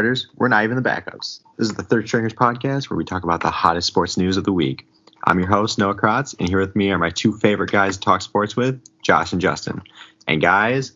Starters. 0.00 0.28
We're 0.36 0.48
not 0.48 0.64
even 0.64 0.76
the 0.76 0.88
backups. 0.88 1.40
This 1.58 1.68
is 1.68 1.74
the 1.74 1.82
Third 1.82 2.06
Stringers 2.08 2.32
podcast 2.32 2.88
where 2.88 2.96
we 2.96 3.04
talk 3.04 3.22
about 3.22 3.42
the 3.42 3.50
hottest 3.50 3.86
sports 3.86 4.16
news 4.16 4.38
of 4.38 4.44
the 4.44 4.52
week. 4.52 4.86
I'm 5.24 5.38
your 5.38 5.48
host, 5.48 5.78
Noah 5.78 5.94
Kratz, 5.94 6.34
and 6.38 6.48
here 6.48 6.58
with 6.58 6.74
me 6.74 6.90
are 6.90 6.96
my 6.96 7.10
two 7.10 7.34
favorite 7.36 7.70
guys 7.70 7.98
to 7.98 8.00
talk 8.00 8.22
sports 8.22 8.56
with, 8.56 8.80
Josh 9.02 9.32
and 9.32 9.42
Justin. 9.42 9.82
And 10.26 10.40
guys, 10.40 10.92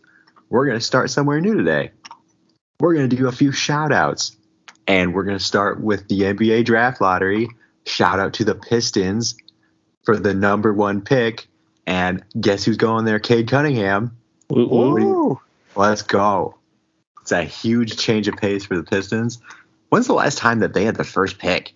we're 0.49 0.65
going 0.65 0.79
to 0.79 0.85
start 0.85 1.11
somewhere 1.11 1.39
new 1.39 1.55
today. 1.55 1.91
We're 2.81 2.95
going 2.95 3.11
to 3.11 3.15
do 3.15 3.29
a 3.29 3.33
few 3.33 3.53
shout 3.53 3.93
outs. 3.93 4.35
And 4.87 5.13
we're 5.15 5.25
going 5.25 5.37
to 5.37 5.45
start 5.45 5.83
with 5.83 6.09
the 6.09 6.23
NBA 6.23 6.65
draft 6.65 7.03
lottery. 7.03 7.49
Shout 7.85 8.19
out 8.19 8.33
to 8.35 8.45
the 8.45 8.55
Pistons 8.55 9.35
for 10.05 10.19
the 10.19 10.33
number 10.33 10.73
one 10.73 11.03
pick. 11.03 11.47
And 11.87 12.25
guess 12.41 12.65
who's 12.65 12.79
going 12.79 13.05
there? 13.05 13.19
Cade 13.19 13.49
Cunningham. 13.51 14.17
Do 14.49 14.61
you- 15.03 15.41
Let's 15.77 16.01
go. 16.01 16.57
It's 17.25 17.33
a 17.33 17.43
huge 17.43 17.97
change 17.97 18.29
of 18.29 18.37
pace 18.37 18.67
for 18.67 18.77
the 18.77 18.83
Pistons. 18.83 19.41
When's 19.89 20.07
the 20.07 20.13
last 20.13 20.37
time 20.37 20.59
that 20.59 20.75
they 20.75 20.85
had 20.85 20.97
the 20.97 21.05
first 21.05 21.39
pick? 21.39 21.73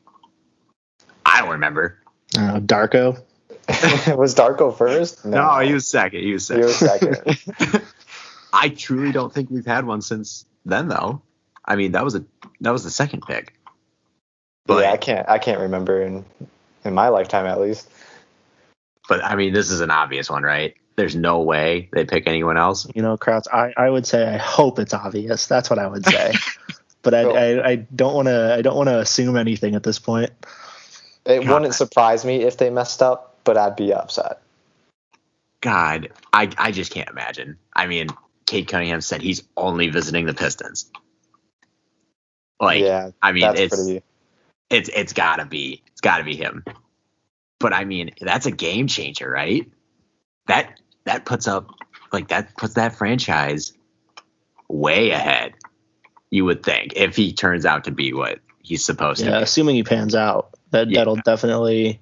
I 1.25 1.41
don't 1.41 1.53
remember. 1.53 1.99
Uh, 2.37 2.61
Darko. 2.61 3.19
was 4.15 4.35
Darko 4.35 4.77
first? 4.77 5.25
No, 5.25 5.59
he 5.61 5.73
was 5.73 5.89
second. 5.89 6.21
He 6.21 6.35
was 6.35 6.49
He 6.49 6.59
was 6.59 6.77
second. 6.77 7.17
second. 7.25 7.83
I 8.53 8.69
truly 8.69 9.11
don't 9.11 9.33
think 9.33 9.49
we've 9.49 9.65
had 9.65 9.87
one 9.87 10.03
since 10.03 10.45
then, 10.67 10.89
though. 10.89 11.23
I 11.65 11.77
mean, 11.77 11.93
that 11.93 12.05
was 12.05 12.15
a 12.15 12.23
that 12.61 12.71
was 12.71 12.85
the 12.85 12.91
second 12.91 13.23
pick. 13.27 13.55
But 14.67 14.83
yeah, 14.85 14.93
I 14.93 14.99
can't. 14.99 15.27
I 15.31 15.39
can't 15.39 15.61
remember 15.61 16.03
in 16.03 16.27
in 16.85 16.93
my 16.93 17.09
lifetime 17.09 17.47
at 17.47 17.59
least. 17.59 17.89
but 19.09 19.25
I 19.25 19.35
mean, 19.35 19.55
this 19.55 19.71
is 19.71 19.81
an 19.81 19.91
obvious 19.91 20.29
one, 20.29 20.43
right? 20.43 20.75
There's 20.99 21.15
no 21.15 21.43
way 21.43 21.89
they 21.93 22.05
pick 22.05 22.27
anyone 22.27 22.57
else. 22.57 22.89
You 22.93 23.03
know, 23.03 23.17
Kratz. 23.17 23.45
I, 23.53 23.73
I 23.77 23.89
would 23.89 24.05
say 24.05 24.27
I 24.27 24.37
hope 24.37 24.81
it's 24.81 24.93
obvious. 24.93 25.47
That's 25.47 25.71
what 25.71 25.79
I 25.79 25.87
would 25.87 26.05
say. 26.05 26.35
but 27.03 27.15
I, 27.15 27.23
Cool. 27.23 27.37
I, 27.37 27.69
I 27.69 27.77
don't 27.77 28.15
want 28.15 28.27
to 28.27 28.57
I 28.59 28.63
don't 28.63 28.75
want 28.75 28.89
to 28.89 28.99
assume 28.99 29.37
anything 29.37 29.77
at 29.77 29.85
this 29.85 30.01
point. 30.01 30.31
It 31.25 31.45
God. 31.45 31.53
wouldn't 31.53 31.77
surprise 31.77 32.25
me 32.25 32.43
if 32.43 32.57
they 32.57 32.69
messed 32.69 33.01
up, 33.01 33.39
but 33.45 33.57
I'd 33.57 33.77
be 33.77 33.93
upset. 33.93 34.43
God, 35.61 36.09
I 36.33 36.51
I 36.59 36.73
just 36.73 36.91
can't 36.91 37.09
imagine. 37.09 37.59
I 37.77 37.87
mean, 37.87 38.09
Cade 38.47 38.67
Cunningham 38.67 39.01
said 39.01 39.23
he's 39.23 39.45
only 39.57 39.91
visiting 39.91 40.27
the 40.27 40.35
Pistons. 40.35 40.91
Like, 42.59 42.83
yeah, 42.83 43.13
I 43.23 43.31
mean, 43.31 43.43
that's 43.43 43.61
it's 43.61 43.77
pretty. 43.77 44.03
it's 44.69 44.91
it's 44.93 45.13
gotta 45.13 45.47
be 45.47 45.81
it's 45.93 46.01
gotta 46.01 46.25
be 46.25 46.35
him. 46.35 46.65
But 47.61 47.73
I 47.73 47.85
mean, 47.85 48.11
that's 48.21 48.47
a 48.47 48.51
game 48.51 48.89
changer, 48.89 49.31
right? 49.31 49.71
That 50.49 50.81
that 51.05 51.25
puts 51.25 51.49
up 51.49 51.71
like 52.13 52.29
that 52.29 52.57
puts 52.57 52.75
that 52.75 52.97
franchise 52.97 53.73
way 54.69 55.11
ahead. 55.11 55.55
You 56.31 56.45
would 56.45 56.63
think 56.63 56.95
if 56.97 57.17
he 57.17 57.33
turns 57.33 57.65
out 57.65 57.85
to 57.85 57.91
be 57.91 58.13
what 58.13 58.41
he's 58.63 58.85
supposed 58.85 59.21
Yeah, 59.21 59.27
to. 59.27 59.37
Yeah, 59.37 59.41
assuming 59.41 59.77
he 59.77 59.83
pans 59.83 60.15
out, 60.15 60.51
that 60.71 60.91
Yeah. 60.91 61.01
that'll 61.01 61.17
definitely. 61.17 62.01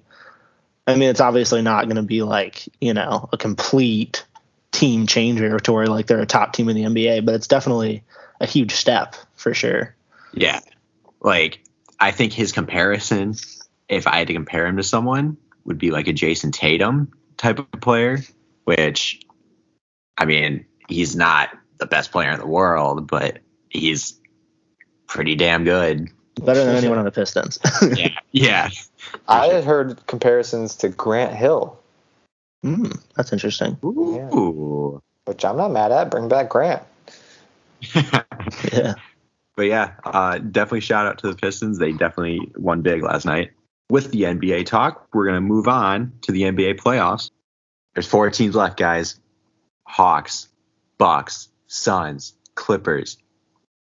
I 0.85 0.95
mean, 0.95 1.09
it's 1.09 1.19
obviously 1.19 1.61
not 1.61 1.85
going 1.85 1.97
to 1.97 2.01
be 2.01 2.23
like 2.23 2.67
you 2.79 2.93
know 2.93 3.29
a 3.31 3.37
complete 3.37 4.25
team 4.71 5.07
changer 5.07 5.59
to 5.59 5.73
where 5.73 5.87
like 5.87 6.07
they're 6.07 6.21
a 6.21 6.25
top 6.25 6.53
team 6.53 6.69
in 6.69 6.75
the 6.75 6.83
NBA, 6.83 7.25
but 7.25 7.35
it's 7.35 7.47
definitely 7.47 8.03
a 8.39 8.45
huge 8.45 8.73
step 8.73 9.15
for 9.35 9.53
sure. 9.53 9.95
Yeah, 10.33 10.59
like 11.21 11.63
I 11.99 12.11
think 12.11 12.33
his 12.33 12.51
comparison, 12.51 13.35
if 13.89 14.07
I 14.07 14.19
had 14.19 14.27
to 14.27 14.33
compare 14.33 14.65
him 14.67 14.77
to 14.77 14.83
someone, 14.83 15.37
would 15.65 15.77
be 15.77 15.91
like 15.91 16.07
a 16.07 16.13
Jayson 16.13 16.51
Tatum 16.51 17.11
type 17.37 17.59
of 17.59 17.71
player. 17.81 18.19
Which, 18.67 19.21
I 20.17 20.25
mean, 20.25 20.65
he's 20.89 21.15
not 21.15 21.49
the 21.77 21.85
best 21.85 22.11
player 22.11 22.31
in 22.31 22.39
the 22.41 22.45
world, 22.45 23.07
but 23.07 23.37
he's 23.69 24.19
pretty 25.07 25.35
damn 25.35 25.63
good. 25.63 26.09
Better 26.43 26.65
than 26.65 26.75
anyone 26.75 26.97
on 26.97 27.05
the 27.05 27.11
Pistons. 27.11 27.59
Yeah, 27.95 28.09
yeah. 28.31 28.69
I 29.25 29.47
had 29.47 29.63
heard 29.63 30.05
comparisons 30.07 30.75
to 30.77 30.89
Grant 30.89 31.33
Hill, 31.33 31.79
Mm, 32.65 32.99
that's 33.15 33.31
interesting. 33.31 33.77
Ooh. 33.85 35.01
which 35.23 35.45
I'm 35.45 35.55
not 35.55 35.71
mad 35.71 35.93
at. 35.93 36.11
Bring 36.11 36.27
back 36.27 36.49
Grant. 36.49 36.83
Yeah. 38.73 38.95
but 39.55 39.63
yeah, 39.63 39.93
uh, 40.03 40.39
definitely 40.39 40.81
shout 40.81 41.05
out 41.05 41.19
to 41.19 41.27
the 41.27 41.35
Pistons. 41.37 41.79
They 41.79 41.93
definitely 41.93 42.51
won 42.57 42.81
big 42.81 43.01
last 43.03 43.25
night. 43.25 43.51
With 43.89 44.11
the 44.11 44.23
NBA 44.23 44.65
talk, 44.65 45.07
we're 45.13 45.25
gonna 45.25 45.39
move 45.41 45.69
on 45.69 46.11
to 46.23 46.33
the 46.33 46.41
NBA 46.43 46.79
playoffs. 46.79 47.29
There's 47.97 48.05
four 48.05 48.29
teams 48.29 48.53
left, 48.53 48.77
guys. 48.77 49.19
Hawks, 49.83 50.49
Bucks, 50.99 51.49
Suns, 51.65 52.33
Clippers. 52.53 53.17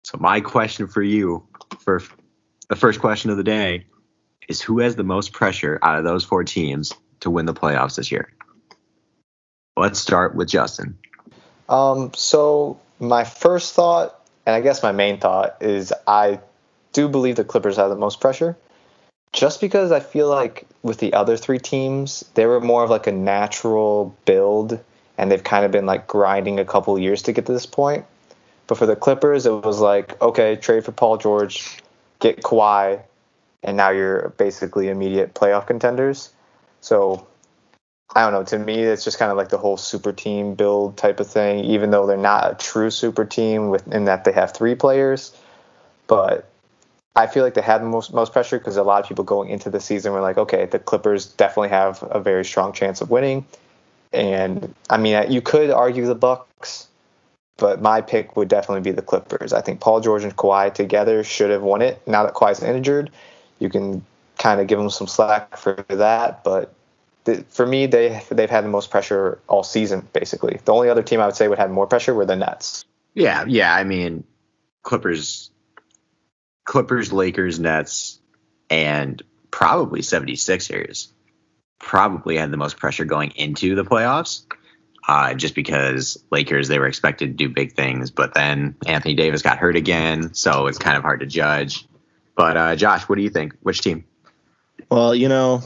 So 0.04 0.16
my 0.18 0.40
question 0.40 0.86
for 0.86 1.02
you, 1.02 1.46
for 1.80 2.02
the 2.70 2.76
first 2.76 3.00
question 3.00 3.30
of 3.30 3.36
the 3.36 3.44
day, 3.44 3.84
is 4.48 4.62
who 4.62 4.78
has 4.78 4.96
the 4.96 5.04
most 5.04 5.34
pressure 5.34 5.78
out 5.82 5.98
of 5.98 6.04
those 6.04 6.24
four 6.24 6.44
teams 6.44 6.94
to 7.20 7.28
win 7.28 7.44
the 7.44 7.52
playoffs 7.52 7.96
this 7.96 8.10
year? 8.10 8.32
Let's 9.76 9.98
start 9.98 10.34
with 10.34 10.48
Justin. 10.48 10.96
Um, 11.68 12.12
so 12.14 12.80
my 13.00 13.24
first 13.24 13.74
thought, 13.74 14.18
and 14.46 14.56
I 14.56 14.62
guess 14.62 14.82
my 14.82 14.92
main 14.92 15.20
thought, 15.20 15.58
is 15.60 15.92
I 16.06 16.40
do 16.94 17.06
believe 17.06 17.36
the 17.36 17.44
Clippers 17.44 17.76
have 17.76 17.90
the 17.90 17.96
most 17.96 18.18
pressure. 18.18 18.56
Just 19.32 19.60
because 19.60 19.92
I 19.92 20.00
feel 20.00 20.28
like 20.28 20.66
with 20.82 20.98
the 20.98 21.12
other 21.12 21.36
three 21.36 21.58
teams, 21.58 22.24
they 22.34 22.46
were 22.46 22.60
more 22.60 22.82
of 22.82 22.90
like 22.90 23.06
a 23.06 23.12
natural 23.12 24.16
build, 24.24 24.80
and 25.16 25.30
they've 25.30 25.44
kind 25.44 25.64
of 25.64 25.70
been 25.70 25.86
like 25.86 26.06
grinding 26.06 26.58
a 26.58 26.64
couple 26.64 26.98
years 26.98 27.22
to 27.22 27.32
get 27.32 27.46
to 27.46 27.52
this 27.52 27.66
point. 27.66 28.04
But 28.66 28.78
for 28.78 28.86
the 28.86 28.96
Clippers, 28.96 29.46
it 29.46 29.64
was 29.64 29.80
like, 29.80 30.20
okay, 30.20 30.56
trade 30.56 30.84
for 30.84 30.92
Paul 30.92 31.16
George, 31.16 31.78
get 32.18 32.42
Kawhi, 32.42 33.02
and 33.62 33.76
now 33.76 33.90
you're 33.90 34.30
basically 34.30 34.88
immediate 34.88 35.34
playoff 35.34 35.66
contenders. 35.66 36.32
So 36.80 37.26
I 38.14 38.22
don't 38.22 38.32
know. 38.32 38.42
To 38.44 38.58
me, 38.58 38.82
it's 38.82 39.04
just 39.04 39.18
kind 39.18 39.30
of 39.30 39.36
like 39.36 39.50
the 39.50 39.58
whole 39.58 39.76
super 39.76 40.12
team 40.12 40.54
build 40.54 40.96
type 40.96 41.20
of 41.20 41.28
thing. 41.28 41.64
Even 41.64 41.90
though 41.90 42.06
they're 42.06 42.16
not 42.16 42.50
a 42.50 42.54
true 42.56 42.90
super 42.90 43.24
team, 43.24 43.68
with 43.68 43.86
in 43.92 44.06
that 44.06 44.24
they 44.24 44.32
have 44.32 44.52
three 44.52 44.74
players, 44.74 45.36
but 46.08 46.49
I 47.16 47.26
feel 47.26 47.42
like 47.42 47.54
they 47.54 47.62
had 47.62 47.80
the 47.82 47.86
most 47.86 48.14
most 48.14 48.32
pressure 48.32 48.58
because 48.58 48.76
a 48.76 48.82
lot 48.82 49.02
of 49.02 49.08
people 49.08 49.24
going 49.24 49.50
into 49.50 49.70
the 49.70 49.80
season 49.80 50.12
were 50.12 50.20
like, 50.20 50.38
okay, 50.38 50.66
the 50.66 50.78
Clippers 50.78 51.26
definitely 51.26 51.70
have 51.70 52.02
a 52.10 52.20
very 52.20 52.44
strong 52.44 52.72
chance 52.72 53.00
of 53.00 53.10
winning. 53.10 53.44
And 54.12 54.74
I 54.88 54.96
mean, 54.96 55.14
uh, 55.14 55.26
you 55.28 55.40
could 55.42 55.70
argue 55.70 56.06
the 56.06 56.14
Bucks, 56.14 56.88
but 57.56 57.80
my 57.80 58.00
pick 58.00 58.36
would 58.36 58.48
definitely 58.48 58.82
be 58.82 58.94
the 58.94 59.02
Clippers. 59.02 59.52
I 59.52 59.60
think 59.60 59.80
Paul 59.80 60.00
George 60.00 60.24
and 60.24 60.36
Kawhi 60.36 60.72
together 60.72 61.24
should 61.24 61.50
have 61.50 61.62
won 61.62 61.82
it. 61.82 62.00
Now 62.06 62.24
that 62.24 62.34
Kawhi's 62.34 62.62
injured, 62.62 63.10
you 63.58 63.68
can 63.68 64.04
kind 64.38 64.60
of 64.60 64.66
give 64.66 64.78
them 64.78 64.90
some 64.90 65.06
slack 65.06 65.56
for 65.56 65.84
that, 65.88 66.42
but 66.44 66.74
th- 67.24 67.44
for 67.50 67.66
me, 67.66 67.86
they 67.86 68.22
they've 68.30 68.50
had 68.50 68.64
the 68.64 68.68
most 68.68 68.90
pressure 68.90 69.38
all 69.48 69.62
season. 69.62 70.08
Basically, 70.12 70.58
the 70.64 70.72
only 70.72 70.88
other 70.88 71.02
team 71.02 71.20
I 71.20 71.26
would 71.26 71.36
say 71.36 71.48
would 71.48 71.58
have 71.58 71.70
more 71.70 71.86
pressure 71.86 72.14
were 72.14 72.24
the 72.24 72.36
Nets. 72.36 72.84
Yeah, 73.14 73.44
yeah. 73.46 73.74
I 73.74 73.84
mean, 73.84 74.24
Clippers, 74.82 75.50
Clippers, 76.64 77.12
Lakers, 77.12 77.58
Nets, 77.58 78.20
and 78.68 79.22
probably 79.50 80.00
76ers 80.00 81.08
probably 81.78 82.36
had 82.36 82.50
the 82.50 82.56
most 82.56 82.76
pressure 82.76 83.04
going 83.04 83.32
into 83.36 83.74
the 83.74 83.84
playoffs. 83.84 84.44
Uh, 85.08 85.34
just 85.34 85.54
because 85.54 86.22
Lakers, 86.30 86.68
they 86.68 86.78
were 86.78 86.86
expected 86.86 87.26
to 87.26 87.32
do 87.32 87.48
big 87.52 87.72
things, 87.72 88.10
but 88.10 88.34
then 88.34 88.76
Anthony 88.86 89.14
Davis 89.14 89.42
got 89.42 89.58
hurt 89.58 89.74
again, 89.74 90.34
so 90.34 90.66
it's 90.66 90.78
kind 90.78 90.96
of 90.96 91.02
hard 91.02 91.20
to 91.20 91.26
judge. 91.26 91.88
But 92.36 92.56
uh, 92.56 92.76
Josh, 92.76 93.08
what 93.08 93.16
do 93.16 93.22
you 93.22 93.30
think? 93.30 93.54
Which 93.62 93.80
team? 93.80 94.04
Well, 94.90 95.14
you 95.14 95.28
know, 95.28 95.62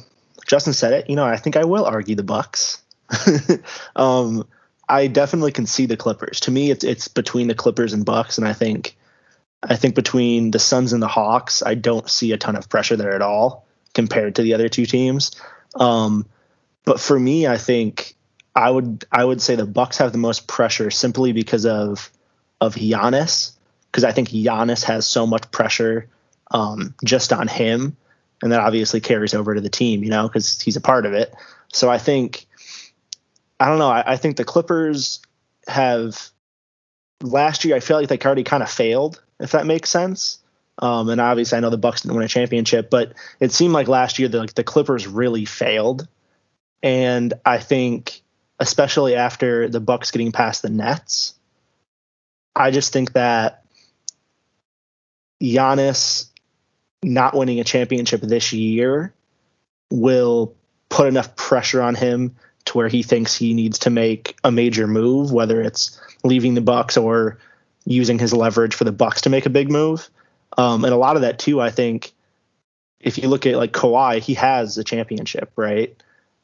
Justin 0.46 0.72
said 0.72 0.92
it. 0.92 1.10
You 1.10 1.16
know, 1.16 1.24
I 1.24 1.36
think 1.36 1.56
I 1.56 1.64
will 1.64 1.84
argue 1.84 2.14
the 2.14 2.22
Bucks. 2.22 2.80
um, 3.96 4.46
I 4.88 5.08
definitely 5.08 5.52
can 5.52 5.66
see 5.66 5.86
the 5.86 5.96
Clippers. 5.96 6.40
To 6.40 6.50
me, 6.50 6.70
it's 6.70 6.84
it's 6.84 7.08
between 7.08 7.48
the 7.48 7.54
Clippers 7.54 7.92
and 7.92 8.04
Bucks, 8.04 8.38
and 8.38 8.46
I 8.46 8.52
think 8.52 8.96
I 9.68 9.76
think 9.76 9.94
between 9.94 10.50
the 10.50 10.58
Suns 10.58 10.92
and 10.92 11.02
the 11.02 11.08
Hawks, 11.08 11.62
I 11.64 11.74
don't 11.74 12.08
see 12.08 12.32
a 12.32 12.38
ton 12.38 12.56
of 12.56 12.68
pressure 12.68 12.96
there 12.96 13.14
at 13.14 13.22
all 13.22 13.66
compared 13.94 14.36
to 14.36 14.42
the 14.42 14.54
other 14.54 14.68
two 14.68 14.86
teams. 14.86 15.32
Um, 15.74 16.26
but 16.84 17.00
for 17.00 17.18
me, 17.18 17.46
I 17.46 17.56
think 17.56 18.14
I 18.54 18.70
would 18.70 19.04
I 19.10 19.24
would 19.24 19.40
say 19.40 19.56
the 19.56 19.66
Bucks 19.66 19.98
have 19.98 20.12
the 20.12 20.18
most 20.18 20.46
pressure 20.46 20.90
simply 20.90 21.32
because 21.32 21.66
of 21.66 22.10
of 22.60 22.74
Giannis 22.74 23.52
because 23.90 24.04
I 24.04 24.12
think 24.12 24.28
Giannis 24.28 24.84
has 24.84 25.06
so 25.06 25.26
much 25.26 25.50
pressure 25.50 26.08
um, 26.50 26.94
just 27.04 27.32
on 27.32 27.48
him, 27.48 27.96
and 28.42 28.52
that 28.52 28.60
obviously 28.60 29.00
carries 29.00 29.34
over 29.34 29.54
to 29.54 29.60
the 29.60 29.70
team, 29.70 30.04
you 30.04 30.10
know, 30.10 30.28
because 30.28 30.60
he's 30.60 30.76
a 30.76 30.80
part 30.80 31.06
of 31.06 31.14
it. 31.14 31.34
So 31.72 31.90
I 31.90 31.98
think 31.98 32.46
I 33.58 33.68
don't 33.68 33.78
know. 33.78 33.90
I, 33.90 34.12
I 34.12 34.16
think 34.16 34.36
the 34.36 34.44
Clippers 34.44 35.20
have 35.66 36.30
last 37.22 37.64
year. 37.64 37.76
I 37.76 37.80
feel 37.80 37.96
like 37.96 38.08
they 38.08 38.18
already 38.18 38.44
kind 38.44 38.62
of 38.62 38.70
failed, 38.70 39.22
if 39.40 39.52
that 39.52 39.66
makes 39.66 39.90
sense. 39.90 40.38
Um, 40.78 41.08
and 41.08 41.20
obviously, 41.20 41.56
I 41.56 41.60
know 41.60 41.70
the 41.70 41.78
Bucks 41.78 42.00
didn't 42.00 42.16
win 42.16 42.24
a 42.24 42.28
championship, 42.28 42.90
but 42.90 43.12
it 43.38 43.52
seemed 43.52 43.72
like 43.72 43.88
last 43.88 44.18
year 44.18 44.28
the 44.28 44.38
like, 44.38 44.54
the 44.54 44.64
Clippers 44.64 45.06
really 45.06 45.44
failed. 45.44 46.08
And 46.82 47.32
I 47.44 47.58
think, 47.58 48.22
especially 48.58 49.14
after 49.14 49.68
the 49.68 49.80
Bucks 49.80 50.10
getting 50.10 50.32
past 50.32 50.62
the 50.62 50.70
Nets, 50.70 51.34
I 52.56 52.70
just 52.70 52.92
think 52.92 53.12
that 53.12 53.64
Giannis 55.42 56.28
not 57.02 57.36
winning 57.36 57.60
a 57.60 57.64
championship 57.64 58.20
this 58.20 58.52
year 58.52 59.12
will 59.90 60.54
put 60.88 61.08
enough 61.08 61.36
pressure 61.36 61.82
on 61.82 61.94
him 61.94 62.34
to 62.64 62.78
where 62.78 62.88
he 62.88 63.02
thinks 63.02 63.34
he 63.34 63.54
needs 63.54 63.80
to 63.80 63.90
make 63.90 64.36
a 64.42 64.50
major 64.50 64.86
move, 64.86 65.32
whether 65.32 65.60
it's 65.60 66.00
leaving 66.22 66.54
the 66.54 66.60
Bucks 66.60 66.96
or 66.96 67.38
using 67.86 68.18
his 68.18 68.32
leverage 68.32 68.74
for 68.74 68.84
the 68.84 68.92
Bucks 68.92 69.22
to 69.22 69.30
make 69.30 69.46
a 69.46 69.50
big 69.50 69.70
move. 69.70 70.08
Um, 70.56 70.84
and 70.84 70.92
a 70.92 70.96
lot 70.96 71.16
of 71.16 71.22
that 71.22 71.38
too, 71.38 71.60
I 71.60 71.70
think, 71.70 72.12
if 73.04 73.18
you 73.18 73.28
look 73.28 73.46
at 73.46 73.56
like 73.56 73.72
Kawhi, 73.72 74.20
he 74.20 74.34
has 74.34 74.78
a 74.78 74.84
championship, 74.84 75.52
right? 75.56 75.94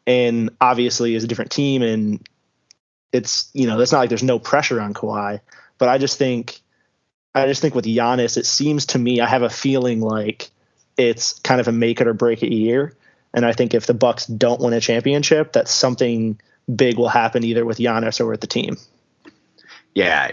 And 0.06 0.50
obviously, 0.60 1.14
is 1.14 1.24
a 1.24 1.26
different 1.26 1.50
team, 1.50 1.82
and 1.82 2.26
it's 3.12 3.50
you 3.54 3.66
know 3.66 3.78
that's 3.78 3.92
not 3.92 4.00
like 4.00 4.08
there's 4.10 4.22
no 4.22 4.38
pressure 4.38 4.80
on 4.80 4.94
Kawhi, 4.94 5.40
but 5.78 5.88
I 5.88 5.98
just 5.98 6.18
think, 6.18 6.60
I 7.34 7.46
just 7.46 7.62
think 7.62 7.74
with 7.74 7.86
Giannis, 7.86 8.36
it 8.36 8.46
seems 8.46 8.86
to 8.86 8.98
me 8.98 9.20
I 9.20 9.26
have 9.26 9.42
a 9.42 9.50
feeling 9.50 10.00
like 10.00 10.50
it's 10.98 11.38
kind 11.40 11.60
of 11.60 11.68
a 11.68 11.72
make 11.72 12.00
it 12.00 12.06
or 12.06 12.14
break 12.14 12.42
it 12.42 12.52
year, 12.52 12.94
and 13.32 13.46
I 13.46 13.52
think 13.52 13.72
if 13.72 13.86
the 13.86 13.94
Bucks 13.94 14.26
don't 14.26 14.60
win 14.60 14.74
a 14.74 14.80
championship, 14.80 15.52
that 15.52 15.68
something 15.68 16.38
big 16.74 16.98
will 16.98 17.08
happen 17.08 17.42
either 17.44 17.64
with 17.64 17.78
Giannis 17.78 18.20
or 18.20 18.26
with 18.26 18.40
the 18.40 18.46
team. 18.46 18.76
Yeah, 19.94 20.32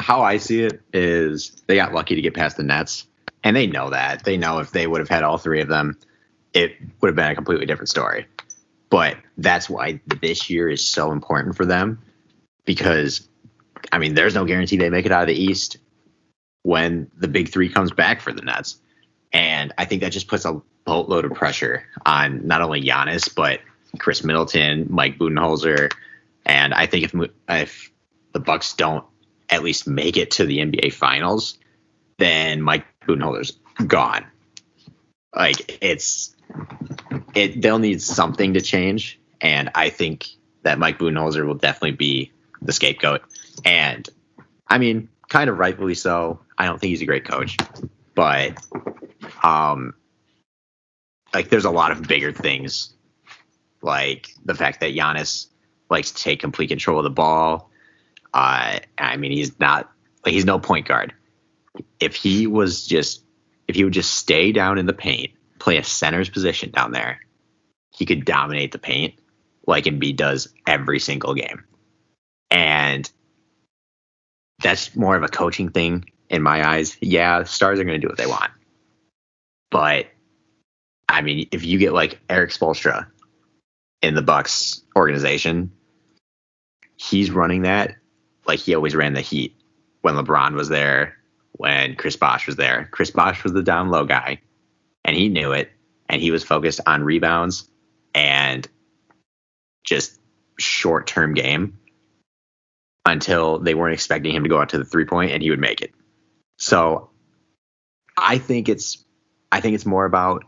how 0.00 0.22
I 0.22 0.38
see 0.38 0.62
it 0.62 0.80
is 0.92 1.50
they 1.66 1.76
got 1.76 1.92
lucky 1.92 2.14
to 2.14 2.22
get 2.22 2.34
past 2.34 2.56
the 2.56 2.62
Nets, 2.62 3.06
and 3.44 3.54
they 3.54 3.66
know 3.66 3.90
that. 3.90 4.24
They 4.24 4.36
know 4.36 4.58
if 4.58 4.70
they 4.70 4.86
would 4.86 5.00
have 5.00 5.08
had 5.08 5.22
all 5.22 5.38
three 5.38 5.60
of 5.60 5.68
them, 5.68 5.98
it 6.52 6.76
would 7.00 7.08
have 7.08 7.16
been 7.16 7.30
a 7.30 7.34
completely 7.34 7.66
different 7.66 7.88
story. 7.88 8.26
But 8.88 9.16
that's 9.38 9.70
why 9.70 10.00
this 10.06 10.50
year 10.50 10.68
is 10.68 10.84
so 10.84 11.12
important 11.12 11.56
for 11.56 11.64
them 11.64 12.00
because, 12.64 13.28
I 13.92 13.98
mean, 13.98 14.14
there's 14.14 14.34
no 14.34 14.44
guarantee 14.44 14.76
they 14.76 14.90
make 14.90 15.06
it 15.06 15.12
out 15.12 15.22
of 15.22 15.28
the 15.28 15.40
East 15.40 15.78
when 16.62 17.10
the 17.16 17.28
big 17.28 17.48
three 17.50 17.68
comes 17.68 17.92
back 17.92 18.20
for 18.20 18.32
the 18.32 18.42
Nets. 18.42 18.78
And 19.32 19.72
I 19.78 19.84
think 19.84 20.02
that 20.02 20.10
just 20.10 20.26
puts 20.26 20.44
a 20.44 20.60
boatload 20.84 21.24
of 21.24 21.34
pressure 21.34 21.84
on 22.04 22.46
not 22.46 22.62
only 22.62 22.82
Giannis, 22.82 23.32
but 23.32 23.60
Khris 23.98 24.24
Middleton, 24.24 24.86
Mike 24.90 25.18
Budenholzer. 25.18 25.92
And 26.44 26.74
I 26.74 26.86
think 26.86 27.04
if, 27.04 27.30
if 27.48 27.92
the 28.32 28.40
Bucks 28.40 28.74
don't 28.74 29.04
at 29.50 29.62
least 29.62 29.86
make 29.86 30.16
it 30.16 30.32
to 30.32 30.46
the 30.46 30.58
NBA 30.58 30.92
Finals, 30.92 31.58
then 32.18 32.62
Mike 32.62 32.86
Budenholzer's 33.06 33.58
gone. 33.86 34.24
Like 35.34 35.78
it's 35.82 36.34
it 37.34 37.60
they'll 37.60 37.78
need 37.78 38.02
something 38.02 38.54
to 38.54 38.60
change, 38.60 39.20
and 39.40 39.70
I 39.74 39.90
think 39.90 40.28
that 40.62 40.78
Mike 40.78 40.98
Budenholzer 40.98 41.46
will 41.46 41.54
definitely 41.54 41.92
be 41.92 42.32
the 42.60 42.72
scapegoat. 42.72 43.22
And 43.64 44.08
I 44.68 44.78
mean, 44.78 45.08
kind 45.28 45.48
of 45.48 45.58
rightfully 45.58 45.94
so. 45.94 46.40
I 46.58 46.66
don't 46.66 46.80
think 46.80 46.90
he's 46.90 47.02
a 47.02 47.06
great 47.06 47.24
coach, 47.24 47.56
but 48.14 48.58
um, 49.42 49.94
like 51.32 51.48
there's 51.48 51.64
a 51.64 51.70
lot 51.70 51.92
of 51.92 52.02
bigger 52.02 52.32
things, 52.32 52.92
like 53.82 54.34
the 54.44 54.54
fact 54.54 54.80
that 54.80 54.94
Giannis 54.94 55.46
likes 55.88 56.10
to 56.12 56.22
take 56.22 56.40
complete 56.40 56.68
control 56.68 56.98
of 56.98 57.04
the 57.04 57.10
ball 57.10 57.69
uh, 58.34 58.78
I 58.98 59.16
mean, 59.16 59.32
he's 59.32 59.58
not 59.58 59.90
he's 60.24 60.44
no 60.44 60.58
point 60.58 60.86
guard. 60.86 61.12
If 61.98 62.14
he 62.14 62.46
was 62.46 62.86
just 62.86 63.22
if 63.68 63.76
he 63.76 63.84
would 63.84 63.92
just 63.92 64.14
stay 64.14 64.52
down 64.52 64.78
in 64.78 64.86
the 64.86 64.92
paint, 64.92 65.32
play 65.58 65.76
a 65.76 65.84
center's 65.84 66.28
position 66.28 66.70
down 66.70 66.92
there, 66.92 67.20
he 67.90 68.06
could 68.06 68.24
dominate 68.24 68.72
the 68.72 68.78
paint 68.78 69.14
like 69.66 69.84
Embiid 69.84 70.16
does 70.16 70.48
every 70.66 70.98
single 70.98 71.34
game. 71.34 71.64
And 72.50 73.10
that's 74.62 74.96
more 74.96 75.16
of 75.16 75.22
a 75.22 75.28
coaching 75.28 75.70
thing 75.70 76.04
in 76.28 76.42
my 76.42 76.66
eyes. 76.68 76.96
Yeah, 77.00 77.44
stars 77.44 77.78
are 77.78 77.84
going 77.84 78.00
to 78.00 78.04
do 78.04 78.08
what 78.08 78.18
they 78.18 78.26
want. 78.26 78.50
But 79.70 80.06
I 81.08 81.22
mean, 81.22 81.48
if 81.52 81.64
you 81.64 81.78
get 81.78 81.92
like 81.92 82.20
Erik 82.28 82.50
Spoelstra 82.50 83.06
in 84.02 84.14
the 84.14 84.22
Bucks 84.22 84.82
organization, 84.96 85.72
he's 86.96 87.30
running 87.30 87.62
that 87.62 87.96
like 88.46 88.58
he 88.58 88.74
always 88.74 88.94
ran 88.94 89.14
the 89.14 89.20
heat 89.20 89.56
when 90.02 90.14
LeBron 90.14 90.54
was 90.54 90.68
there, 90.68 91.16
when 91.52 91.96
Chris 91.96 92.16
Bosh 92.16 92.46
was 92.46 92.56
there. 92.56 92.88
Chris 92.90 93.10
Bosh 93.10 93.42
was 93.44 93.52
the 93.52 93.62
down 93.62 93.90
low 93.90 94.04
guy, 94.04 94.40
and 95.04 95.16
he 95.16 95.28
knew 95.28 95.52
it, 95.52 95.70
and 96.08 96.20
he 96.20 96.30
was 96.30 96.44
focused 96.44 96.80
on 96.86 97.04
rebounds 97.04 97.68
and 98.14 98.66
just 99.84 100.18
short 100.58 101.06
term 101.06 101.34
game 101.34 101.78
until 103.06 103.58
they 103.58 103.74
weren't 103.74 103.94
expecting 103.94 104.34
him 104.34 104.42
to 104.42 104.48
go 104.48 104.60
out 104.60 104.70
to 104.70 104.78
the 104.78 104.84
three 104.84 105.04
point 105.04 105.32
and 105.32 105.42
he 105.42 105.50
would 105.50 105.60
make 105.60 105.80
it. 105.80 105.92
So 106.58 107.10
I 108.16 108.38
think 108.38 108.68
it's 108.68 109.04
I 109.50 109.60
think 109.60 109.74
it's 109.74 109.86
more 109.86 110.04
about 110.04 110.44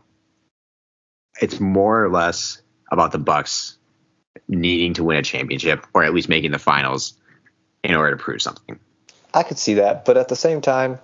it's 1.41 1.59
more 1.59 2.03
or 2.03 2.09
less 2.09 2.61
about 2.91 3.11
the 3.11 3.17
Bucks 3.17 3.77
needing 4.47 4.93
to 4.93 5.03
win 5.03 5.17
a 5.17 5.23
championship 5.23 5.85
or 5.93 6.03
at 6.03 6.13
least 6.13 6.29
making 6.29 6.51
the 6.51 6.59
finals 6.59 7.17
in 7.83 7.95
order 7.95 8.15
to 8.15 8.23
prove 8.23 8.41
something. 8.41 8.79
I 9.33 9.43
could 9.43 9.57
see 9.57 9.75
that, 9.75 10.05
but 10.05 10.17
at 10.17 10.27
the 10.27 10.35
same 10.35 10.61
time, 10.61 10.99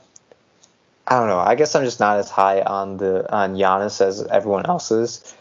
I 1.07 1.19
don't 1.19 1.27
know. 1.27 1.39
I 1.39 1.55
guess 1.55 1.75
I'm 1.75 1.83
just 1.83 1.99
not 1.99 2.19
as 2.19 2.29
high 2.29 2.61
on 2.61 2.97
the 2.97 3.31
on 3.33 3.55
Giannis 3.55 3.99
as 3.99 4.23
everyone 4.23 4.65
else 4.67 4.91
is. 4.91 5.35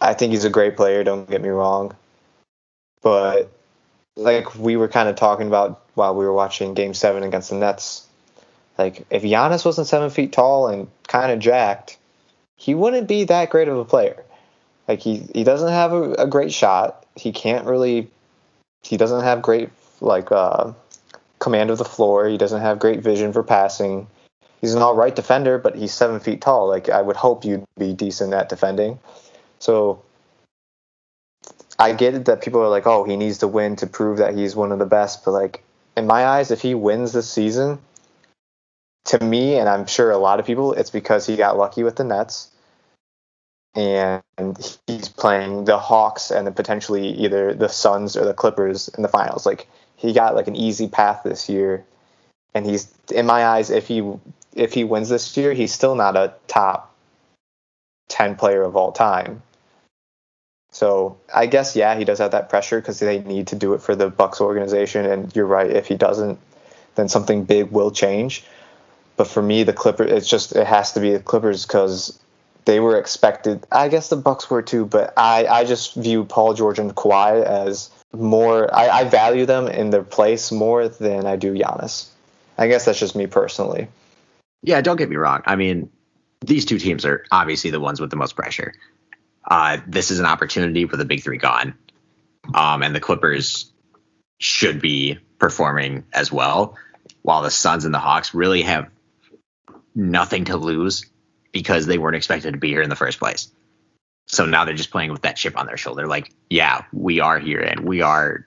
I 0.00 0.12
think 0.12 0.32
he's 0.32 0.44
a 0.44 0.50
great 0.50 0.76
player. 0.76 1.02
Don't 1.04 1.28
get 1.28 1.40
me 1.40 1.48
wrong, 1.48 1.96
but 3.02 3.50
like 4.14 4.54
we 4.56 4.76
were 4.76 4.88
kind 4.88 5.08
of 5.08 5.16
talking 5.16 5.46
about 5.46 5.82
while 5.94 6.14
we 6.14 6.24
were 6.24 6.34
watching 6.34 6.74
Game 6.74 6.92
Seven 6.92 7.22
against 7.22 7.48
the 7.48 7.56
Nets, 7.56 8.06
like 8.76 9.06
if 9.08 9.22
Giannis 9.22 9.64
wasn't 9.64 9.86
seven 9.86 10.10
feet 10.10 10.32
tall 10.32 10.68
and 10.68 10.88
kind 11.08 11.32
of 11.32 11.38
jacked, 11.38 11.96
he 12.56 12.74
wouldn't 12.74 13.08
be 13.08 13.24
that 13.24 13.48
great 13.48 13.68
of 13.68 13.78
a 13.78 13.84
player. 13.84 14.22
Like 14.86 15.00
he 15.00 15.26
he 15.34 15.44
doesn't 15.44 15.72
have 15.72 15.92
a, 15.92 16.12
a 16.14 16.26
great 16.26 16.52
shot. 16.52 17.06
He 17.14 17.32
can't 17.32 17.66
really. 17.66 18.10
He 18.82 18.98
doesn't 18.98 19.24
have 19.24 19.42
great 19.42 19.70
like 20.00 20.30
uh, 20.32 20.72
command 21.38 21.70
of 21.70 21.78
the 21.78 21.84
floor. 21.84 22.28
He 22.28 22.38
doesn't 22.38 22.60
have 22.60 22.78
great 22.78 23.00
vision 23.00 23.32
for 23.32 23.42
passing. 23.42 24.06
He's 24.60 24.74
an 24.74 24.82
all 24.82 24.96
right 24.96 25.14
defender, 25.14 25.58
but 25.58 25.76
he's 25.76 25.92
seven 25.92 26.20
feet 26.20 26.40
tall. 26.40 26.68
Like 26.68 26.88
I 26.88 27.02
would 27.02 27.16
hope 27.16 27.44
you'd 27.44 27.64
be 27.78 27.92
decent 27.92 28.32
at 28.32 28.48
defending. 28.48 28.98
So 29.58 30.02
I 31.78 31.92
get 31.92 32.14
it 32.14 32.24
that 32.26 32.42
people 32.42 32.60
are 32.60 32.68
like, 32.68 32.86
oh, 32.86 33.04
he 33.04 33.16
needs 33.16 33.38
to 33.38 33.48
win 33.48 33.76
to 33.76 33.86
prove 33.86 34.18
that 34.18 34.34
he's 34.34 34.56
one 34.56 34.72
of 34.72 34.78
the 34.78 34.86
best. 34.86 35.24
But 35.24 35.32
like 35.32 35.62
in 35.96 36.06
my 36.06 36.26
eyes, 36.26 36.50
if 36.50 36.62
he 36.62 36.74
wins 36.74 37.12
this 37.12 37.30
season, 37.30 37.78
to 39.06 39.22
me, 39.24 39.58
and 39.58 39.68
I'm 39.68 39.86
sure 39.86 40.10
a 40.10 40.18
lot 40.18 40.40
of 40.40 40.46
people, 40.46 40.72
it's 40.72 40.90
because 40.90 41.26
he 41.26 41.36
got 41.36 41.56
lucky 41.56 41.82
with 41.82 41.96
the 41.96 42.04
Nets. 42.04 42.50
And 43.74 44.22
he's 44.86 45.08
playing 45.08 45.66
the 45.66 45.78
Hawks 45.78 46.30
and 46.30 46.46
then 46.46 46.54
potentially 46.54 47.08
either 47.08 47.52
the 47.52 47.68
Suns 47.68 48.16
or 48.16 48.24
the 48.24 48.32
Clippers 48.32 48.88
in 48.88 49.02
the 49.02 49.08
finals. 49.08 49.44
Like 49.44 49.68
he 49.96 50.12
got 50.12 50.34
like 50.34 50.46
an 50.46 50.56
easy 50.56 50.88
path 50.88 51.22
this 51.24 51.48
year, 51.48 51.84
and 52.54 52.66
he's 52.66 52.92
in 53.12 53.26
my 53.26 53.44
eyes 53.46 53.70
if 53.70 53.88
he 53.88 54.12
if 54.54 54.72
he 54.72 54.84
wins 54.84 55.08
this 55.08 55.36
year, 55.36 55.52
he's 55.52 55.72
still 55.72 55.94
not 55.94 56.16
a 56.16 56.34
top 56.46 56.94
ten 58.08 58.36
player 58.36 58.62
of 58.62 58.76
all 58.76 58.92
time. 58.92 59.42
So 60.70 61.16
I 61.34 61.46
guess 61.46 61.74
yeah, 61.74 61.96
he 61.96 62.04
does 62.04 62.18
have 62.18 62.32
that 62.32 62.48
pressure 62.50 62.80
because 62.80 63.00
they 63.00 63.20
need 63.20 63.48
to 63.48 63.56
do 63.56 63.72
it 63.74 63.80
for 63.80 63.96
the 63.96 64.10
Bucks 64.10 64.40
organization, 64.40 65.06
and 65.06 65.34
you're 65.34 65.46
right. 65.46 65.70
If 65.70 65.86
he 65.86 65.96
doesn't, 65.96 66.38
then 66.96 67.08
something 67.08 67.44
big 67.44 67.70
will 67.70 67.90
change. 67.90 68.44
But 69.16 69.28
for 69.28 69.40
me, 69.40 69.62
the 69.62 69.72
Clippers, 69.72 70.12
it's 70.12 70.28
just 70.28 70.54
it 70.54 70.66
has 70.66 70.92
to 70.92 71.00
be 71.00 71.12
the 71.12 71.20
Clippers 71.20 71.64
because 71.64 72.18
they 72.66 72.80
were 72.80 72.98
expected. 72.98 73.66
I 73.72 73.88
guess 73.88 74.10
the 74.10 74.16
Bucks 74.16 74.50
were 74.50 74.60
too, 74.60 74.84
but 74.84 75.14
I 75.16 75.46
I 75.46 75.64
just 75.64 75.94
view 75.94 76.24
Paul 76.24 76.52
George 76.52 76.78
and 76.78 76.94
Kawhi 76.94 77.42
as 77.42 77.90
more 78.12 78.74
I, 78.74 78.88
I 78.88 79.04
value 79.04 79.46
them 79.46 79.68
in 79.68 79.90
their 79.90 80.02
place 80.02 80.52
more 80.52 80.88
than 80.88 81.26
I 81.26 81.36
do 81.36 81.54
Giannis. 81.54 82.08
I 82.58 82.68
guess 82.68 82.84
that's 82.84 82.98
just 82.98 83.16
me 83.16 83.26
personally. 83.26 83.88
Yeah, 84.62 84.80
don't 84.80 84.96
get 84.96 85.10
me 85.10 85.16
wrong. 85.16 85.42
I 85.44 85.56
mean, 85.56 85.90
these 86.40 86.64
two 86.64 86.78
teams 86.78 87.04
are 87.04 87.24
obviously 87.30 87.70
the 87.70 87.80
ones 87.80 88.00
with 88.00 88.10
the 88.10 88.16
most 88.16 88.36
pressure. 88.36 88.74
Uh, 89.44 89.78
this 89.86 90.10
is 90.10 90.18
an 90.18 90.26
opportunity 90.26 90.84
with 90.84 90.98
the 90.98 91.04
big 91.04 91.22
three 91.22 91.38
gone. 91.38 91.74
Um, 92.54 92.82
and 92.82 92.94
the 92.94 93.00
Clippers 93.00 93.70
should 94.38 94.80
be 94.80 95.18
performing 95.38 96.04
as 96.12 96.32
well, 96.32 96.76
while 97.22 97.42
the 97.42 97.50
Suns 97.50 97.84
and 97.84 97.94
the 97.94 97.98
Hawks 97.98 98.34
really 98.34 98.62
have 98.62 98.88
nothing 99.94 100.46
to 100.46 100.56
lose 100.56 101.06
because 101.52 101.86
they 101.86 101.98
weren't 101.98 102.16
expected 102.16 102.52
to 102.52 102.58
be 102.58 102.68
here 102.68 102.82
in 102.82 102.90
the 102.90 102.96
first 102.96 103.18
place. 103.18 103.50
So 104.26 104.44
now 104.44 104.64
they're 104.64 104.74
just 104.74 104.90
playing 104.90 105.12
with 105.12 105.22
that 105.22 105.36
chip 105.36 105.56
on 105.56 105.66
their 105.66 105.76
shoulder. 105.76 106.06
Like, 106.06 106.32
yeah, 106.50 106.82
we 106.92 107.20
are 107.20 107.38
here 107.38 107.60
and 107.60 107.80
we 107.80 108.02
are 108.02 108.46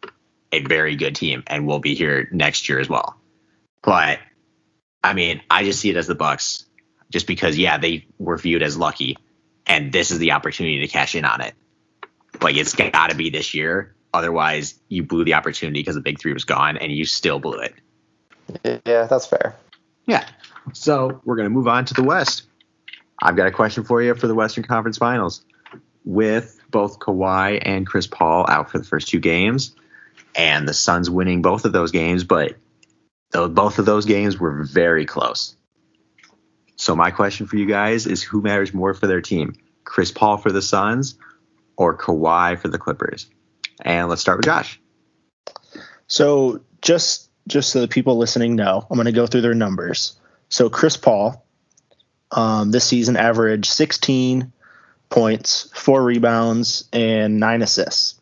a 0.51 0.61
very 0.61 0.95
good 0.95 1.15
team 1.15 1.43
and 1.47 1.65
we'll 1.65 1.79
be 1.79 1.95
here 1.95 2.27
next 2.31 2.67
year 2.67 2.79
as 2.79 2.89
well. 2.89 3.15
But 3.81 4.19
I 5.03 5.13
mean, 5.13 5.41
I 5.49 5.63
just 5.63 5.79
see 5.79 5.89
it 5.89 5.95
as 5.95 6.07
the 6.07 6.15
Bucks 6.15 6.65
just 7.09 7.27
because 7.27 7.57
yeah, 7.57 7.77
they 7.77 8.05
were 8.17 8.37
viewed 8.37 8.61
as 8.61 8.77
lucky 8.77 9.17
and 9.65 9.91
this 9.91 10.11
is 10.11 10.19
the 10.19 10.33
opportunity 10.33 10.79
to 10.79 10.87
cash 10.87 11.15
in 11.15 11.23
on 11.23 11.41
it. 11.41 11.53
Like 12.41 12.57
it's 12.57 12.75
got 12.75 13.09
to 13.09 13.15
be 13.15 13.29
this 13.29 13.53
year. 13.53 13.95
Otherwise, 14.13 14.77
you 14.89 15.03
blew 15.03 15.23
the 15.23 15.35
opportunity 15.35 15.79
because 15.79 15.95
the 15.95 16.01
big 16.01 16.19
3 16.19 16.33
was 16.33 16.43
gone 16.43 16.77
and 16.77 16.91
you 16.91 17.05
still 17.05 17.39
blew 17.39 17.59
it. 17.59 17.73
Yeah, 18.85 19.05
that's 19.05 19.27
fair. 19.27 19.55
Yeah. 20.07 20.25
So, 20.73 21.21
we're 21.23 21.35
going 21.35 21.45
to 21.45 21.51
move 21.51 21.67
on 21.67 21.85
to 21.85 21.93
the 21.93 22.03
West. 22.03 22.43
I've 23.21 23.35
got 23.35 23.47
a 23.47 23.51
question 23.51 23.83
for 23.83 24.01
you 24.01 24.15
for 24.15 24.27
the 24.27 24.33
Western 24.33 24.63
Conference 24.63 24.97
Finals. 24.97 25.45
With 26.05 26.59
both 26.71 26.99
Kawhi 26.99 27.59
and 27.61 27.85
Chris 27.85 28.07
Paul 28.07 28.45
out 28.47 28.71
for 28.71 28.77
the 28.77 28.83
first 28.83 29.09
two 29.09 29.19
games, 29.19 29.75
and 30.35 30.67
the 30.67 30.73
Suns 30.73 31.09
winning 31.09 31.41
both 31.41 31.65
of 31.65 31.71
those 31.71 31.91
games, 31.91 32.23
but 32.23 32.55
both 33.31 33.79
of 33.79 33.85
those 33.85 34.05
games 34.05 34.39
were 34.39 34.63
very 34.63 35.05
close. 35.05 35.55
So 36.75 36.95
my 36.95 37.11
question 37.11 37.45
for 37.45 37.57
you 37.57 37.65
guys 37.65 38.07
is 38.07 38.23
who 38.23 38.41
matters 38.41 38.73
more 38.73 38.93
for 38.93 39.07
their 39.07 39.21
team? 39.21 39.55
Chris 39.83 40.11
Paul 40.11 40.37
for 40.37 40.51
the 40.51 40.61
Suns 40.61 41.15
or 41.75 41.97
Kawhi 41.97 42.57
for 42.57 42.69
the 42.69 42.77
Clippers? 42.77 43.27
And 43.81 44.07
let's 44.07 44.21
start 44.21 44.37
with 44.37 44.45
Josh. 44.45 44.79
So 46.07 46.61
just 46.81 47.29
just 47.47 47.71
so 47.71 47.81
the 47.81 47.87
people 47.87 48.17
listening 48.17 48.55
know, 48.55 48.85
I'm 48.89 48.95
going 48.95 49.05
to 49.05 49.11
go 49.11 49.25
through 49.25 49.41
their 49.41 49.55
numbers. 49.55 50.19
So 50.49 50.69
Chris 50.69 50.97
Paul 50.97 51.45
um, 52.31 52.71
this 52.71 52.85
season 52.85 53.17
averaged 53.17 53.71
16 53.71 54.53
points, 55.09 55.69
four 55.73 56.03
rebounds, 56.03 56.87
and 56.93 57.39
nine 57.39 57.61
assists. 57.61 58.19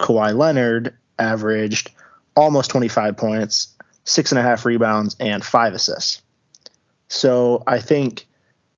Kawhi 0.00 0.36
Leonard 0.36 0.96
averaged 1.18 1.90
almost 2.34 2.70
25 2.70 3.16
points, 3.16 3.74
six 4.04 4.32
and 4.32 4.38
a 4.38 4.42
half 4.42 4.64
rebounds, 4.64 5.16
and 5.20 5.44
five 5.44 5.74
assists. 5.74 6.22
So 7.08 7.62
I 7.66 7.78
think 7.78 8.26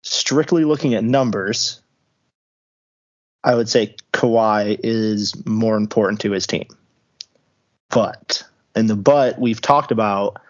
strictly 0.03 0.65
looking 0.65 0.95
at 0.95 1.05
numbers, 1.05 1.81
I 3.43 3.55
would 3.55 3.69
say 3.69 3.97
Kawhi 4.13 4.79
is 4.83 5.47
more 5.47 5.77
important 5.77 6.21
to 6.23 6.33
his 6.33 6.47
team. 6.47 6.67
But 7.91 8.43
in 8.75 8.87
the 8.87 8.97
but 8.97 9.39
we've 9.39 9.61
talked 9.61 9.93
about, 9.93 10.41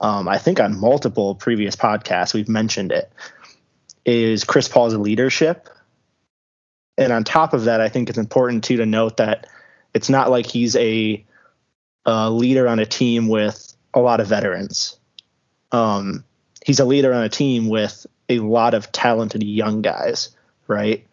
um, 0.00 0.28
I 0.28 0.38
think 0.38 0.60
on 0.60 0.78
multiple 0.78 1.34
previous 1.34 1.74
podcasts 1.74 2.32
we've 2.32 2.48
mentioned 2.48 2.92
it, 2.92 3.12
is 4.04 4.44
Chris 4.44 4.68
Paul's 4.68 4.94
leadership. 4.94 5.68
And 6.98 7.12
on 7.12 7.22
top 7.22 7.54
of 7.54 7.64
that, 7.64 7.80
I 7.80 7.88
think 7.88 8.08
it's 8.08 8.18
important 8.18 8.64
too 8.64 8.78
to 8.78 8.86
note 8.86 9.18
that 9.18 9.46
it's 9.94 10.10
not 10.10 10.30
like 10.30 10.46
he's 10.46 10.74
a, 10.76 11.24
a 12.04 12.28
leader 12.30 12.68
on 12.68 12.80
a 12.80 12.86
team 12.86 13.28
with 13.28 13.74
a 13.94 14.00
lot 14.00 14.20
of 14.20 14.26
veterans. 14.26 14.98
Um, 15.70 16.24
he's 16.66 16.80
a 16.80 16.84
leader 16.84 17.14
on 17.14 17.22
a 17.22 17.28
team 17.28 17.68
with 17.68 18.04
a 18.28 18.40
lot 18.40 18.74
of 18.74 18.90
talented 18.90 19.44
young 19.44 19.80
guys, 19.80 20.30
right? 20.66 21.06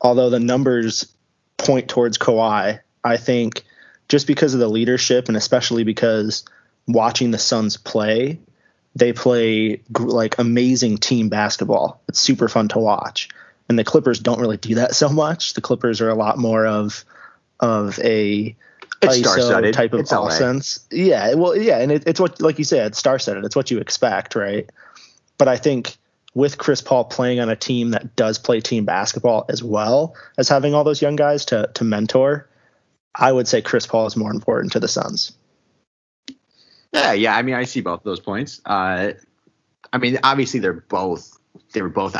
Although 0.00 0.30
the 0.30 0.40
numbers 0.40 1.12
point 1.56 1.88
towards 1.88 2.16
Kawhi, 2.16 2.78
I 3.02 3.16
think 3.16 3.64
just 4.08 4.26
because 4.28 4.54
of 4.54 4.60
the 4.60 4.68
leadership 4.68 5.26
and 5.28 5.36
especially 5.36 5.82
because 5.82 6.44
watching 6.86 7.32
the 7.32 7.38
Suns 7.38 7.76
play, 7.76 8.38
they 8.94 9.12
play 9.12 9.82
like 9.98 10.38
amazing 10.38 10.98
team 10.98 11.28
basketball. 11.30 12.00
It's 12.08 12.20
super 12.20 12.48
fun 12.48 12.68
to 12.68 12.78
watch. 12.78 13.28
And 13.68 13.78
the 13.78 13.84
Clippers 13.84 14.20
don't 14.20 14.40
really 14.40 14.56
do 14.56 14.74
that 14.74 14.94
so 14.94 15.08
much. 15.08 15.54
The 15.54 15.60
Clippers 15.60 16.00
are 16.00 16.10
a 16.10 16.14
lot 16.14 16.38
more 16.38 16.66
of 16.66 17.04
of 17.60 17.98
a 18.00 18.54
it's 19.02 19.18
ISO 19.18 19.72
type 19.72 19.92
of 19.92 20.00
it's 20.00 20.12
offense. 20.12 20.86
Yeah, 20.90 21.34
well, 21.34 21.56
yeah, 21.56 21.78
and 21.78 21.92
it, 21.92 22.04
it's 22.06 22.20
what, 22.20 22.40
like 22.40 22.58
you 22.58 22.64
said, 22.64 22.94
star 22.94 23.18
studded. 23.18 23.44
It's 23.44 23.56
what 23.56 23.70
you 23.70 23.78
expect, 23.78 24.34
right? 24.34 24.68
But 25.38 25.48
I 25.48 25.56
think 25.56 25.96
with 26.34 26.58
Chris 26.58 26.82
Paul 26.82 27.04
playing 27.04 27.40
on 27.40 27.48
a 27.48 27.56
team 27.56 27.90
that 27.90 28.16
does 28.16 28.38
play 28.38 28.60
team 28.60 28.84
basketball 28.84 29.46
as 29.48 29.62
well 29.62 30.14
as 30.36 30.48
having 30.48 30.74
all 30.74 30.84
those 30.84 31.00
young 31.00 31.16
guys 31.16 31.44
to 31.46 31.70
to 31.74 31.84
mentor, 31.84 32.48
I 33.14 33.32
would 33.32 33.48
say 33.48 33.62
Chris 33.62 33.86
Paul 33.86 34.06
is 34.06 34.16
more 34.16 34.32
important 34.32 34.72
to 34.72 34.80
the 34.80 34.88
Suns. 34.88 35.32
Yeah, 36.92 37.12
yeah. 37.12 37.36
I 37.36 37.42
mean, 37.42 37.54
I 37.54 37.64
see 37.64 37.80
both 37.80 38.02
those 38.04 38.20
points. 38.20 38.60
Uh, 38.64 39.12
I 39.92 39.98
mean, 39.98 40.18
obviously 40.22 40.60
they're 40.60 40.72
both 40.72 41.36
they 41.72 41.82
were 41.82 41.88
both 41.88 42.16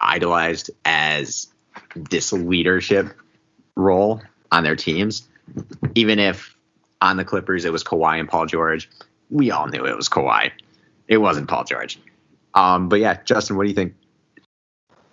idolized 0.00 0.70
as 0.84 1.48
this 1.94 2.32
leadership 2.32 3.14
role 3.76 4.20
on 4.50 4.64
their 4.64 4.76
teams 4.76 5.28
even 5.94 6.18
if 6.18 6.56
on 7.00 7.16
the 7.16 7.24
Clippers 7.24 7.64
it 7.64 7.72
was 7.72 7.84
Kawhi 7.84 8.18
and 8.18 8.28
Paul 8.28 8.46
George, 8.46 8.90
we 9.30 9.50
all 9.50 9.66
knew 9.68 9.84
it 9.84 9.96
was 9.96 10.08
Kawhi. 10.08 10.50
It 11.06 11.18
wasn't 11.18 11.48
Paul 11.48 11.64
George. 11.64 11.98
Um, 12.54 12.88
but 12.88 13.00
yeah, 13.00 13.18
Justin, 13.24 13.56
what 13.56 13.64
do 13.64 13.68
you 13.68 13.74
think? 13.74 13.94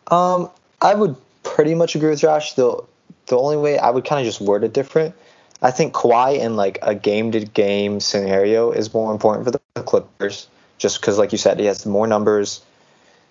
Um, 0.08 0.50
I 0.82 0.94
would 0.94 1.16
pretty 1.44 1.76
much 1.76 1.96
agree 1.96 2.10
with 2.10 2.20
Josh. 2.20 2.54
The 2.54 2.84
the 3.28 3.38
only 3.38 3.58
way 3.58 3.78
I 3.78 3.90
would 3.90 4.06
kind 4.06 4.20
of 4.20 4.26
just 4.26 4.42
word 4.42 4.64
it 4.64 4.74
different. 4.74 5.16
I 5.62 5.72
think 5.72 5.94
Kawhi 5.94 6.40
in 6.40 6.56
like 6.56 6.78
a 6.82 6.94
game 6.94 7.32
to 7.32 7.40
game 7.40 8.00
scenario 8.00 8.72
is 8.72 8.94
more 8.94 9.12
important 9.12 9.46
for 9.46 9.52
the 9.52 9.60
Clippers, 9.84 10.48
just 10.78 11.02
because, 11.02 11.18
like 11.18 11.32
you 11.32 11.38
said, 11.38 11.60
he 11.60 11.66
has 11.66 11.86
more 11.86 12.08
numbers 12.08 12.62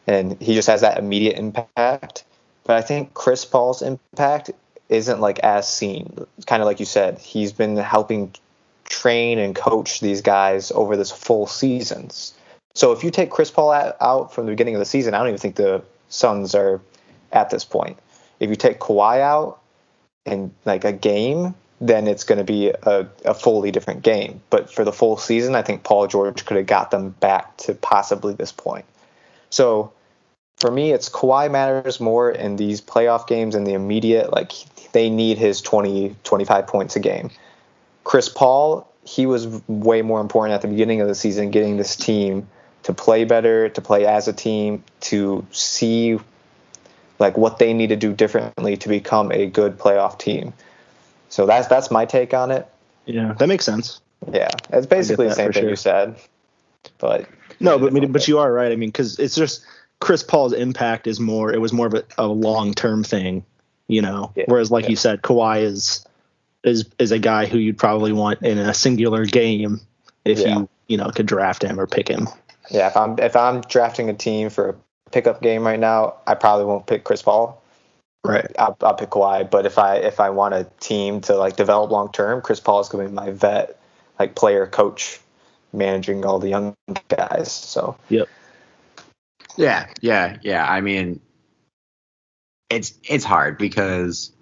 and 0.07 0.41
he 0.41 0.55
just 0.55 0.69
has 0.69 0.83
that 0.83 0.99
immediate 0.99 1.39
impact. 1.39 2.25
But 2.65 2.77
I 2.77 2.83
think 2.83 3.15
Chris 3.15 3.45
Paul's 3.45 3.83
impact 3.83 4.51
isn't 4.89 5.21
like 5.21 5.39
as 5.41 5.69
seen. 5.69 6.27
Kind 6.47 6.63
of 6.63 6.67
like 6.67 6.81
you 6.81 6.87
said, 6.87 7.19
he's 7.19 7.53
been 7.53 7.77
helping 7.77 8.35
train 8.85 9.39
and 9.39 9.55
coach 9.55 10.01
these 10.01 10.23
guys 10.23 10.71
over 10.71 10.97
this 10.97 11.11
full 11.11 11.47
seasons. 11.47 12.35
So 12.75 12.93
if 12.93 13.05
you 13.05 13.11
take 13.11 13.31
Chris 13.31 13.51
Paul 13.51 13.71
out 13.73 14.35
from 14.35 14.47
the 14.47 14.53
beginning 14.53 14.75
of 14.75 14.81
the 14.81 14.87
season, 14.87 15.15
I 15.15 15.19
don't 15.19 15.29
even 15.29 15.39
think 15.39 15.57
the 15.57 15.83
Suns 16.09 16.55
are 16.55 16.81
at 17.33 17.51
this 17.51 17.65
point. 17.65 17.99
If 18.41 18.51
you 18.51 18.57
take 18.57 18.81
Kawhi 18.81 19.21
out 19.21 19.61
in 20.27 20.53
like 20.65 20.85
a 20.85 20.93
game, 20.93 21.55
then 21.81 22.07
it's 22.07 22.25
going 22.25 22.39
to 22.39 22.45
be 22.45 22.69
a, 22.69 23.09
a 23.25 23.35
fully 23.35 23.71
different 23.71 24.03
game. 24.03 24.41
But 24.51 24.73
for 24.73 24.85
the 24.85 24.93
full 24.93 25.17
season, 25.17 25.55
I 25.55 25.63
think 25.63 25.83
Paul 25.83 26.07
George 26.07 26.45
could 26.45 26.57
have 26.57 26.67
got 26.67 26.91
them 26.91 27.11
back 27.11 27.57
to 27.59 27.75
possibly 27.75 28.35
this 28.35 28.53
point. 28.53 28.85
So 29.51 29.93
for 30.65 30.71
me, 30.71 30.93
it's 30.93 31.11
Kawhi 31.11 31.51
matters 31.51 32.01
more 32.01 32.31
in 32.31 32.57
these 32.57 32.81
playoff 32.81 33.27
games 33.27 33.55
in 33.55 33.65
the 33.65 33.75
immediate, 33.75 34.33
like 34.33 34.53
they 34.93 35.11
need 35.11 35.37
his 35.37 35.61
20, 35.61 36.17
25 36.25 36.67
points 36.67 36.97
a 36.97 37.01
game. 37.01 37.31
Chris 38.03 38.31
Paul, 38.31 38.91
he 39.05 39.27
was 39.27 39.47
way 39.69 40.01
more 40.01 40.23
important 40.23 40.55
at 40.55 40.63
the 40.63 40.69
beginning 40.69 41.03
of 41.03 41.09
the 41.09 41.15
season, 41.15 41.51
getting 41.51 41.77
this 41.77 41.97
team 41.97 42.49
to 42.85 42.95
play 42.95 43.25
better, 43.25 43.69
to 43.69 43.83
play 43.83 44.07
as 44.07 44.27
a 44.27 44.33
team, 44.33 44.83
to 45.01 45.47
see 45.51 46.19
like 47.19 47.37
what 47.37 47.59
they 47.59 47.75
need 47.75 47.89
to 47.89 47.97
do 47.97 48.15
differently 48.15 48.79
to 48.79 48.89
become 48.89 49.33
a 49.33 49.45
good 49.45 49.77
playoff 49.79 50.19
team. 50.19 50.55
So 51.29 51.45
that's 51.45 51.69
that's 51.69 51.91
my 51.91 52.07
take 52.07 52.33
on 52.33 52.51
it. 52.51 52.67
Yeah, 53.05 53.35
that 53.35 53.49
makes 53.49 53.67
sense. 53.67 54.01
Yeah, 54.33 54.49
it's 54.71 54.87
basically 54.87 55.29
the 55.29 55.35
same 55.35 55.53
thing 55.53 55.65
sure. 55.65 55.71
you 55.71 55.77
said. 55.77 56.17
But 56.97 57.29
no, 57.61 57.79
but 57.79 57.89
I 57.89 57.91
mean, 57.91 58.13
but 58.13 58.27
you 58.27 58.39
are 58.39 58.51
right. 58.51 58.73
I 58.73 58.77
mean, 58.77 58.89
because 58.89 59.19
it's 59.19 59.35
just 59.35 59.63
Chris 60.05 60.23
Paul's 60.23 60.53
impact 60.53 61.07
is 61.07 61.19
more. 61.19 61.53
It 61.53 61.61
was 61.61 61.73
more 61.73 61.87
of 61.87 61.95
a, 61.95 62.05
a 62.19 62.27
long 62.27 62.75
term 62.75 63.03
thing 63.03 63.45
you 63.89 64.03
know. 64.03 64.33
Yeah, 64.35 64.45
Whereas, 64.47 64.71
like 64.71 64.85
yeah. 64.85 64.91
you 64.91 64.97
said, 64.97 65.23
Kawhi 65.23 65.63
is 65.63 66.07
is 66.63 66.89
is 66.99 67.13
a 67.13 67.19
guy 67.19 67.47
who 67.47 67.59
you'd 67.59 67.79
probably 67.79 68.13
want 68.13 68.43
in 68.43 68.59
a 68.59 68.73
singular 68.73 69.25
game 69.27 69.81
if 70.25 70.39
yeah. 70.39 70.59
you 70.59 70.69
you 70.89 70.97
know 70.97 71.11
could 71.11 71.27
draft 71.27 71.63
him 71.63 71.79
or 71.79 71.87
pick 71.87 72.09
him. 72.09 72.29
Yeah, 72.71 72.89
if 72.89 72.97
I'm 72.97 73.19
if 73.19 73.37
I'm 73.37 73.61
drafting 73.63 74.09
a 74.09 74.15
team 74.15 74.51
for 74.51 74.71
a 74.71 75.11
pickup 75.11 75.43
game 75.43 75.67
right 75.67 75.81
now, 75.81 76.15
I 76.27 76.35
probably 76.35 76.67
won't 76.67 76.87
pick 76.87 77.05
Chris 77.05 77.23
Paul. 77.23 77.61
Right. 78.27 78.51
I'll, 78.59 78.75
I'll 78.81 78.95
pick 78.95 79.11
Kawhi, 79.11 79.51
but 79.51 79.67
if 79.67 79.79
I 79.79 79.97
if 79.97 80.19
I 80.19 80.31
want 80.31 80.55
a 80.55 80.67
team 80.81 81.21
to 81.23 81.37
like 81.37 81.57
develop 81.57 81.91
long 81.91 82.11
term, 82.11 82.41
Chris 82.41 82.61
Paul 82.61 82.81
is 82.81 82.89
going 82.89 83.05
to 83.05 83.11
be 83.11 83.15
my 83.15 83.31
vet, 83.33 83.79
like 84.19 84.35
player 84.35 84.67
coach, 84.67 85.21
managing 85.75 86.25
all 86.25 86.39
the 86.39 86.49
young 86.49 86.75
guys. 87.09 87.53
So. 87.53 87.97
Yep. 88.09 88.29
Yeah, 89.57 89.87
yeah, 90.01 90.39
yeah. 90.43 90.67
I 90.69 90.81
mean, 90.81 91.21
it's 92.71 92.95
it's 93.05 93.25
hard 93.25 93.57
because 93.59 94.33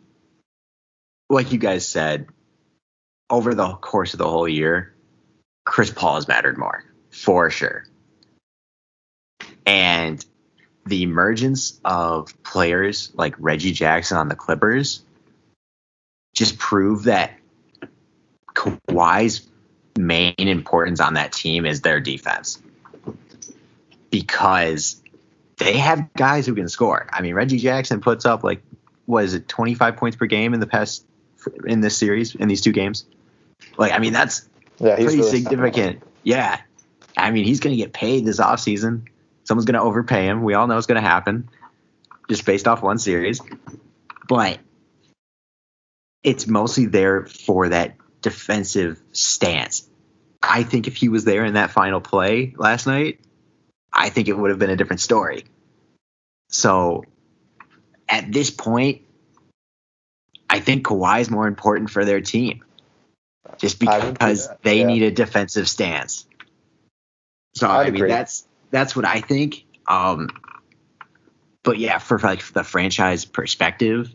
like 1.28 1.52
you 1.52 1.59
guys 1.59 1.87
said 1.87 2.28
over 3.28 3.54
the 3.54 3.69
course 3.75 4.14
of 4.14 4.19
the 4.19 4.28
whole 4.28 4.49
year 4.49 4.95
chris 5.64 5.90
paul 5.90 6.14
has 6.14 6.28
mattered 6.28 6.57
more 6.57 6.85
for 7.11 7.50
sure 7.50 7.85
and 9.66 10.25
the 10.87 11.02
emergence 11.02 11.81
of 11.85 12.42
players 12.42 13.12
like 13.14 13.35
reggie 13.38 13.73
jackson 13.73 14.16
on 14.16 14.28
the 14.28 14.37
clippers 14.37 15.02
just 16.35 16.59
prove 16.59 17.04
that 17.04 17.33
Kawhi's 18.54 19.47
main 19.99 20.35
importance 20.38 21.00
on 21.00 21.14
that 21.14 21.33
team 21.33 21.66
is 21.66 21.83
their 21.83 22.00
defense 22.00 22.62
because 24.11 25.01
they 25.62 25.78
have 25.78 26.12
guys 26.14 26.47
who 26.47 26.54
can 26.54 26.69
score. 26.69 27.07
I 27.12 27.23
mean, 27.23 27.35
Reggie 27.35 27.59
Jackson 27.59 28.00
puts 28.00 28.25
up 28.25 28.45
like 28.45 28.62
what 29.07 29.25
is 29.25 29.35
it, 29.35 29.49
25 29.49 29.97
points 29.97 30.16
per 30.16 30.26
game 30.26 30.54
in 30.54 30.61
the 30.61 30.66
past 30.66 31.04
in 31.66 31.81
this 31.81 31.97
series 31.97 32.35
in 32.35 32.49
these 32.49 32.61
two 32.61 32.73
games. 32.73 33.04
Like, 33.76 33.92
I 33.92 33.99
mean, 33.99 34.12
that's 34.12 34.49
Yeah, 34.78 34.97
he's 34.97 35.07
pretty 35.07 35.19
really 35.21 35.31
significant. 35.31 36.02
Yeah. 36.23 36.61
I 37.16 37.31
mean, 37.31 37.45
he's 37.45 37.61
going 37.61 37.76
to 37.76 37.83
get 37.83 37.92
paid 37.92 38.25
this 38.25 38.40
offseason. 38.40 39.09
Someone's 39.45 39.66
going 39.66 39.78
to 39.78 39.83
overpay 39.83 40.26
him. 40.26 40.42
We 40.42 40.54
all 40.54 40.66
know 40.66 40.78
it's 40.78 40.87
going 40.87 41.02
to 41.02 41.09
happen 41.09 41.49
just 42.28 42.45
based 42.47 42.69
off 42.69 42.83
one 42.83 42.99
series. 42.99 43.40
But 44.28 44.59
it's 46.23 46.47
mostly 46.47 46.87
there 46.87 47.26
for 47.26 47.69
that 47.69 47.97
defensive 48.21 49.00
stance. 49.12 49.88
I 50.42 50.62
think 50.62 50.87
if 50.87 50.97
he 50.97 51.09
was 51.09 51.25
there 51.25 51.45
in 51.45 51.54
that 51.54 51.71
final 51.71 52.00
play 52.00 52.54
last 52.57 52.87
night, 52.87 53.21
I 53.92 54.09
think 54.09 54.28
it 54.28 54.37
would 54.37 54.50
have 54.50 54.59
been 54.59 54.71
a 54.71 54.76
different 54.76 55.00
story. 55.00 55.45
So 56.52 57.04
at 58.09 58.32
this 58.32 58.50
point, 58.50 59.02
I 60.49 60.61
think 60.61 60.87
Kawhi 60.87 61.21
is 61.21 61.30
more 61.30 61.49
important 61.49 61.90
for 61.90 62.04
their 62.04 62.21
team 62.21 62.62
just 63.59 63.87
I 63.87 63.99
would 63.99 64.04
do 64.04 64.12
because 64.12 64.49
that, 64.49 64.62
they 64.62 64.80
yeah. 64.80 64.87
need 64.87 65.02
a 65.02 65.11
defensive 65.11 65.68
stance. 65.68 66.26
So 67.54 67.68
I'd 67.68 67.80
I 67.80 67.85
mean 67.85 67.94
agree. 67.97 68.09
that's 68.09 68.47
that's 68.71 68.97
what 68.97 69.04
I 69.04 69.21
think. 69.21 69.64
Um, 69.87 70.28
but 71.62 71.78
yeah, 71.78 71.99
for 71.99 72.18
like 72.18 72.44
the 72.52 72.64
franchise 72.64 73.25
perspective, 73.25 74.12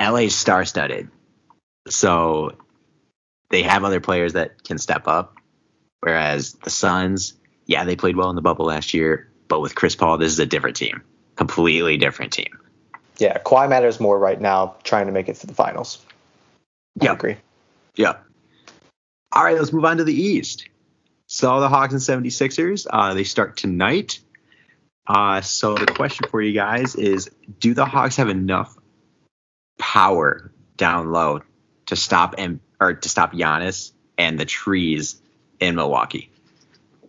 LA's 0.00 0.34
star 0.34 0.64
studded. 0.64 1.10
So 1.88 2.56
they 3.50 3.62
have 3.62 3.84
other 3.84 4.00
players 4.00 4.34
that 4.34 4.62
can 4.62 4.78
step 4.78 5.08
up. 5.08 5.36
Whereas 6.00 6.52
the 6.52 6.70
Suns, 6.70 7.34
yeah, 7.66 7.84
they 7.84 7.96
played 7.96 8.16
well 8.16 8.30
in 8.30 8.36
the 8.36 8.42
bubble 8.42 8.66
last 8.66 8.94
year, 8.94 9.29
but 9.50 9.60
with 9.60 9.74
Chris 9.74 9.96
Paul, 9.96 10.16
this 10.16 10.32
is 10.32 10.38
a 10.38 10.46
different 10.46 10.76
team. 10.76 11.02
Completely 11.34 11.98
different 11.98 12.32
team. 12.32 12.56
Yeah, 13.18 13.36
Kawhi 13.38 13.68
matters 13.68 14.00
more 14.00 14.18
right 14.18 14.40
now, 14.40 14.76
trying 14.84 15.06
to 15.06 15.12
make 15.12 15.28
it 15.28 15.36
to 15.36 15.46
the 15.46 15.52
finals. 15.52 15.98
I 17.00 17.06
Yeah. 17.06 17.12
agree. 17.12 17.36
Yeah. 17.96 18.14
All 19.32 19.44
right, 19.44 19.58
let's 19.58 19.72
move 19.72 19.84
on 19.84 19.98
to 19.98 20.04
the 20.04 20.14
East. 20.14 20.68
So 21.26 21.60
the 21.60 21.68
Hawks 21.68 21.92
and 21.92 22.00
76ers, 22.00 22.86
uh, 22.88 23.12
they 23.14 23.24
start 23.24 23.56
tonight. 23.56 24.20
Uh, 25.06 25.40
so 25.40 25.74
the 25.74 25.86
question 25.86 26.28
for 26.30 26.40
you 26.40 26.52
guys 26.52 26.94
is 26.94 27.28
do 27.58 27.74
the 27.74 27.84
Hawks 27.84 28.16
have 28.16 28.28
enough 28.28 28.76
power 29.78 30.52
down 30.76 31.10
low 31.10 31.40
to 31.86 31.96
stop 31.96 32.36
and 32.38 32.60
or 32.80 32.94
to 32.94 33.08
stop 33.08 33.32
Giannis 33.32 33.90
and 34.16 34.38
the 34.38 34.44
trees 34.44 35.20
in 35.58 35.74
Milwaukee? 35.74 36.30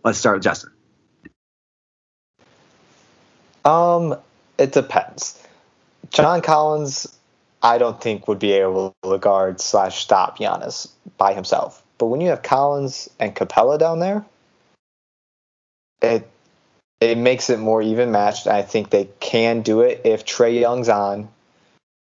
Let's 0.04 0.18
start 0.18 0.36
with 0.36 0.44
Justin. 0.44 0.71
Um, 3.64 4.16
it 4.58 4.72
depends. 4.72 5.38
John 6.10 6.42
Collins, 6.42 7.18
I 7.62 7.78
don't 7.78 8.00
think 8.00 8.28
would 8.28 8.38
be 8.38 8.52
able 8.52 8.94
to 9.04 9.18
guard 9.18 9.60
slash 9.60 10.02
stop 10.02 10.38
Giannis 10.38 10.88
by 11.16 11.32
himself. 11.32 11.82
But 11.98 12.06
when 12.06 12.20
you 12.20 12.30
have 12.30 12.42
Collins 12.42 13.08
and 13.20 13.34
Capela 13.34 13.78
down 13.78 14.00
there, 14.00 14.24
it 16.00 16.28
it 17.00 17.18
makes 17.18 17.50
it 17.50 17.58
more 17.58 17.82
even 17.82 18.12
matched. 18.12 18.46
I 18.46 18.62
think 18.62 18.90
they 18.90 19.08
can 19.20 19.62
do 19.62 19.80
it 19.80 20.02
if 20.04 20.24
Trae 20.24 20.60
Young's 20.60 20.88
on. 20.88 21.28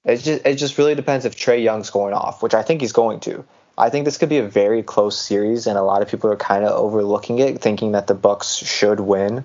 It 0.04 0.18
just 0.18 0.46
it 0.46 0.56
just 0.56 0.78
really 0.78 0.96
depends 0.96 1.26
if 1.26 1.36
Trae 1.36 1.64
Young's 1.64 1.90
going 1.90 2.14
off, 2.14 2.42
which 2.42 2.54
I 2.54 2.64
think 2.64 2.82
he's 2.82 2.94
going 2.94 3.20
to. 3.22 3.46
I 3.78 3.90
think 3.90 4.06
this 4.06 4.18
could 4.18 4.30
be 4.30 4.38
a 4.38 4.48
very 4.48 4.84
close 4.84 5.20
series, 5.20 5.68
and 5.68 5.78
a 5.78 5.84
lot 5.84 6.02
of 6.02 6.08
people 6.08 6.32
are 6.32 6.38
kind 6.38 6.64
of 6.64 6.72
overlooking 6.72 7.40
it, 7.40 7.62
thinking 7.62 7.92
that 7.92 8.08
the 8.08 8.14
Bucks 8.14 8.56
should 8.56 9.00
win 9.00 9.44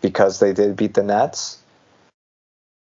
because 0.00 0.38
they 0.38 0.52
did 0.52 0.76
beat 0.76 0.94
the 0.94 1.02
Nets. 1.02 1.58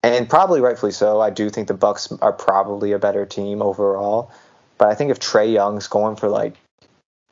And 0.02 0.28
probably 0.28 0.60
rightfully 0.60 0.92
so. 0.92 1.20
I 1.20 1.30
do 1.30 1.50
think 1.50 1.68
the 1.68 1.74
Bucks 1.74 2.10
are 2.22 2.32
probably 2.32 2.92
a 2.92 2.98
better 2.98 3.26
team 3.26 3.60
overall. 3.60 4.30
But 4.78 4.88
I 4.88 4.94
think 4.94 5.10
if 5.10 5.20
Trae 5.20 5.52
Young's 5.52 5.88
going 5.88 6.16
for 6.16 6.28
like 6.28 6.54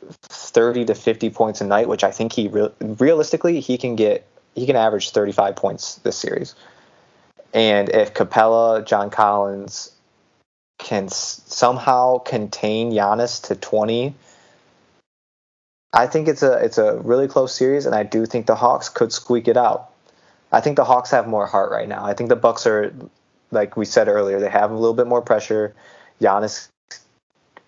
30 0.05 0.85
to 0.87 0.95
50 0.95 1.31
points 1.31 1.61
a 1.61 1.67
night, 1.67 1.89
which 1.89 2.05
I 2.05 2.11
think 2.11 2.33
he 2.33 2.49
re- 2.49 2.73
realistically 2.81 3.61
he 3.61 3.79
can 3.79 3.97
get 3.97 4.27
he 4.55 4.67
can 4.67 4.77
average 4.77 5.11
35 5.11 5.57
points 5.57 5.97
this 5.97 6.17
series. 6.17 6.55
And 7.55 7.89
if 7.89 8.13
Capela, 8.13 8.85
John 8.85 9.09
Collins 9.09 9.93
can 10.79 11.05
s- 11.05 11.43
somehow 11.47 12.19
contain 12.19 12.93
Giannis 12.93 13.47
to 13.49 13.55
20, 13.55 14.15
I 15.92 16.07
think 16.07 16.29
it's 16.29 16.42
a 16.42 16.53
it's 16.53 16.79
a 16.79 16.96
really 16.98 17.29
close 17.29 17.55
series, 17.55 17.87
and 17.87 17.94
I 17.94 18.03
do 18.03 18.27
think 18.27 18.46
the 18.46 18.55
Hawks 18.55 18.88
could 18.88 19.12
squeak 19.12 19.48
it 19.48 19.57
out. 19.57 19.90
I 20.53 20.61
think 20.61 20.77
the 20.77 20.85
Hawks 20.85 21.11
have 21.11 21.27
more 21.27 21.46
heart 21.46 21.70
right 21.70 21.88
now. 21.88 22.05
I 22.05 22.14
think 22.14 22.29
the 22.29 22.37
Bucks 22.37 22.66
are, 22.66 22.92
like 23.51 23.77
we 23.77 23.85
said 23.85 24.09
earlier, 24.09 24.40
they 24.40 24.51
have 24.51 24.70
a 24.70 24.74
little 24.74 24.94
bit 24.94 25.07
more 25.07 25.22
pressure. 25.22 25.74
Giannis, 26.20 26.68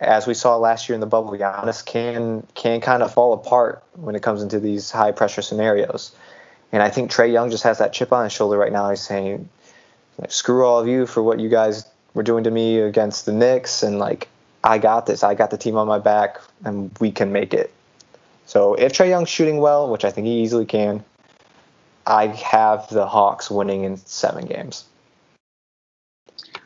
as 0.00 0.26
we 0.26 0.34
saw 0.34 0.56
last 0.56 0.88
year 0.88 0.94
in 0.94 1.00
the 1.00 1.06
bubble, 1.06 1.32
Giannis 1.32 1.84
can 1.84 2.46
can 2.54 2.80
kind 2.80 3.02
of 3.02 3.12
fall 3.12 3.32
apart 3.32 3.82
when 3.96 4.14
it 4.14 4.22
comes 4.22 4.42
into 4.42 4.60
these 4.60 4.90
high 4.90 5.12
pressure 5.12 5.42
scenarios. 5.42 6.12
And 6.72 6.82
I 6.82 6.90
think 6.90 7.10
Trae 7.10 7.32
Young 7.32 7.50
just 7.50 7.64
has 7.64 7.78
that 7.78 7.92
chip 7.92 8.12
on 8.12 8.24
his 8.24 8.32
shoulder 8.32 8.58
right 8.58 8.72
now. 8.72 8.90
He's 8.90 9.00
saying, 9.00 9.48
"Screw 10.28 10.64
all 10.66 10.78
of 10.78 10.86
you 10.86 11.06
for 11.06 11.22
what 11.22 11.40
you 11.40 11.48
guys 11.48 11.86
were 12.14 12.22
doing 12.22 12.44
to 12.44 12.50
me 12.50 12.80
against 12.80 13.24
the 13.24 13.32
Knicks, 13.32 13.82
and 13.82 13.98
like 13.98 14.28
I 14.62 14.76
got 14.78 15.06
this. 15.06 15.24
I 15.24 15.34
got 15.34 15.50
the 15.50 15.58
team 15.58 15.76
on 15.76 15.88
my 15.88 15.98
back, 15.98 16.38
and 16.64 16.90
we 17.00 17.12
can 17.12 17.32
make 17.32 17.54
it." 17.54 17.72
So 18.50 18.74
if 18.74 18.92
Trae 18.92 19.08
Young's 19.08 19.28
shooting 19.28 19.58
well, 19.58 19.88
which 19.88 20.04
I 20.04 20.10
think 20.10 20.26
he 20.26 20.40
easily 20.40 20.66
can, 20.66 21.04
I 22.04 22.26
have 22.26 22.88
the 22.88 23.06
Hawks 23.06 23.48
winning 23.48 23.84
in 23.84 23.96
seven 23.96 24.44
games. 24.44 24.86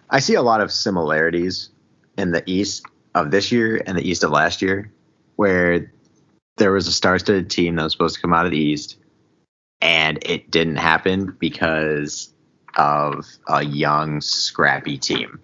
I 0.09 0.20
see 0.20 0.33
a 0.33 0.40
lot 0.40 0.62
of 0.62 0.73
similarities 0.73 1.68
in 2.16 2.33
the 2.33 2.42
East 2.47 2.87
of 3.14 3.31
this 3.31 3.53
year 3.53 3.83
and 3.85 3.99
the 3.99 4.09
East 4.09 4.25
of 4.25 4.31
last 4.31 4.62
year, 4.62 4.90
where 5.37 5.92
there 6.57 6.73
was 6.73 6.87
a 6.87 6.92
star-studded 6.92 7.51
team 7.51 7.77
that 7.77 7.83
was 7.83 7.92
supposed 7.92 8.14
to 8.14 8.23
come 8.23 8.33
out 8.33 8.47
of 8.47 8.53
the 8.53 8.57
East, 8.57 8.97
and 9.83 10.18
it 10.25 10.51
didn't 10.51 10.77
happen 10.77 11.37
because 11.38 12.33
of 12.79 13.27
a 13.47 13.62
young, 13.62 14.23
scrappy 14.23 14.97
team. 14.97 15.38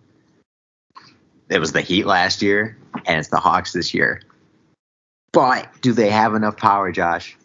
It 1.50 1.58
was 1.58 1.72
the 1.72 1.82
Heat 1.82 2.06
last 2.06 2.40
year, 2.40 2.78
and 3.04 3.18
it's 3.18 3.28
the 3.28 3.40
Hawks 3.40 3.74
this 3.74 3.92
year. 3.92 4.22
But 5.32 5.68
do 5.80 5.92
they 5.92 6.10
have 6.10 6.34
enough 6.34 6.56
power, 6.56 6.90
Josh? 6.90 7.36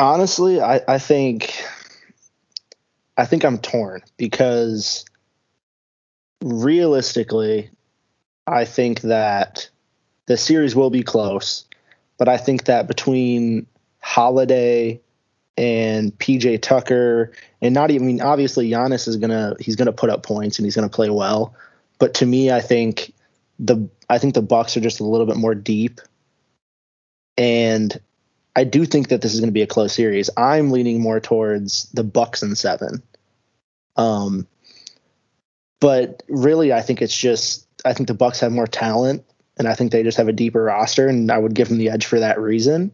honestly, 0.00 0.60
I, 0.60 0.80
I 0.86 0.98
think 0.98 1.62
I 3.16 3.24
think 3.24 3.44
I'm 3.44 3.58
torn 3.58 4.02
because 4.16 5.04
realistically, 6.42 7.70
I 8.46 8.64
think 8.64 9.02
that 9.02 9.68
the 10.26 10.36
series 10.36 10.76
will 10.76 10.90
be 10.90 11.02
close, 11.02 11.64
but 12.16 12.28
I 12.28 12.36
think 12.36 12.64
that 12.64 12.86
between 12.86 13.66
Holiday 14.00 15.00
and 15.56 16.16
PJ 16.18 16.62
Tucker, 16.62 17.32
and 17.60 17.74
not 17.74 17.90
even 17.90 18.04
I 18.04 18.06
mean, 18.06 18.20
obviously 18.20 18.70
Giannis 18.70 19.08
is 19.08 19.16
gonna 19.16 19.54
he's 19.60 19.76
gonna 19.76 19.92
put 19.92 20.10
up 20.10 20.22
points 20.22 20.58
and 20.58 20.66
he's 20.66 20.76
gonna 20.76 20.88
play 20.88 21.10
well, 21.10 21.54
but 21.98 22.14
to 22.14 22.26
me, 22.26 22.52
I 22.52 22.60
think 22.60 23.12
the 23.58 23.88
I 24.08 24.18
think 24.18 24.34
the 24.34 24.42
Bucks 24.42 24.76
are 24.76 24.80
just 24.80 25.00
a 25.00 25.04
little 25.04 25.26
bit 25.26 25.36
more 25.36 25.54
deep, 25.54 26.00
and 27.36 27.98
I 28.56 28.64
do 28.64 28.84
think 28.84 29.08
that 29.08 29.20
this 29.20 29.34
is 29.34 29.40
going 29.40 29.50
to 29.50 29.52
be 29.52 29.62
a 29.62 29.66
close 29.66 29.92
series. 29.92 30.30
I'm 30.36 30.70
leaning 30.70 31.00
more 31.00 31.20
towards 31.20 31.84
the 31.92 32.04
Bucks 32.04 32.42
in 32.42 32.56
seven. 32.56 33.02
Um, 33.96 34.46
but 35.80 36.22
really, 36.28 36.72
I 36.72 36.82
think 36.82 37.02
it's 37.02 37.16
just 37.16 37.66
I 37.84 37.92
think 37.92 38.08
the 38.08 38.14
Bucks 38.14 38.40
have 38.40 38.52
more 38.52 38.66
talent, 38.66 39.24
and 39.58 39.68
I 39.68 39.74
think 39.74 39.92
they 39.92 40.02
just 40.02 40.18
have 40.18 40.28
a 40.28 40.32
deeper 40.32 40.62
roster, 40.62 41.08
and 41.08 41.30
I 41.30 41.38
would 41.38 41.54
give 41.54 41.68
them 41.68 41.78
the 41.78 41.90
edge 41.90 42.06
for 42.06 42.20
that 42.20 42.40
reason. 42.40 42.92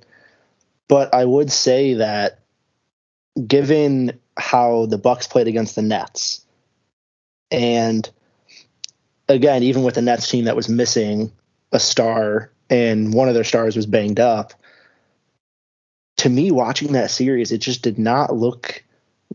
But 0.89 1.15
I 1.15 1.25
would 1.25 1.51
say 1.51 1.95
that 1.95 2.41
given 3.47 4.21
how 4.37 4.87
the 4.87 4.99
Bucks 4.99 5.27
played 5.27 5.49
against 5.49 5.77
the 5.77 5.83
Nets, 5.83 6.45
and 7.51 8.09
again, 9.29 9.63
even 9.63 9.83
with 9.83 9.95
the 9.95 10.03
Nets 10.03 10.29
team 10.29 10.45
that 10.45 10.57
was 10.57 10.69
missing 10.69 11.33
a 11.73 11.81
star 11.81 12.51
and 12.71 13.13
one 13.13 13.29
of 13.29 13.35
their 13.35 13.45
stars 13.45 13.77
was 13.77 13.87
banged 13.87 14.21
up, 14.21 14.55
to 16.19 16.29
me 16.29 16.51
watching 16.51 16.93
that 16.93 17.11
series, 17.11 17.53
it 17.53 17.59
just 17.59 17.83
did 17.83 17.99
not 17.99 18.35
look 18.35 18.83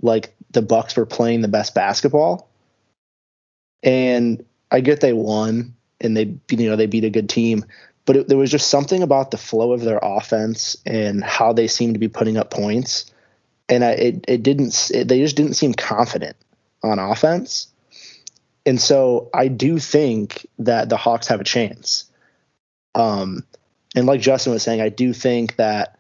like 0.02 0.34
the 0.52 0.62
Bucks 0.62 0.96
were 0.96 1.06
playing 1.06 1.42
the 1.42 1.48
best 1.48 1.76
basketball. 1.76 2.50
And 3.84 4.44
I 4.72 4.82
get 4.82 5.02
they 5.02 5.14
won 5.14 5.76
and 6.02 6.16
they 6.16 6.36
you 6.50 6.70
know 6.70 6.76
they 6.76 6.86
beat 6.86 7.04
a 7.04 7.10
good 7.10 7.30
team, 7.30 7.66
but 8.06 8.16
it, 8.16 8.28
there 8.28 8.38
was 8.38 8.52
just 8.52 8.70
something 8.70 9.04
about 9.04 9.32
the 9.32 9.38
flow 9.38 9.72
of 9.72 9.82
their 9.82 10.00
offense 10.02 10.78
and 10.86 11.24
how 11.24 11.54
they 11.54 11.68
seemed 11.68 11.96
to 11.96 12.00
be 12.00 12.08
putting 12.08 12.38
up 12.38 12.52
points, 12.52 13.12
and 13.68 13.84
I, 13.84 13.92
it 13.92 14.26
it 14.28 14.44
didn't 14.44 14.92
it, 14.94 15.08
they 15.08 15.20
just 15.20 15.36
didn't 15.36 15.54
seem 15.54 15.74
confident 15.74 16.36
on 16.84 17.00
offense. 17.00 17.68
And 18.70 18.80
so 18.80 19.32
I 19.34 19.48
do 19.48 19.80
think 19.80 20.46
that 20.60 20.90
the 20.90 20.96
Hawks 20.96 21.26
have 21.30 21.42
a 21.42 21.44
chance. 21.44 22.06
Um, 22.94 23.44
and 23.96 24.06
like 24.06 24.22
Justin 24.22 24.54
was 24.54 24.62
saying, 24.62 24.80
I 24.80 24.90
do 24.90 25.12
think 25.12 25.56
that 25.56 25.98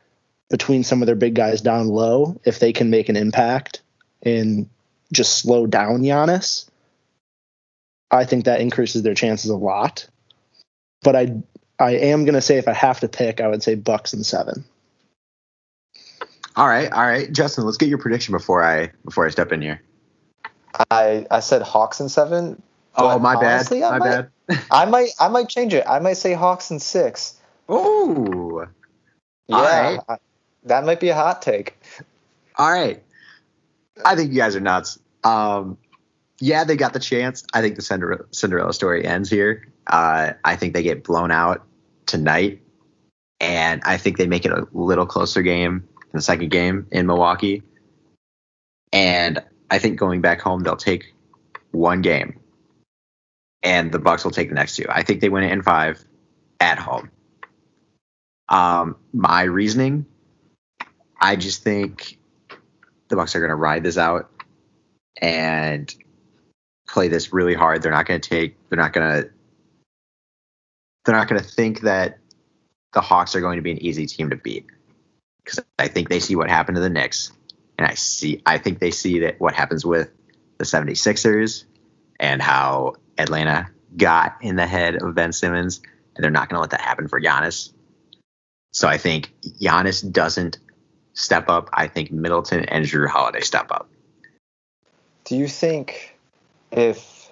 between 0.51 0.83
some 0.83 1.01
of 1.01 1.07
their 1.07 1.15
big 1.15 1.33
guys 1.33 1.61
down 1.61 1.87
low, 1.87 2.39
if 2.45 2.59
they 2.59 2.71
can 2.71 2.91
make 2.91 3.09
an 3.09 3.15
impact 3.15 3.81
and 4.21 4.69
just 5.11 5.39
slow 5.39 5.65
down 5.65 6.03
Giannis, 6.03 6.69
I 8.11 8.25
think 8.25 8.45
that 8.45 8.61
increases 8.61 9.01
their 9.01 9.15
chances 9.15 9.49
a 9.49 9.57
lot. 9.57 10.07
But 11.01 11.15
I 11.15 11.41
I 11.79 11.95
am 11.95 12.23
gonna 12.23 12.39
say 12.39 12.57
if 12.57 12.67
I 12.67 12.73
have 12.73 12.99
to 12.99 13.07
pick, 13.07 13.41
I 13.41 13.47
would 13.47 13.63
say 13.63 13.73
Bucks 13.73 14.13
and 14.13 14.23
seven. 14.23 14.63
All 16.55 16.67
right, 16.67 16.91
all 16.91 17.01
right, 17.01 17.31
Justin. 17.31 17.65
Let's 17.65 17.77
get 17.77 17.89
your 17.89 17.97
prediction 17.97 18.33
before 18.33 18.63
I 18.63 18.91
before 19.05 19.25
I 19.25 19.29
step 19.31 19.51
in 19.51 19.59
here. 19.59 19.81
I 20.91 21.25
I 21.29 21.39
said 21.39 21.61
Hawks 21.61 21.99
and 21.99 22.09
seven. 22.11 22.61
Oh, 22.95 23.17
my 23.19 23.35
honestly, 23.35 23.81
bad. 23.81 23.93
I 23.93 23.97
My 23.97 23.99
might, 23.99 24.29
bad. 24.47 24.59
I 24.71 24.85
might 24.85 25.09
I 25.19 25.27
might 25.27 25.49
change 25.49 25.73
it. 25.73 25.85
I 25.87 25.99
might 25.99 26.17
say 26.17 26.33
Hawks 26.33 26.71
and 26.71 26.81
six. 26.81 27.35
Ooh. 27.71 28.65
Yeah, 29.47 29.55
All 29.55 29.63
right. 29.63 29.99
I- 30.09 30.17
that 30.63 30.83
might 30.85 30.99
be 30.99 31.07
a 31.09 31.15
hot 31.15 31.41
take. 31.41 31.79
All 32.57 32.69
right. 32.69 33.01
I 34.03 34.15
think 34.15 34.31
you 34.31 34.37
guys 34.37 34.55
are 34.57 34.59
nuts. 34.59 34.99
Um, 35.23 35.77
yeah, 36.39 36.65
they 36.65 36.75
got 36.75 36.91
the 36.93 36.99
chance. 36.99 37.43
I 37.53 37.61
think 37.61 37.75
the 37.77 37.81
Cinderella, 37.81 38.23
Cinderella 38.31 38.73
story 38.73 39.05
ends 39.05 39.29
here. 39.29 39.67
Uh, 39.87 40.33
I 40.43 40.55
think 40.57 40.73
they 40.73 40.83
get 40.83 41.03
blown 41.03 41.31
out 41.31 41.65
tonight, 42.05 42.61
and 43.39 43.81
I 43.85 43.97
think 43.97 44.17
they 44.17 44.27
make 44.27 44.45
it 44.45 44.51
a 44.51 44.67
little 44.73 45.05
closer 45.05 45.41
game 45.41 45.87
in 46.01 46.09
the 46.13 46.21
second 46.21 46.51
game 46.51 46.85
in 46.91 47.07
Milwaukee. 47.07 47.63
And 48.91 49.41
I 49.69 49.79
think 49.79 49.99
going 49.99 50.21
back 50.21 50.41
home, 50.41 50.61
they'll 50.61 50.75
take 50.75 51.13
one 51.71 52.01
game, 52.01 52.39
and 53.63 53.91
the 53.91 53.99
Bucks 53.99 54.23
will 54.23 54.31
take 54.31 54.49
the 54.49 54.55
next 54.55 54.75
two. 54.75 54.85
I 54.89 55.03
think 55.03 55.21
they 55.21 55.29
win 55.29 55.43
it 55.43 55.51
in 55.51 55.61
five 55.61 56.03
at 56.59 56.79
home. 56.79 57.11
Um, 58.49 58.95
my 59.13 59.43
reasoning, 59.43 60.05
I 61.21 61.35
just 61.35 61.63
think 61.63 62.17
the 63.09 63.15
Bucks 63.15 63.35
are 63.35 63.39
going 63.39 63.49
to 63.49 63.55
ride 63.55 63.83
this 63.83 63.97
out 63.97 64.29
and 65.21 65.93
play 66.87 67.07
this 67.07 67.31
really 67.31 67.53
hard. 67.53 67.81
They're 67.81 67.91
not 67.91 68.07
going 68.07 68.19
to 68.19 68.29
take. 68.29 68.55
They're 68.69 68.77
not 68.77 68.93
going 68.93 69.23
to. 69.23 69.29
They're 71.05 71.15
not 71.15 71.27
going 71.27 71.41
to 71.41 71.47
think 71.47 71.81
that 71.81 72.19
the 72.93 73.01
Hawks 73.01 73.35
are 73.35 73.41
going 73.41 73.57
to 73.57 73.61
be 73.61 73.71
an 73.71 73.83
easy 73.83 74.05
team 74.05 74.29
to 74.29 74.35
beat 74.35 74.65
because 75.43 75.63
I 75.77 75.87
think 75.87 76.09
they 76.09 76.19
see 76.19 76.35
what 76.35 76.49
happened 76.49 76.75
to 76.75 76.81
the 76.81 76.89
Knicks, 76.89 77.31
and 77.79 77.87
I 77.87 77.93
see. 77.93 78.41
I 78.45 78.57
think 78.57 78.79
they 78.79 78.91
see 78.91 79.19
that 79.19 79.39
what 79.39 79.55
happens 79.55 79.85
with 79.85 80.11
the 80.57 80.65
76ers 80.65 81.63
and 82.19 82.41
how 82.41 82.95
Atlanta 83.17 83.69
got 83.95 84.35
in 84.41 84.57
the 84.57 84.67
head 84.67 85.01
of 85.01 85.15
Ben 85.15 85.31
Simmons, 85.31 85.79
and 86.13 86.21
they're 86.21 86.29
not 86.29 86.49
going 86.49 86.57
to 86.57 86.59
let 86.61 86.71
that 86.71 86.81
happen 86.81 87.07
for 87.07 87.21
Giannis. 87.21 87.71
So 88.73 88.89
I 88.89 88.97
think 88.97 89.31
Giannis 89.61 90.11
doesn't 90.11 90.59
step 91.13 91.47
up. 91.47 91.69
I 91.71 91.87
think 91.87 92.11
Middleton 92.11 92.65
and 92.65 92.85
Jrue 92.85 93.07
Holiday 93.07 93.39
step 93.39 93.71
up. 93.71 93.89
Do 95.23 95.37
you 95.37 95.47
think 95.47 96.17
if 96.71 97.31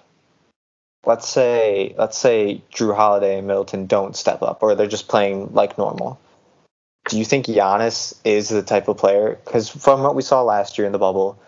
let's 1.06 1.28
say 1.28 1.94
let's 1.98 2.18
say 2.18 2.62
Jrue 2.72 2.96
Holiday 2.96 3.40
and 3.40 3.48
Middleton 3.48 3.86
don't 3.86 4.16
step 4.16 4.42
up 4.42 4.64
or 4.64 4.76
they're 4.76 4.88
just 4.88 5.10
playing 5.10 5.54
like 5.54 5.78
normal? 5.78 6.22
Do 7.08 7.18
you 7.18 7.26
think 7.26 7.46
Giannis 7.46 8.14
is 8.24 8.50
the 8.50 8.64
type 8.64 8.88
of 8.88 8.98
player 8.98 9.40
cuz 9.46 9.70
from 9.70 10.04
what 10.04 10.16
we 10.16 10.22
saw 10.22 10.42
last 10.44 10.78
year 10.78 10.86
in 10.86 10.92
the 10.92 11.00
bubble 11.00 11.40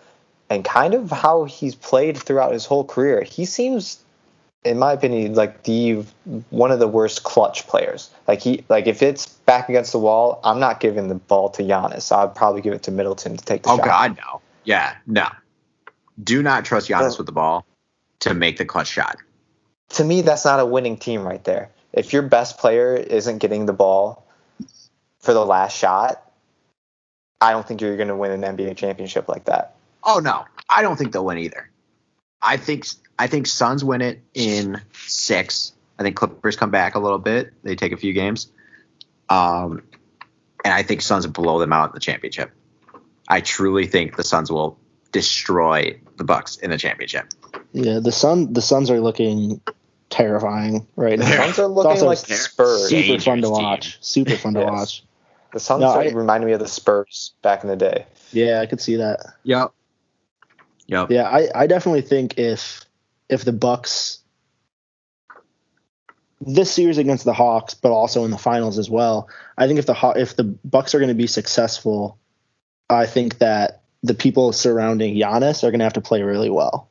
and 0.48 0.64
kind 0.64 0.94
of 0.94 1.10
how 1.10 1.44
he's 1.44 1.74
played 1.74 2.16
throughout 2.18 2.52
his 2.52 2.64
whole 2.66 2.84
career, 2.84 3.22
he 3.22 3.44
seems 3.44 3.98
in 4.64 4.78
my 4.78 4.92
opinion 4.92 5.34
like 5.34 5.62
the 5.62 6.04
one 6.50 6.70
of 6.70 6.78
the 6.78 6.88
worst 6.88 7.22
clutch 7.22 7.66
players. 7.66 8.10
Like 8.28 8.40
he 8.40 8.64
like 8.68 8.86
if 8.86 9.02
it's 9.02 9.26
back 9.26 9.68
against 9.68 9.92
the 9.92 9.98
wall, 9.98 10.40
I'm 10.44 10.60
not 10.60 10.80
giving 10.80 11.08
the 11.08 11.14
ball 11.14 11.50
to 11.50 11.62
Giannis. 11.62 12.10
I'd 12.14 12.34
probably 12.34 12.60
give 12.62 12.72
it 12.74 12.82
to 12.84 12.90
Middleton 12.90 13.36
to 13.36 13.44
take 13.44 13.62
the 13.62 13.70
Oh 13.70 13.76
shot. 13.76 13.86
God, 13.86 14.16
no. 14.16 14.40
Yeah, 14.64 14.96
no. 15.06 15.28
Do 16.22 16.42
not 16.42 16.64
trust 16.64 16.88
Giannis 16.88 17.16
with 17.16 17.26
the 17.26 17.32
ball 17.32 17.64
to 18.20 18.34
make 18.34 18.58
the 18.58 18.64
clutch 18.66 18.88
shot. 18.88 19.16
to 19.90 20.04
me, 20.04 20.22
that's 20.22 20.44
not 20.44 20.60
a 20.60 20.66
winning 20.66 20.96
team 20.96 21.22
right 21.22 21.42
there. 21.44 21.70
If 21.92 22.12
your 22.12 22.22
best 22.22 22.58
player 22.58 22.94
isn't 22.94 23.38
getting 23.38 23.66
the 23.66 23.72
ball 23.72 24.24
for 25.20 25.32
the 25.34 25.44
last 25.44 25.76
shot, 25.76 26.22
I 27.40 27.52
don't 27.52 27.66
think 27.66 27.80
you're 27.80 27.96
going 27.96 28.08
to 28.08 28.16
win 28.16 28.42
an 28.42 28.56
NBA 28.56 28.76
championship 28.76 29.28
like 29.28 29.44
that. 29.44 29.76
Oh 30.02 30.18
no, 30.18 30.44
I 30.68 30.82
don't 30.82 30.96
think 30.96 31.12
they'll 31.12 31.24
win 31.24 31.38
either. 31.38 31.70
I 32.42 32.56
think 32.56 32.86
I 33.18 33.26
think 33.26 33.46
Suns 33.46 33.84
win 33.84 34.00
it 34.00 34.20
in 34.34 34.80
six. 34.94 35.72
I 35.98 36.02
think 36.02 36.16
Clippers 36.16 36.56
come 36.56 36.70
back 36.70 36.94
a 36.94 36.98
little 36.98 37.18
bit. 37.18 37.52
They 37.62 37.76
take 37.76 37.92
a 37.92 37.96
few 37.98 38.14
games, 38.14 38.50
um, 39.28 39.82
and 40.64 40.72
I 40.72 40.82
think 40.82 41.02
Suns 41.02 41.26
blow 41.26 41.58
them 41.58 41.72
out 41.72 41.90
in 41.90 41.94
the 41.94 42.00
championship. 42.00 42.50
I 43.28 43.42
truly 43.42 43.86
think 43.86 44.16
the 44.16 44.24
Suns 44.24 44.50
will 44.50 44.78
destroy 45.12 46.00
the 46.16 46.24
Bucks 46.24 46.56
in 46.56 46.70
the 46.70 46.78
championship. 46.78 47.26
Yeah, 47.72 47.98
the 48.00 48.12
Sun 48.12 48.54
the 48.54 48.62
Suns 48.62 48.90
are 48.90 49.00
looking 49.00 49.60
terrifying 50.08 50.86
right 50.96 51.18
The 51.18 51.24
now. 51.24 51.44
Suns 51.44 51.58
are 51.58 51.66
looking 51.66 51.90
also 51.90 52.06
like 52.06 52.18
Spurs. 52.18 52.88
Super 52.88 53.06
Super 53.18 53.20
fun 53.22 53.42
to 53.42 53.50
watch. 53.50 53.98
Super 54.00 54.36
fun 54.36 54.54
to 54.54 54.60
Yes. 54.60 54.70
watch. 54.70 55.04
The 55.52 55.60
Suns 55.60 55.80
No, 55.82 55.88
are- 55.88 56.02
I- 56.02 56.08
remind 56.10 56.44
me 56.44 56.52
of 56.52 56.60
the 56.60 56.68
Spurs 56.68 57.32
back 57.42 57.62
in 57.62 57.68
the 57.68 57.76
day. 57.76 58.06
Yeah, 58.32 58.60
I 58.60 58.66
could 58.66 58.80
see 58.80 58.96
that. 58.96 59.20
Yeah. 59.42 59.66
Yeah. 60.86 61.06
Yeah, 61.08 61.28
I, 61.28 61.48
I 61.54 61.66
definitely 61.66 62.02
think 62.02 62.38
if 62.38 62.84
if 63.28 63.44
the 63.44 63.52
Bucks 63.52 64.18
this 66.40 66.72
series 66.72 66.98
against 66.98 67.24
the 67.24 67.34
Hawks, 67.34 67.74
but 67.74 67.92
also 67.92 68.24
in 68.24 68.30
the 68.30 68.38
finals 68.38 68.78
as 68.78 68.88
well, 68.88 69.28
I 69.58 69.66
think 69.66 69.78
if 69.78 69.86
the 69.86 69.94
Haw- 69.94 70.12
if 70.12 70.36
the 70.36 70.44
Bucks 70.44 70.94
are 70.94 70.98
going 70.98 71.08
to 71.08 71.14
be 71.14 71.26
successful, 71.26 72.18
I 72.88 73.06
think 73.06 73.38
that 73.38 73.82
the 74.02 74.14
people 74.14 74.52
surrounding 74.52 75.14
Giannis 75.14 75.62
are 75.62 75.70
going 75.70 75.80
to 75.80 75.84
have 75.84 75.92
to 75.94 76.00
play 76.00 76.22
really 76.22 76.50
well. 76.50 76.88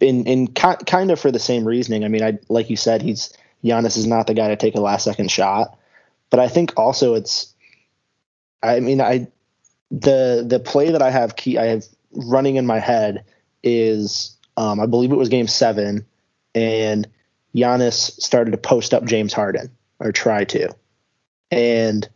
In 0.00 0.26
in 0.26 0.48
ki- 0.48 0.84
kind 0.86 1.10
of 1.10 1.20
for 1.20 1.30
the 1.30 1.38
same 1.38 1.64
reasoning. 1.64 2.04
I 2.04 2.08
mean, 2.08 2.22
I 2.24 2.38
like 2.48 2.68
you 2.70 2.76
said, 2.76 3.00
he's 3.02 3.32
Giannis 3.64 3.96
is 3.96 4.06
not 4.06 4.26
the 4.26 4.34
guy 4.34 4.48
to 4.48 4.56
take 4.56 4.74
a 4.74 4.80
last 4.80 5.04
second 5.04 5.30
shot, 5.30 5.77
but 6.30 6.40
I 6.40 6.48
think 6.48 6.72
also 6.76 7.14
it's. 7.14 7.54
I 8.62 8.80
mean, 8.80 9.00
I 9.00 9.28
the 9.90 10.44
the 10.46 10.60
play 10.60 10.90
that 10.90 11.02
I 11.02 11.10
have 11.10 11.36
key 11.36 11.58
I 11.58 11.66
have 11.66 11.84
running 12.12 12.56
in 12.56 12.66
my 12.66 12.78
head 12.78 13.24
is 13.62 14.36
um, 14.56 14.80
I 14.80 14.86
believe 14.86 15.12
it 15.12 15.16
was 15.16 15.28
game 15.28 15.46
seven, 15.46 16.04
and 16.54 17.08
Giannis 17.54 18.20
started 18.20 18.50
to 18.50 18.58
post 18.58 18.92
up 18.92 19.04
James 19.04 19.32
Harden 19.32 19.70
or 20.00 20.12
try 20.12 20.44
to, 20.44 20.74
and 21.50 22.08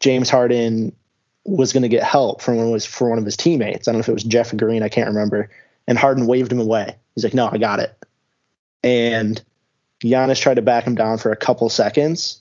James 0.00 0.30
Harden 0.30 0.94
was 1.44 1.72
going 1.72 1.82
to 1.82 1.88
get 1.88 2.02
help 2.02 2.40
from 2.40 2.56
one 2.56 2.72
his 2.72 2.86
for 2.86 3.08
one 3.08 3.18
of 3.18 3.24
his 3.24 3.36
teammates. 3.36 3.86
I 3.86 3.92
don't 3.92 3.98
know 3.98 4.02
if 4.02 4.08
it 4.08 4.14
was 4.14 4.24
Jeff 4.24 4.56
Green, 4.56 4.82
I 4.82 4.88
can't 4.88 5.08
remember, 5.08 5.50
and 5.86 5.98
Harden 5.98 6.26
waved 6.26 6.52
him 6.52 6.60
away. 6.60 6.96
He's 7.14 7.24
like, 7.24 7.34
"No, 7.34 7.48
I 7.50 7.58
got 7.58 7.80
it," 7.80 7.94
and 8.82 9.42
Giannis 10.02 10.40
tried 10.40 10.54
to 10.54 10.62
back 10.62 10.84
him 10.84 10.94
down 10.94 11.18
for 11.18 11.32
a 11.32 11.36
couple 11.36 11.68
seconds 11.68 12.40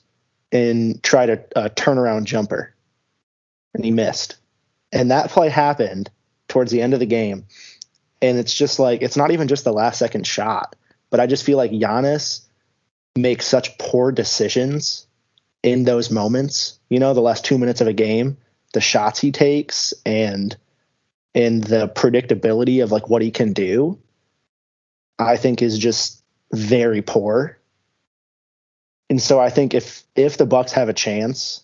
and 0.54 1.04
tried 1.04 1.30
a, 1.30 1.66
a 1.66 1.70
turnaround 1.70 2.24
jumper, 2.24 2.74
and 3.74 3.84
he 3.84 3.92
missed. 3.92 4.38
And 4.94 5.12
that 5.12 5.32
play 5.32 5.50
happened 5.50 6.10
towards 6.48 6.72
the 6.72 6.82
end 6.82 6.94
of 6.94 7.00
the 7.00 7.06
game. 7.08 7.46
And 8.22 8.38
it's 8.38 8.54
just 8.54 8.80
like, 8.80 9.02
it's 9.02 9.18
not 9.18 9.32
even 9.32 9.48
just 9.50 9.66
the 9.66 9.74
last 9.74 9.98
second 9.98 10.26
shot, 10.26 10.76
but 11.10 11.20
I 11.20 11.26
just 11.26 11.44
feel 11.44 11.58
like 11.58 11.72
Giannis 11.72 12.42
makes 13.18 13.46
such 13.46 13.78
poor 13.80 14.12
decisions 14.12 15.08
in 15.64 15.84
those 15.84 16.12
moments. 16.12 16.80
You 16.90 17.00
know, 17.00 17.14
the 17.14 17.22
last 17.22 17.44
two 17.44 17.58
minutes 17.58 17.82
of 17.82 17.88
a 17.88 17.94
game, 17.94 18.38
the 18.74 18.82
shots 18.82 19.20
he 19.20 19.32
takes 19.32 19.94
and 20.06 20.56
and 21.36 21.64
the 21.64 21.88
predictability 21.90 22.84
of 22.84 22.92
like 22.92 23.10
what 23.10 23.24
he 23.24 23.32
can 23.32 23.54
do, 23.54 23.98
I 25.18 25.36
think 25.38 25.64
is 25.64 25.80
just 25.80 26.24
very 26.52 27.02
poor. 27.02 27.58
And 29.10 29.22
so 29.22 29.40
I 29.40 29.50
think 29.50 29.74
if 29.74 30.04
if 30.16 30.38
the 30.38 30.46
Bucks 30.46 30.72
have 30.74 30.90
a 30.90 30.94
chance, 30.94 31.64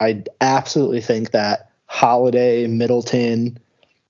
I 0.00 0.24
absolutely 0.40 1.00
think 1.00 1.30
that 1.32 1.70
Holiday, 1.86 2.66
Middleton 2.66 3.58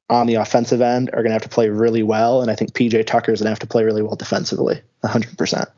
on 0.08 0.26
the 0.26 0.34
offensive 0.34 0.80
end 0.80 1.08
are 1.10 1.22
going 1.22 1.28
to 1.28 1.32
have 1.32 1.42
to 1.42 1.48
play 1.48 1.68
really 1.68 2.02
well, 2.02 2.42
and 2.42 2.50
I 2.50 2.54
think 2.54 2.72
PJ 2.72 3.06
Tucker 3.06 3.32
is 3.32 3.40
going 3.40 3.46
to 3.46 3.50
have 3.50 3.60
to 3.60 3.66
play 3.66 3.84
really 3.84 4.02
well 4.02 4.16
defensively, 4.16 4.82
100. 5.00 5.38
percent 5.38 5.68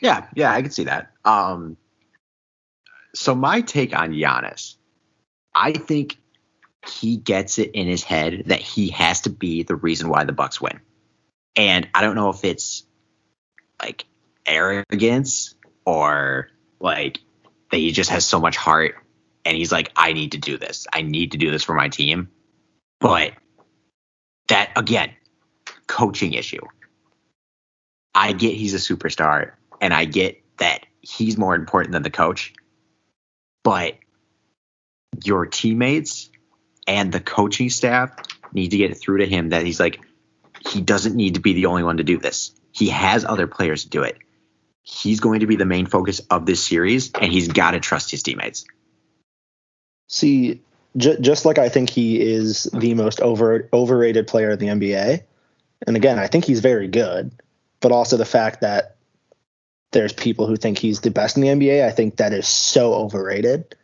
Yeah, 0.00 0.26
yeah, 0.34 0.52
I 0.52 0.62
can 0.62 0.70
see 0.70 0.84
that. 0.84 1.10
Um, 1.24 1.76
so 3.14 3.34
my 3.34 3.62
take 3.62 3.98
on 3.98 4.12
Giannis, 4.12 4.76
I 5.54 5.72
think 5.72 6.18
he 6.86 7.16
gets 7.16 7.58
it 7.58 7.70
in 7.72 7.86
his 7.86 8.04
head 8.04 8.44
that 8.46 8.60
he 8.60 8.90
has 8.90 9.22
to 9.22 9.30
be 9.30 9.62
the 9.62 9.74
reason 9.74 10.08
why 10.08 10.24
the 10.24 10.32
Bucks 10.32 10.60
win, 10.60 10.80
and 11.56 11.88
I 11.94 12.02
don't 12.02 12.14
know 12.14 12.28
if 12.28 12.44
it's 12.44 12.84
like 13.80 14.04
arrogance 14.46 15.54
or 15.88 16.50
like 16.80 17.20
that 17.70 17.78
he 17.78 17.92
just 17.92 18.10
has 18.10 18.26
so 18.26 18.38
much 18.38 18.58
heart 18.58 18.96
and 19.46 19.56
he's 19.56 19.72
like, 19.72 19.90
I 19.96 20.12
need 20.12 20.32
to 20.32 20.38
do 20.38 20.58
this. 20.58 20.86
I 20.92 21.00
need 21.00 21.32
to 21.32 21.38
do 21.38 21.50
this 21.50 21.64
for 21.64 21.74
my 21.74 21.88
team. 21.88 22.28
But 23.00 23.32
that 24.48 24.72
again, 24.76 25.12
coaching 25.86 26.34
issue. 26.34 26.60
I 28.14 28.32
get 28.32 28.54
he's 28.54 28.74
a 28.74 28.76
superstar 28.76 29.52
and 29.80 29.94
I 29.94 30.04
get 30.04 30.42
that 30.58 30.84
he's 31.00 31.38
more 31.38 31.54
important 31.54 31.92
than 31.92 32.02
the 32.02 32.10
coach, 32.10 32.52
but 33.64 33.94
your 35.24 35.46
teammates 35.46 36.28
and 36.86 37.10
the 37.10 37.20
coaching 37.20 37.70
staff 37.70 38.14
need 38.52 38.72
to 38.72 38.76
get 38.76 38.90
it 38.90 38.96
through 38.96 39.18
to 39.18 39.26
him 39.26 39.50
that 39.50 39.64
he's 39.64 39.80
like, 39.80 40.00
he 40.68 40.82
doesn't 40.82 41.16
need 41.16 41.34
to 41.34 41.40
be 41.40 41.54
the 41.54 41.66
only 41.66 41.82
one 41.82 41.96
to 41.96 42.04
do 42.04 42.18
this. 42.18 42.52
He 42.72 42.90
has 42.90 43.24
other 43.24 43.46
players 43.46 43.84
to 43.84 43.88
do 43.88 44.02
it. 44.02 44.18
He's 44.90 45.20
going 45.20 45.40
to 45.40 45.46
be 45.46 45.56
the 45.56 45.66
main 45.66 45.86
focus 45.86 46.20
of 46.30 46.46
this 46.46 46.64
series, 46.64 47.12
and 47.12 47.30
he's 47.30 47.48
got 47.48 47.72
to 47.72 47.80
trust 47.80 48.10
his 48.10 48.22
teammates. 48.22 48.64
See, 50.08 50.62
just 50.96 51.44
like 51.44 51.58
I 51.58 51.68
think 51.68 51.90
he 51.90 52.20
is 52.20 52.64
the 52.72 52.94
most 52.94 53.20
over 53.20 53.68
overrated 53.72 54.26
player 54.26 54.50
in 54.50 54.58
the 54.58 54.66
NBA, 54.66 55.22
and 55.86 55.96
again, 55.96 56.18
I 56.18 56.26
think 56.26 56.46
he's 56.46 56.60
very 56.60 56.88
good, 56.88 57.32
but 57.80 57.92
also 57.92 58.16
the 58.16 58.24
fact 58.24 58.62
that 58.62 58.96
there's 59.92 60.12
people 60.12 60.46
who 60.46 60.56
think 60.56 60.78
he's 60.78 61.00
the 61.00 61.10
best 61.10 61.36
in 61.36 61.42
the 61.42 61.48
NBA, 61.48 61.84
I 61.84 61.90
think 61.90 62.16
that 62.16 62.32
is 62.32 62.48
so 62.48 62.94
overrated. 62.94 63.74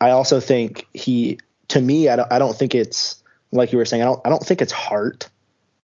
I 0.00 0.10
also 0.10 0.40
think 0.40 0.86
he, 0.92 1.38
to 1.68 1.80
me, 1.80 2.08
I 2.08 2.16
don't, 2.16 2.32
I 2.32 2.38
don't 2.38 2.56
think 2.56 2.74
it's 2.74 3.22
like 3.52 3.72
you 3.72 3.78
were 3.78 3.84
saying. 3.84 4.02
I 4.02 4.06
don't, 4.06 4.20
I 4.24 4.28
don't 4.30 4.44
think 4.44 4.60
it's 4.60 4.72
heart. 4.72 5.28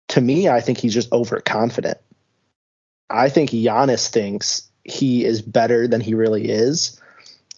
To 0.09 0.21
me, 0.21 0.49
I 0.49 0.61
think 0.61 0.79
he's 0.79 0.95
just 0.95 1.13
overconfident. 1.13 1.99
I 3.13 3.29
think 3.29 3.51
Giannis 3.51 4.09
thinks 4.09 4.69
he 4.85 5.25
is 5.25 5.43
better 5.43 5.87
than 5.87 6.01
he 6.01 6.15
really 6.15 6.49
is, 6.49 7.01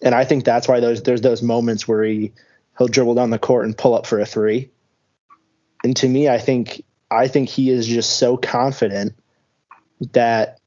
and 0.01 0.13
I 0.13 0.25
think 0.25 0.43
that's 0.45 0.67
why 0.67 0.79
those 0.79 1.03
there's 1.03 1.21
those 1.21 1.41
moments 1.41 1.87
where 1.87 2.03
he 2.03 2.33
he'll 2.77 2.87
dribble 2.87 3.15
down 3.15 3.29
the 3.29 3.39
court 3.39 3.65
and 3.65 3.77
pull 3.77 3.95
up 3.95 4.05
for 4.05 4.19
a 4.19 4.25
three. 4.25 4.69
And 5.83 5.95
to 5.97 6.07
me, 6.09 6.29
I 6.29 6.37
think 6.39 6.83
I 7.09 7.27
think 7.27 7.49
he 7.49 7.69
is 7.69 7.87
just 7.87 8.17
so 8.17 8.37
confident 8.37 9.13
that 10.11 10.59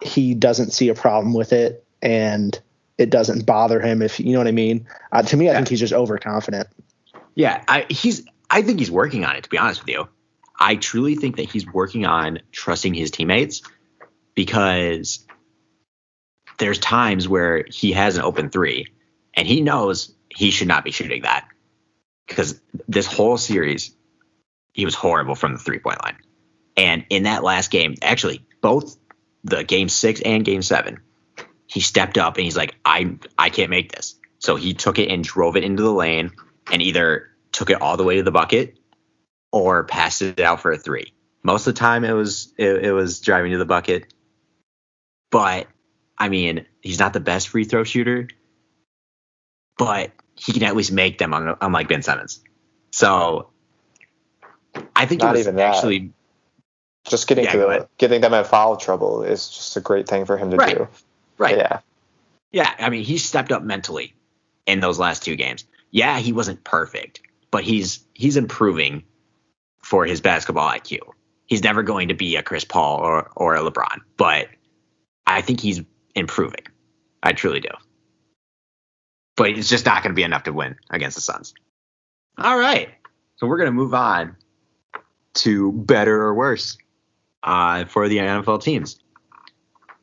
he 0.00 0.34
doesn't 0.34 0.72
see 0.72 0.88
a 0.88 0.94
problem 0.94 1.34
with 1.34 1.52
it 1.52 1.84
and 2.00 2.58
it 2.98 3.10
doesn't 3.10 3.46
bother 3.46 3.80
him 3.80 4.02
if 4.02 4.20
you 4.20 4.32
know 4.32 4.38
what 4.38 4.46
I 4.46 4.52
mean. 4.52 4.86
Uh, 5.12 5.22
to 5.22 5.36
me, 5.36 5.48
I 5.48 5.52
Yeah. 5.52 5.58
think 5.58 5.68
he's 5.68 5.80
just 5.80 5.92
overconfident. 5.92 6.68
Yeah, 7.34 7.62
I, 7.68 7.86
he's. 7.88 8.24
I 8.50 8.62
think 8.62 8.78
he's 8.78 8.90
working 8.90 9.24
on 9.24 9.36
it. 9.36 9.44
To 9.44 9.50
be 9.50 9.58
honest 9.58 9.82
with 9.82 9.90
you, 9.90 10.08
I 10.58 10.76
truly 10.76 11.14
think 11.14 11.36
that 11.36 11.48
he's 11.50 11.66
working 11.66 12.06
on 12.06 12.40
trusting 12.50 12.94
his 12.94 13.10
teammates 13.10 13.62
because 14.38 15.26
there's 16.60 16.78
times 16.78 17.26
where 17.26 17.64
he 17.68 17.90
has 17.90 18.16
an 18.16 18.22
open 18.22 18.50
three, 18.50 18.86
and 19.34 19.48
he 19.48 19.60
knows 19.60 20.14
he 20.30 20.52
should 20.52 20.68
not 20.68 20.84
be 20.84 20.92
shooting 20.92 21.22
that 21.22 21.48
because 22.28 22.60
this 22.86 23.08
whole 23.08 23.36
series 23.36 23.92
he 24.74 24.84
was 24.84 24.94
horrible 24.94 25.34
from 25.34 25.54
the 25.54 25.58
three 25.58 25.80
point 25.80 26.00
line, 26.04 26.16
and 26.76 27.04
in 27.10 27.24
that 27.24 27.42
last 27.42 27.72
game, 27.72 27.96
actually 28.00 28.46
both 28.60 28.96
the 29.42 29.64
game 29.64 29.88
six 29.88 30.20
and 30.20 30.44
game 30.44 30.62
seven, 30.62 31.00
he 31.66 31.80
stepped 31.80 32.16
up 32.16 32.36
and 32.36 32.44
he's 32.44 32.56
like, 32.56 32.76
I 32.84 33.18
I 33.36 33.50
can't 33.50 33.70
make 33.70 33.90
this. 33.90 34.14
So 34.38 34.54
he 34.54 34.72
took 34.72 35.00
it 35.00 35.10
and 35.10 35.24
drove 35.24 35.56
it 35.56 35.64
into 35.64 35.82
the 35.82 35.92
lane 35.92 36.30
and 36.70 36.80
either 36.80 37.28
took 37.50 37.70
it 37.70 37.82
all 37.82 37.96
the 37.96 38.04
way 38.04 38.18
to 38.18 38.22
the 38.22 38.30
bucket 38.30 38.78
or 39.50 39.82
passed 39.82 40.22
it 40.22 40.38
out 40.38 40.60
for 40.60 40.70
a 40.70 40.78
three. 40.78 41.12
Most 41.42 41.66
of 41.66 41.74
the 41.74 41.80
time 41.80 42.04
it 42.04 42.12
was 42.12 42.54
it, 42.56 42.84
it 42.84 42.92
was 42.92 43.18
driving 43.18 43.50
to 43.50 43.58
the 43.58 43.64
bucket. 43.64 44.14
But 45.30 45.66
I 46.16 46.28
mean, 46.28 46.66
he's 46.80 46.98
not 46.98 47.12
the 47.12 47.20
best 47.20 47.48
free 47.48 47.64
throw 47.64 47.84
shooter, 47.84 48.28
but 49.76 50.12
he 50.34 50.52
can 50.52 50.62
at 50.64 50.76
least 50.76 50.92
make 50.92 51.18
them 51.18 51.34
un- 51.34 51.56
unlike 51.60 51.88
Ben 51.88 52.02
Simmons. 52.02 52.42
So 52.92 53.50
I 54.94 55.06
think 55.06 55.22
Not 55.22 55.36
even 55.36 55.56
that. 55.56 55.74
actually 55.76 56.12
Just 57.06 57.26
getting 57.26 57.44
Yeah, 57.44 57.52
to 57.52 57.58
the, 57.58 57.88
getting 57.98 58.20
them 58.20 58.34
in 58.34 58.44
foul 58.44 58.76
trouble 58.76 59.22
is 59.22 59.48
just 59.48 59.76
a 59.76 59.80
great 59.80 60.08
thing 60.08 60.24
for 60.26 60.36
him 60.36 60.50
to 60.50 60.56
Right. 60.56 60.76
do. 60.76 60.88
right. 61.38 61.56
Yeah. 61.56 61.80
Yeah, 62.50 62.74
I 62.78 62.88
mean, 62.90 63.04
he 63.04 63.18
stepped 63.18 63.52
up 63.52 63.62
mentally 63.62 64.14
in 64.66 64.80
those 64.80 64.98
last 64.98 65.22
two 65.22 65.36
games. 65.36 65.64
Yeah, 65.90 66.18
he 66.18 66.32
wasn't 66.32 66.64
perfect, 66.64 67.20
but 67.50 67.62
he's 67.64 68.04
he's 68.14 68.36
improving 68.36 69.04
for 69.82 70.04
his 70.06 70.20
basketball 70.20 70.68
IQ. 70.68 70.98
He's 71.46 71.62
never 71.62 71.82
going 71.82 72.08
to 72.08 72.14
be 72.14 72.36
a 72.36 72.42
Chris 72.42 72.64
Paul 72.64 72.98
or 73.00 73.30
or 73.36 73.54
a 73.54 73.60
LeBron, 73.60 74.00
but 74.16 74.48
I 75.28 75.42
think 75.42 75.60
he's 75.60 75.82
improving. 76.14 76.64
I 77.22 77.32
truly 77.32 77.60
do. 77.60 77.68
But 79.36 79.50
it's 79.50 79.68
just 79.68 79.86
not 79.86 80.02
going 80.02 80.12
to 80.12 80.16
be 80.16 80.24
enough 80.24 80.44
to 80.44 80.52
win 80.52 80.76
against 80.90 81.16
the 81.16 81.20
Suns. 81.20 81.54
All 82.38 82.58
right, 82.58 82.88
so 83.36 83.46
we're 83.46 83.58
going 83.58 83.68
to 83.68 83.72
move 83.72 83.94
on 83.94 84.36
to 85.34 85.72
better 85.72 86.22
or 86.22 86.34
worse 86.34 86.78
uh, 87.42 87.84
for 87.84 88.08
the 88.08 88.16
NFL 88.18 88.62
teams. 88.62 88.98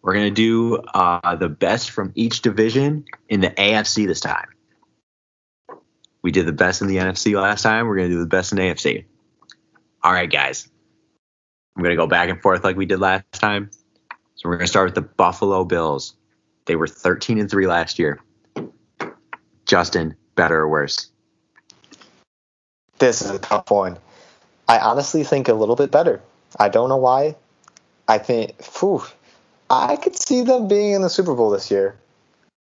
We're 0.01 0.13
going 0.13 0.33
to 0.33 0.35
do 0.35 0.77
uh, 0.77 1.35
the 1.35 1.49
best 1.49 1.89
from 1.89 2.11
each 2.15 2.41
division 2.41 3.05
in 3.27 3.41
the 3.41 3.49
AFC 3.49 4.05
this 4.05 4.19
time. 4.19 4.49
We 6.21 6.31
did 6.31 6.45
the 6.45 6.53
best 6.53 6.81
in 6.81 6.87
the 6.87 6.97
NFC 6.97 7.39
last 7.39 7.63
time. 7.63 7.87
We're 7.87 7.97
going 7.97 8.09
to 8.09 8.15
do 8.15 8.19
the 8.19 8.27
best 8.27 8.51
in 8.51 8.59
AFC. 8.59 9.05
All 10.03 10.13
right, 10.13 10.29
guys. 10.29 10.67
I'm 11.75 11.83
going 11.83 11.95
to 11.95 12.01
go 12.01 12.07
back 12.07 12.29
and 12.29 12.41
forth 12.41 12.63
like 12.63 12.77
we 12.77 12.85
did 12.85 12.99
last 12.99 13.25
time. 13.33 13.71
So 14.35 14.49
we're 14.49 14.57
going 14.57 14.65
to 14.65 14.69
start 14.69 14.85
with 14.87 14.95
the 14.95 15.01
Buffalo 15.01 15.63
Bills. 15.63 16.13
They 16.65 16.75
were 16.75 16.87
13 16.87 17.39
and 17.39 17.49
3 17.49 17.67
last 17.67 17.97
year. 17.97 18.19
Justin, 19.65 20.15
better 20.35 20.59
or 20.59 20.67
worse? 20.67 21.09
This 22.99 23.21
is 23.21 23.31
a 23.31 23.39
tough 23.39 23.71
one. 23.71 23.97
I 24.67 24.79
honestly 24.79 25.23
think 25.23 25.47
a 25.47 25.53
little 25.53 25.75
bit 25.75 25.91
better. 25.91 26.21
I 26.59 26.69
don't 26.69 26.89
know 26.89 26.97
why. 26.97 27.35
I 28.07 28.17
think, 28.19 28.61
phew, 28.61 29.03
I 29.69 29.95
could 29.95 30.15
see 30.15 30.43
them 30.43 30.67
being 30.67 30.93
in 30.93 31.01
the 31.01 31.09
Super 31.09 31.33
Bowl 31.33 31.49
this 31.49 31.71
year, 31.71 31.95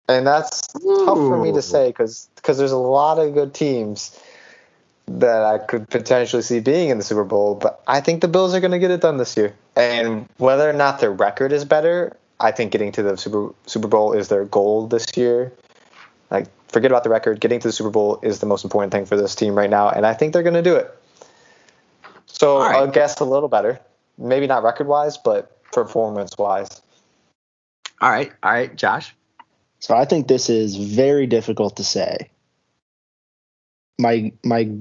and 0.08 0.28
that's 0.28 0.62
tough 0.68 1.18
for 1.18 1.42
me 1.42 1.52
to 1.54 1.62
say 1.62 1.88
because 1.88 2.30
there's 2.46 2.72
a 2.72 2.78
lot 2.78 3.20
of 3.20 3.34
good 3.34 3.54
teams 3.54 4.20
that 5.08 5.44
I 5.44 5.58
could 5.60 5.90
potentially 5.90 6.42
see 6.42 6.60
being 6.60 6.90
in 6.90 6.98
the 6.98 7.04
Super 7.04 7.24
Bowl. 7.24 7.56
But 7.56 7.82
I 7.88 8.02
think 8.02 8.22
the 8.22 8.28
Bills 8.28 8.54
are 8.54 8.60
going 8.60 8.72
to 8.72 8.80
get 8.80 8.92
it 8.92 9.02
done 9.02 9.18
this 9.18 9.38
year, 9.38 9.56
and 9.80 10.28
whether 10.38 10.70
or 10.70 10.74
not 10.74 11.00
their 11.00 11.12
record 11.12 11.54
is 11.54 11.64
better, 11.64 12.18
I 12.40 12.52
think 12.52 12.72
getting 12.72 12.92
to 12.94 13.04
the 13.04 13.18
Super 13.18 13.54
Super 13.66 13.88
Bowl 13.88 14.14
is 14.14 14.28
their 14.28 14.46
goal 14.46 14.88
this 14.88 15.06
year. 15.16 15.54
Like, 16.30 16.48
forget 16.68 16.92
about 16.92 17.04
the 17.04 17.10
record. 17.10 17.40
Getting 17.40 17.60
to 17.62 17.70
the 17.70 17.72
Super 17.72 17.90
Bowl 17.90 18.20
is 18.22 18.40
the 18.40 18.46
most 18.46 18.64
important 18.64 18.92
thing 18.92 19.06
for 19.06 19.16
this 19.16 19.36
team 19.36 19.56
right 19.56 19.70
now, 19.70 19.90
and 19.90 20.06
I 20.06 20.14
think 20.14 20.34
they're 20.34 20.44
going 20.44 20.56
to 20.56 20.62
do 20.62 20.76
it. 20.76 20.94
So 22.26 22.58
All 22.58 22.70
right. 22.70 22.76
I'll 22.76 22.88
guess 22.88 23.20
a 23.20 23.26
little 23.26 23.50
better. 23.50 23.80
Maybe 24.18 24.48
not 24.48 24.64
record 24.64 24.88
wise, 24.88 25.18
but 25.18 25.64
performance 25.72 26.38
wise. 26.38 26.82
All 28.02 28.12
right. 28.12 28.32
All 28.44 28.52
right, 28.52 28.76
Josh. 28.76 29.16
So 29.80 29.96
I 29.96 30.04
think 30.04 30.28
this 30.28 30.50
is 30.50 30.76
very 30.76 31.26
difficult 31.26 31.78
to 31.78 31.86
say. 31.86 32.30
My 33.98 34.34
my 34.44 34.72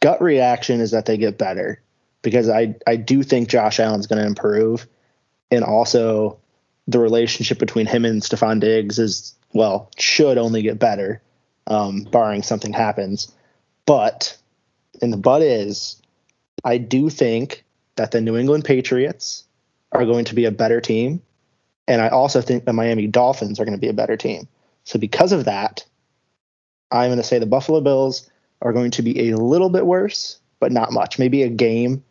gut 0.00 0.22
reaction 0.22 0.80
is 0.80 0.90
that 0.90 1.04
they 1.04 1.18
get 1.18 1.36
better 1.36 1.81
because 2.22 2.48
I 2.48 2.76
I 2.86 2.96
do 2.96 3.22
think 3.22 3.48
Josh 3.48 3.80
Allen's 3.80 4.06
going 4.06 4.20
to 4.20 4.26
improve, 4.26 4.86
and 5.50 5.64
also 5.64 6.38
the 6.88 6.98
relationship 6.98 7.58
between 7.58 7.86
him 7.86 8.04
and 8.04 8.22
Stefon 8.22 8.60
Diggs 8.60 8.98
is 8.98 9.34
well 9.52 9.90
should 9.98 10.38
only 10.38 10.62
get 10.62 10.78
better, 10.78 11.22
um, 11.66 12.02
barring 12.04 12.42
something 12.42 12.72
happens. 12.72 13.32
But 13.86 14.36
and 15.00 15.12
the 15.12 15.16
but 15.16 15.42
is, 15.42 16.00
I 16.64 16.78
do 16.78 17.10
think 17.10 17.64
that 17.96 18.10
the 18.10 18.20
New 18.20 18.36
England 18.36 18.64
Patriots 18.64 19.44
are 19.92 20.06
going 20.06 20.24
to 20.24 20.34
be 20.34 20.46
a 20.46 20.50
better 20.50 20.80
team 20.80 21.20
and 21.88 22.00
I 22.00 22.08
also 22.08 22.40
think 22.40 22.64
the 22.64 22.72
Miami 22.72 23.06
Dolphins 23.06 23.58
are 23.58 23.64
going 23.64 23.76
to 23.76 23.80
be 23.80 23.88
a 23.88 23.94
better 23.94 24.16
team. 24.16 24.48
So 24.84 24.98
because 24.98 25.32
of 25.32 25.44
that, 25.44 25.84
I'm 26.90 27.08
going 27.08 27.18
to 27.18 27.24
say 27.24 27.38
the 27.38 27.46
Buffalo 27.46 27.80
Bills 27.80 28.30
are 28.60 28.72
going 28.72 28.92
to 28.92 29.02
be 29.02 29.30
a 29.30 29.36
little 29.36 29.70
bit 29.70 29.86
worse, 29.86 30.38
but 30.60 30.72
not 30.72 30.92
much. 30.92 31.18
Maybe 31.18 31.42
a 31.42 31.48
game. 31.48 32.04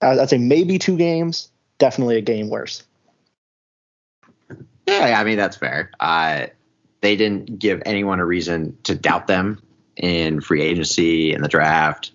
I'd 0.00 0.30
say 0.30 0.38
maybe 0.38 0.78
two 0.78 0.96
games. 0.96 1.50
Definitely 1.78 2.16
a 2.16 2.22
game 2.22 2.48
worse. 2.48 2.84
Yeah, 4.86 5.18
I 5.18 5.24
mean 5.24 5.36
that's 5.36 5.56
fair. 5.56 5.90
Uh, 6.00 6.46
they 7.00 7.16
didn't 7.16 7.58
give 7.58 7.82
anyone 7.86 8.20
a 8.20 8.24
reason 8.24 8.76
to 8.84 8.94
doubt 8.94 9.26
them 9.26 9.62
in 9.96 10.40
free 10.40 10.62
agency 10.62 11.32
in 11.32 11.42
the 11.42 11.48
draft. 11.48 12.12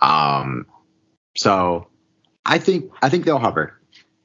Um, 0.00 0.66
so 1.36 1.88
I 2.46 2.58
think 2.58 2.92
I 3.02 3.08
think 3.08 3.24
they'll 3.24 3.38
hover. 3.38 3.78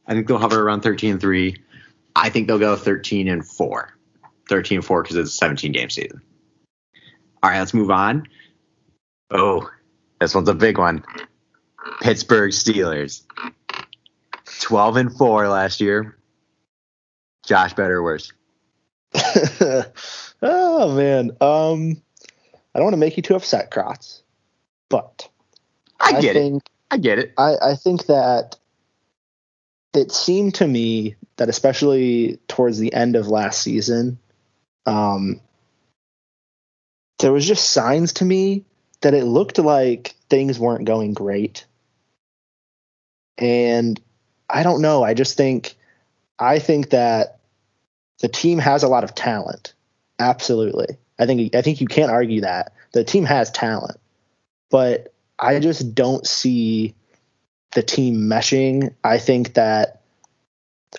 I 0.08 0.14
think 0.14 0.28
they'll 0.28 0.38
hover 0.38 0.62
around 0.62 0.84
13-3. 0.84 1.58
I 2.16 2.30
think 2.30 2.48
they'll 2.48 2.60
go 2.60 2.76
13 2.76 3.28
and 3.28 3.46
four. 3.46 3.92
13 4.48 4.78
and 4.78 4.86
four 4.86 5.02
because 5.02 5.18
it's 5.18 5.32
a 5.32 5.38
17 5.38 5.72
game 5.72 5.90
season. 5.90 6.22
All 7.42 7.50
right, 7.50 7.60
let's 7.60 7.74
move 7.74 7.92
on. 7.92 8.28
Oh, 9.32 9.70
this 10.20 10.36
one's 10.36 10.50
a 10.50 10.54
big 10.54 10.78
one. 10.78 11.04
Pittsburgh 12.02 12.52
Steelers. 12.52 13.24
12 14.62 14.98
and 14.98 15.18
four 15.18 15.48
last 15.48 15.82
year. 15.82 16.18
Josh, 17.46 17.74
better 17.74 17.98
or 17.98 18.04
worse? 18.04 18.32
oh 20.42 20.96
man. 20.96 21.32
Um, 21.42 22.02
I 22.74 22.80
don't 22.80 22.86
want 22.86 22.94
to 22.94 22.98
make 22.98 23.18
you 23.18 23.24
too 23.24 23.36
upset, 23.36 23.72
Kratz, 23.72 24.22
but 24.90 25.30
I 26.00 26.20
get 26.20 26.36
it. 26.36 26.40
think 26.40 26.64
I 26.92 26.98
get 26.98 27.20
it. 27.20 27.34
I, 27.38 27.56
I 27.62 27.76
think 27.76 28.08
that 28.08 28.58
it 29.94 30.12
seemed 30.12 30.56
to 30.56 30.68
me 30.68 31.16
that 31.38 31.50
especially 31.50 32.40
towards 32.48 32.80
the 32.80 32.94
end 32.94 33.16
of 33.16 33.28
last 33.28 33.62
season, 33.62 34.20
um, 34.86 35.40
there 37.20 37.32
was 37.32 37.48
just 37.48 37.70
signs 37.70 38.14
to 38.14 38.26
me 38.26 38.66
that 39.02 39.14
it 39.14 39.26
looked 39.26 39.58
like 39.58 40.16
things 40.30 40.60
weren't 40.60 40.86
going 40.86 41.14
great. 41.14 41.66
And 43.38 44.00
I 44.50 44.64
don't 44.64 44.82
know. 44.82 45.04
I 45.04 45.14
just 45.14 45.38
think 45.38 45.76
I 46.40 46.60
think 46.60 46.90
that 46.92 47.40
the 48.22 48.28
team 48.28 48.60
has 48.60 48.84
a 48.84 48.88
lot 48.88 49.04
of 49.04 49.16
talent. 49.16 49.74
Absolutely. 50.20 50.98
I 51.20 51.26
think 51.26 51.56
I 51.56 51.62
think 51.62 51.82
you 51.82 51.88
can't 51.88 52.12
argue 52.12 52.42
that. 52.42 52.74
The 52.94 53.04
team 53.04 53.26
has 53.26 53.52
talent. 53.52 54.00
But 54.70 55.14
I 55.38 55.60
just 55.60 55.94
don't 55.96 56.26
see 56.26 56.96
the 57.74 57.84
team 57.84 58.22
meshing. 58.22 58.94
I 59.04 59.18
think 59.18 59.54
that 59.56 60.02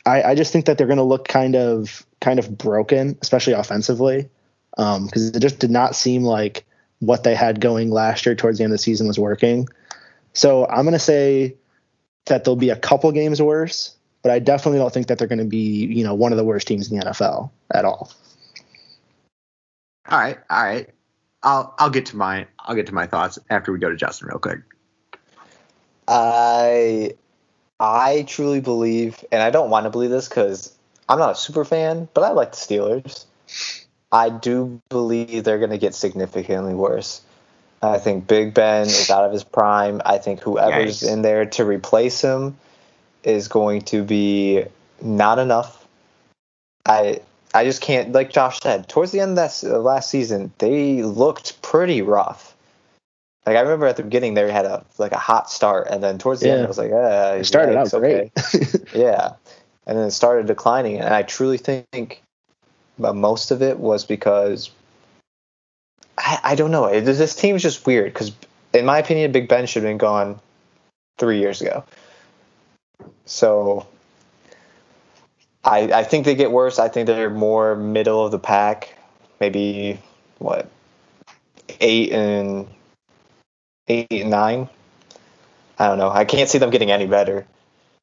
I, 0.05 0.22
I 0.22 0.35
just 0.35 0.53
think 0.53 0.66
that 0.66 0.79
they're 0.79 0.87
going 0.87 0.99
to 0.99 1.03
look 1.03 1.27
kind 1.27 1.57
of 1.57 2.07
kind 2.20 2.38
of 2.38 2.57
broken, 2.57 3.18
especially 3.22 3.55
offensively, 3.55 4.29
because 4.70 4.96
um, 4.96 5.11
it 5.35 5.40
just 5.40 5.59
did 5.59 5.70
not 5.70 5.96
seem 5.96 6.22
like 6.22 6.64
what 7.01 7.25
they 7.25 7.35
had 7.35 7.61
going 7.61 7.90
last 7.90 8.27
year 8.27 8.35
towards 8.35 8.59
the 8.59 8.64
end 8.64 8.72
of 8.72 8.79
the 8.79 8.83
season 8.83 9.07
was 9.07 9.18
working. 9.18 9.68
So 10.33 10.66
I'm 10.66 10.83
going 10.83 10.92
to 10.92 10.99
say 10.99 11.57
that 12.27 12.45
they'll 12.45 12.57
be 12.57 12.71
a 12.71 12.77
couple 12.77 13.11
games 13.12 13.41
worse, 13.41 13.95
but 14.23 14.31
I 14.31 14.39
definitely 14.39 14.79
don't 14.79 14.93
think 14.93 15.07
that 15.09 15.19
they're 15.19 15.29
going 15.29 15.39
to 15.39 15.45
be 15.45 15.87
you 15.87 16.05
know 16.05 16.15
one 16.15 16.33
of 16.33 16.39
the 16.39 16.45
worst 16.45 16.69
teams 16.69 16.91
in 16.91 16.99
the 16.99 17.05
NFL 17.07 17.51
at 17.73 17.85
all. 17.85 18.12
All 20.09 20.19
right, 20.19 20.39
all 20.51 20.62
right. 20.62 20.89
I'll 21.43 21.75
I'll 21.79 21.91
get 21.91 22.07
to 22.07 22.17
my 22.17 22.47
I'll 22.59 22.75
get 22.75 22.87
to 22.87 22.95
my 22.95 23.07
thoughts 23.07 23.39
after 23.51 23.73
we 23.73 23.79
go 23.79 23.91
to 23.91 23.97
Justin 23.97 24.29
real 24.29 24.39
quick. 24.39 24.61
I 26.09 27.15
I 27.79 28.25
truly 28.27 28.61
believe, 28.61 29.25
and 29.31 29.43
I 29.43 29.51
don't 29.51 29.71
want 29.71 29.85
to 29.85 29.91
believe 29.91 30.11
this 30.11 30.29
because 30.29 30.73
I'm 31.09 31.19
not 31.19 31.33
a 31.33 31.35
super 31.35 31.65
fan, 31.65 32.09
but 32.15 32.25
I 32.25 32.31
like 32.31 32.53
the 32.53 32.57
Steelers. 32.57 33.25
I 34.11 34.31
do 34.31 34.81
believe 34.89 35.45
they're 35.45 35.59
going 35.59 35.71
to 35.71 35.79
get 35.79 35.95
significantly 35.95 36.75
worse. 36.75 37.21
I 37.83 37.99
think 37.99 38.27
Big 38.27 38.55
Ben 38.55 38.87
is 38.87 39.11
out 39.11 39.25
of 39.25 39.33
his 39.33 39.45
prime. 39.45 40.01
I 40.05 40.19
think 40.19 40.41
whoever's 40.41 41.03
in 41.03 41.23
there 41.23 41.47
to 41.47 41.65
replace 41.65 42.23
him 42.23 42.57
is 43.23 43.49
going 43.49 43.83
to 43.83 44.03
be 44.03 44.65
not 45.03 45.39
enough. 45.39 45.87
I 46.87 47.21
I 47.53 47.65
just 47.65 47.83
can't 47.83 48.12
like 48.12 48.31
Josh 48.31 48.61
said. 48.61 48.89
Towards 48.89 49.12
the 49.12 49.21
end 49.21 49.39
of 49.39 49.61
that 49.62 49.81
last 49.81 50.11
season, 50.11 50.53
they 50.59 51.03
looked 51.03 51.61
pretty 51.62 52.03
rough. 52.03 52.55
Like 53.45 53.57
I 53.57 53.61
remember 53.61 53.87
at 53.87 53.97
the 53.97 54.03
beginning 54.03 54.35
they 54.35 54.51
had 54.51 54.65
a 54.65 54.85
like 54.99 55.12
a 55.12 55.19
hot 55.19 55.51
start, 55.51 55.89
and 55.89 56.03
then 56.03 56.19
towards 56.19 56.41
the 56.41 56.49
yeah. 56.49 56.55
end 56.55 56.65
I 56.65 56.69
was 56.69 56.79
like, 56.79 56.91
ah, 56.93 57.33
it 57.33 57.45
started 57.45 57.77
out 57.77 57.91
great. 57.91 58.33
yeah, 58.95 59.35
and 59.87 59.99
then 59.99 60.07
it 60.07 60.12
started 60.12 60.47
declining, 60.47 60.99
and 60.99 61.15
I 61.15 61.23
truly 61.23 61.59
think 61.59 62.23
most 62.99 63.51
of 63.51 63.62
it 63.62 63.79
was 63.79 64.05
because 64.05 64.71
I, 66.18 66.40
I 66.42 66.55
don't 66.55 66.70
know. 66.70 67.00
This 67.00 67.35
team 67.35 67.57
is 67.57 67.62
just 67.62 67.87
weird 67.87 68.12
because, 68.12 68.33
in 68.72 68.87
my 68.87 68.98
opinion, 68.98 69.33
Big 69.33 69.48
Ben 69.48 69.66
should 69.66 69.83
have 69.83 69.90
been 69.90 69.98
gone 69.98 70.40
three 71.18 71.40
years 71.40 71.61
ago. 71.61 71.85
So 73.24 73.87
I 75.64 75.92
I 75.92 76.05
think 76.05 76.24
they 76.24 76.35
get 76.35 76.50
worse. 76.50 76.79
I 76.79 76.88
think 76.88 77.07
they're 77.07 77.31
more 77.31 77.74
middle 77.74 78.24
of 78.24 78.31
the 78.31 78.38
pack, 78.38 78.96
maybe 79.40 79.98
what 80.38 80.70
eight 81.81 82.12
and 82.12 82.68
eight 83.88 84.07
and 84.11 84.31
nine. 84.31 84.68
I 85.79 85.88
don't 85.88 85.98
know. 85.98 86.11
I 86.11 86.24
can't 86.24 86.48
see 86.48 86.59
them 86.59 86.70
getting 86.70 86.90
any 86.90 87.07
better. 87.07 87.46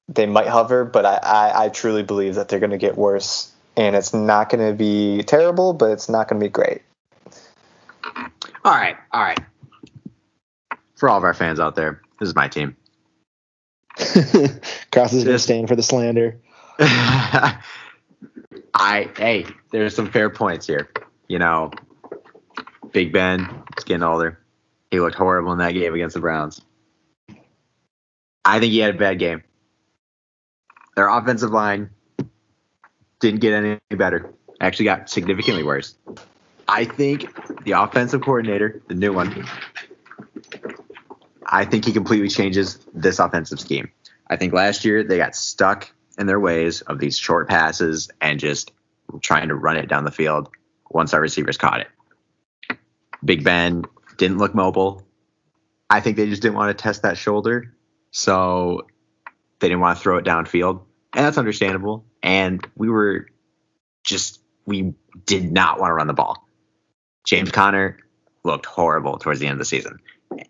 They 0.10 0.26
might 0.26 0.48
hover, 0.48 0.86
but 0.86 1.06
I, 1.06 1.16
I, 1.24 1.66
I 1.66 1.70
truly 1.70 2.04
believe 2.04 2.36
that 2.36 2.50
they're 2.50 2.60
going 2.60 2.72
to 2.72 2.78
get 2.78 2.98
worse. 2.98 3.52
And 3.76 3.96
it's 3.96 4.14
not 4.14 4.50
going 4.50 4.68
to 4.70 4.78
be 4.78 5.24
terrible, 5.24 5.74
but 5.74 5.90
it's 5.92 6.08
not 6.08 6.28
going 6.28 6.40
to 6.40 6.46
be 6.46 6.52
great. 6.52 6.84
All 8.64 8.74
right. 8.74 8.96
All 9.12 9.22
right. 9.22 9.40
For 10.96 11.10
all 11.10 11.18
of 11.18 11.24
our 11.24 11.34
fans 11.34 11.60
out 11.60 11.76
there, 11.76 12.02
this 12.20 12.30
is 12.30 12.36
my 12.36 12.48
team. 12.48 12.78
Cross 14.92 15.14
is 15.14 15.24
going 15.24 15.36
to 15.36 15.40
stand 15.40 15.68
for 15.68 15.76
the 15.76 15.84
slander. 15.84 16.40
I, 16.80 17.60
hey, 19.18 19.46
there's 19.72 19.96
some 19.96 20.10
fair 20.10 20.30
points 20.30 20.66
here. 20.66 20.90
You 21.28 21.40
know, 21.40 21.72
Big 22.92 23.12
Ben 23.12 23.64
is 23.78 23.84
getting 23.84 24.04
older. 24.04 24.40
He 24.92 25.00
looked 25.00 25.16
horrible 25.16 25.52
in 25.52 25.58
that 25.60 25.74
game 25.74 25.94
against 25.94 26.14
the 26.14 26.22
Browns. 26.22 26.62
I 28.46 28.60
think 28.60 28.72
he 28.72 28.80
had 28.80 28.96
a 28.96 28.98
bad 28.98 29.20
game. 29.20 29.44
Their 30.96 31.08
offensive 31.08 31.52
line 31.52 31.90
didn't 33.20 33.42
get 33.42 33.54
any 33.54 33.80
better. 33.90 34.34
Actually 34.62 34.86
got 34.86 35.10
significantly 35.10 35.64
worse. 35.64 35.96
I 36.68 36.86
think 36.86 37.64
the 37.64 37.74
offensive 37.74 38.22
coordinator, 38.22 38.82
the 38.88 38.96
new 38.96 39.14
one, 39.14 39.46
I 41.46 41.66
think 41.66 41.86
he 41.86 41.92
completely 41.92 42.30
changes 42.30 42.80
this 42.94 43.20
offensive 43.20 43.60
scheme. 43.60 43.92
I 44.28 44.38
think 44.38 44.54
last 44.54 44.86
year 44.86 45.04
they 45.04 45.18
got 45.18 45.36
stuck 45.36 45.92
in 46.18 46.28
their 46.28 46.40
ways 46.40 46.82
of 46.82 47.00
these 47.00 47.18
short 47.18 47.50
passes 47.50 48.10
and 48.22 48.40
just 48.40 48.72
trying 49.22 49.50
to 49.50 49.56
run 49.56 49.78
it 49.78 49.88
down 49.88 50.06
the 50.06 50.12
field 50.12 50.50
once 50.90 51.14
our 51.14 51.22
receivers 51.22 51.58
caught 51.58 51.82
it. 51.82 51.88
Big 53.24 53.44
Ben 53.44 53.84
didn't 54.18 54.38
look 54.38 54.56
mobile. 54.56 55.04
I 55.90 56.00
think 56.00 56.18
they 56.18 56.28
just 56.28 56.42
didn't 56.42 56.56
want 56.56 56.76
to 56.76 56.82
test 56.82 57.04
that 57.04 57.18
shoulder, 57.18 57.76
so 58.12 58.88
they 59.60 59.68
didn't 59.68 59.82
want 59.82 59.98
to 59.98 60.04
throw 60.04 60.18
it 60.18 60.26
downfield, 60.26 60.82
and 61.14 61.26
that's 61.26 61.38
understandable. 61.38 62.06
And 62.22 62.66
we 62.76 62.90
were 62.90 63.28
just 64.04 64.40
we 64.66 64.94
did 65.26 65.52
not 65.52 65.80
want 65.80 65.90
to 65.90 65.94
run 65.94 66.08
the 66.08 66.14
ball. 66.14 66.48
James 67.26 67.52
Conner 67.52 67.98
looked 68.44 68.66
horrible 68.66 69.18
towards 69.18 69.40
the 69.40 69.48
end 69.48 69.54
of 69.54 69.60
the 69.60 69.66
season, 69.66 70.00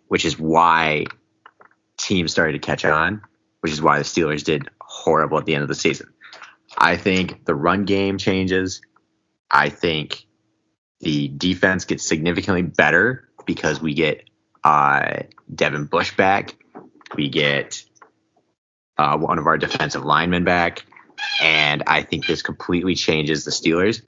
which 0.08 0.24
is 0.24 0.38
why 0.38 1.06
teams 1.98 2.32
started 2.32 2.52
to 2.52 2.58
catch 2.58 2.84
on, 2.84 3.22
which 3.60 3.72
is 3.72 3.80
why 3.80 3.98
the 3.98 4.04
Steelers 4.04 4.44
did 4.44 4.68
horrible 4.80 5.38
at 5.38 5.44
the 5.44 5.54
end 5.54 5.62
of 5.62 5.68
the 5.68 5.74
season. 5.74 6.12
I 6.76 6.96
think 6.96 7.44
the 7.44 7.54
run 7.54 7.84
game 7.84 8.18
changes. 8.18 8.80
I 9.50 9.68
think 9.68 10.26
the 11.00 11.28
defense 11.28 11.84
gets 11.84 12.04
significantly 12.06 12.62
better 12.62 13.28
because 13.46 13.80
we 13.80 13.94
get 13.94 14.24
uh, 14.64 15.20
Devin 15.54 15.84
Bush 15.84 16.16
back. 16.16 16.56
We 17.14 17.28
get 17.28 17.84
uh, 18.98 19.18
one 19.18 19.38
of 19.38 19.46
our 19.46 19.58
defensive 19.58 20.04
linemen 20.04 20.44
back. 20.44 20.84
And 21.40 21.82
I 21.86 22.02
think 22.02 22.26
this 22.26 22.42
completely 22.42 22.94
changes 22.94 23.44
the 23.44 23.50
Steelers. 23.50 24.02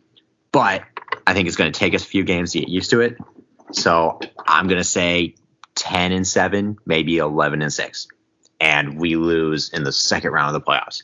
But 0.52 0.83
I 1.26 1.34
think 1.34 1.48
it's 1.48 1.56
going 1.56 1.72
to 1.72 1.78
take 1.78 1.94
us 1.94 2.04
a 2.04 2.06
few 2.06 2.24
games 2.24 2.52
to 2.52 2.60
get 2.60 2.68
used 2.68 2.90
to 2.90 3.00
it. 3.00 3.16
So 3.72 4.20
I'm 4.46 4.68
going 4.68 4.78
to 4.78 4.84
say 4.84 5.34
10 5.74 6.12
and 6.12 6.26
7, 6.26 6.78
maybe 6.86 7.18
11 7.18 7.62
and 7.62 7.72
6. 7.72 8.08
And 8.60 8.98
we 8.98 9.16
lose 9.16 9.70
in 9.70 9.84
the 9.84 9.92
second 9.92 10.30
round 10.30 10.54
of 10.54 10.64
the 10.64 10.66
playoffs. 10.66 11.02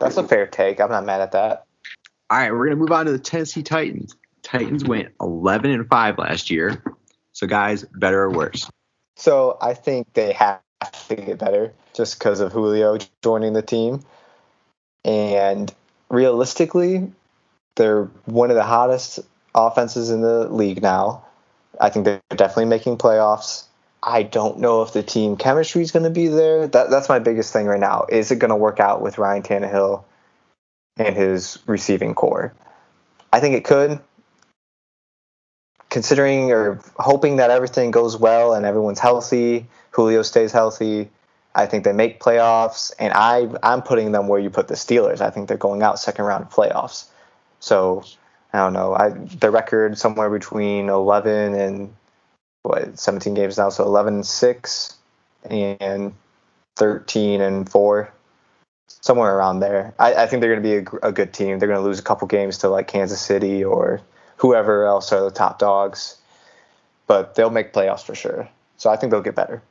That's 0.00 0.16
a 0.16 0.26
fair 0.26 0.46
take. 0.46 0.80
I'm 0.80 0.90
not 0.90 1.04
mad 1.04 1.20
at 1.20 1.32
that. 1.32 1.66
All 2.28 2.38
right, 2.38 2.50
we're 2.50 2.66
going 2.66 2.70
to 2.70 2.76
move 2.76 2.92
on 2.92 3.06
to 3.06 3.12
the 3.12 3.18
Tennessee 3.18 3.62
Titans. 3.62 4.16
Titans 4.42 4.84
went 4.84 5.12
11 5.20 5.70
and 5.70 5.88
5 5.88 6.18
last 6.18 6.50
year. 6.50 6.82
So, 7.32 7.46
guys, 7.46 7.84
better 7.94 8.22
or 8.22 8.30
worse? 8.30 8.68
So, 9.16 9.58
I 9.60 9.74
think 9.74 10.12
they 10.14 10.32
have 10.32 10.60
to 11.08 11.16
get 11.16 11.38
better 11.38 11.72
just 11.94 12.18
because 12.18 12.40
of 12.40 12.52
Julio 12.52 12.98
joining 13.22 13.52
the 13.52 13.62
team. 13.62 14.02
And 15.04 15.72
realistically, 16.08 17.12
they're 17.76 18.04
one 18.24 18.50
of 18.50 18.56
the 18.56 18.64
hottest 18.64 19.20
offenses 19.54 20.10
in 20.10 20.20
the 20.20 20.48
league 20.48 20.82
now. 20.82 21.24
I 21.80 21.90
think 21.90 22.04
they're 22.04 22.20
definitely 22.30 22.66
making 22.66 22.98
playoffs. 22.98 23.64
I 24.02 24.22
don't 24.22 24.58
know 24.58 24.82
if 24.82 24.92
the 24.92 25.02
team 25.02 25.36
chemistry 25.36 25.82
is 25.82 25.90
going 25.90 26.04
to 26.04 26.10
be 26.10 26.28
there. 26.28 26.66
That, 26.68 26.90
that's 26.90 27.08
my 27.08 27.18
biggest 27.18 27.52
thing 27.52 27.66
right 27.66 27.80
now. 27.80 28.06
Is 28.08 28.30
it 28.30 28.38
going 28.38 28.50
to 28.50 28.56
work 28.56 28.80
out 28.80 29.02
with 29.02 29.18
Ryan 29.18 29.42
Tannehill 29.42 30.04
and 30.96 31.16
his 31.16 31.58
receiving 31.66 32.14
corps? 32.14 32.54
I 33.32 33.40
think 33.40 33.56
it 33.56 33.64
could 33.64 34.00
considering 35.96 36.52
or 36.52 36.78
hoping 36.98 37.36
that 37.36 37.50
everything 37.50 37.90
goes 37.90 38.18
well 38.18 38.52
and 38.52 38.66
everyone's 38.66 38.98
healthy, 38.98 39.66
Julio 39.92 40.20
stays 40.20 40.52
healthy, 40.52 41.08
I 41.54 41.64
think 41.64 41.84
they 41.84 41.92
make 41.92 42.20
playoffs, 42.20 42.92
and 42.98 43.14
I 43.14 43.48
I'm 43.62 43.80
putting 43.80 44.12
them 44.12 44.28
where 44.28 44.38
you 44.38 44.50
put 44.50 44.68
the 44.68 44.74
Steelers. 44.74 45.22
I 45.22 45.30
think 45.30 45.48
they're 45.48 45.56
going 45.56 45.82
out 45.82 45.98
second 45.98 46.26
round 46.26 46.44
of 46.44 46.50
playoffs. 46.50 47.06
So 47.60 48.04
I 48.52 48.58
don't 48.58 48.72
know. 48.72 48.94
I 48.94 49.10
the 49.10 49.50
record 49.50 49.98
somewhere 49.98 50.30
between 50.30 50.88
11 50.88 51.54
and 51.54 51.94
what 52.62 52.98
17 52.98 53.34
games 53.34 53.58
now, 53.58 53.68
so 53.68 53.84
11 53.84 54.14
and 54.14 54.26
six 54.26 54.96
and 55.44 56.12
13 56.76 57.40
and 57.40 57.68
four, 57.68 58.12
somewhere 58.88 59.36
around 59.36 59.60
there. 59.60 59.94
I, 59.98 60.14
I 60.14 60.26
think 60.26 60.40
they're 60.40 60.54
going 60.54 60.62
to 60.62 60.82
be 60.82 60.98
a, 61.02 61.08
a 61.08 61.12
good 61.12 61.32
team. 61.32 61.58
They're 61.58 61.68
going 61.68 61.80
to 61.80 61.84
lose 61.84 61.98
a 61.98 62.02
couple 62.02 62.26
games 62.28 62.58
to 62.58 62.68
like 62.68 62.88
Kansas 62.88 63.20
City 63.20 63.64
or 63.64 64.00
whoever 64.36 64.86
else 64.86 65.12
are 65.12 65.22
the 65.22 65.30
top 65.30 65.58
dogs. 65.58 66.18
But 67.06 67.36
they'll 67.36 67.50
make 67.50 67.72
playoffs 67.72 68.04
for 68.04 68.14
sure. 68.14 68.48
So 68.78 68.90
I 68.90 68.96
think 68.96 69.10
they'll 69.10 69.22
get 69.22 69.36
better. 69.36 69.62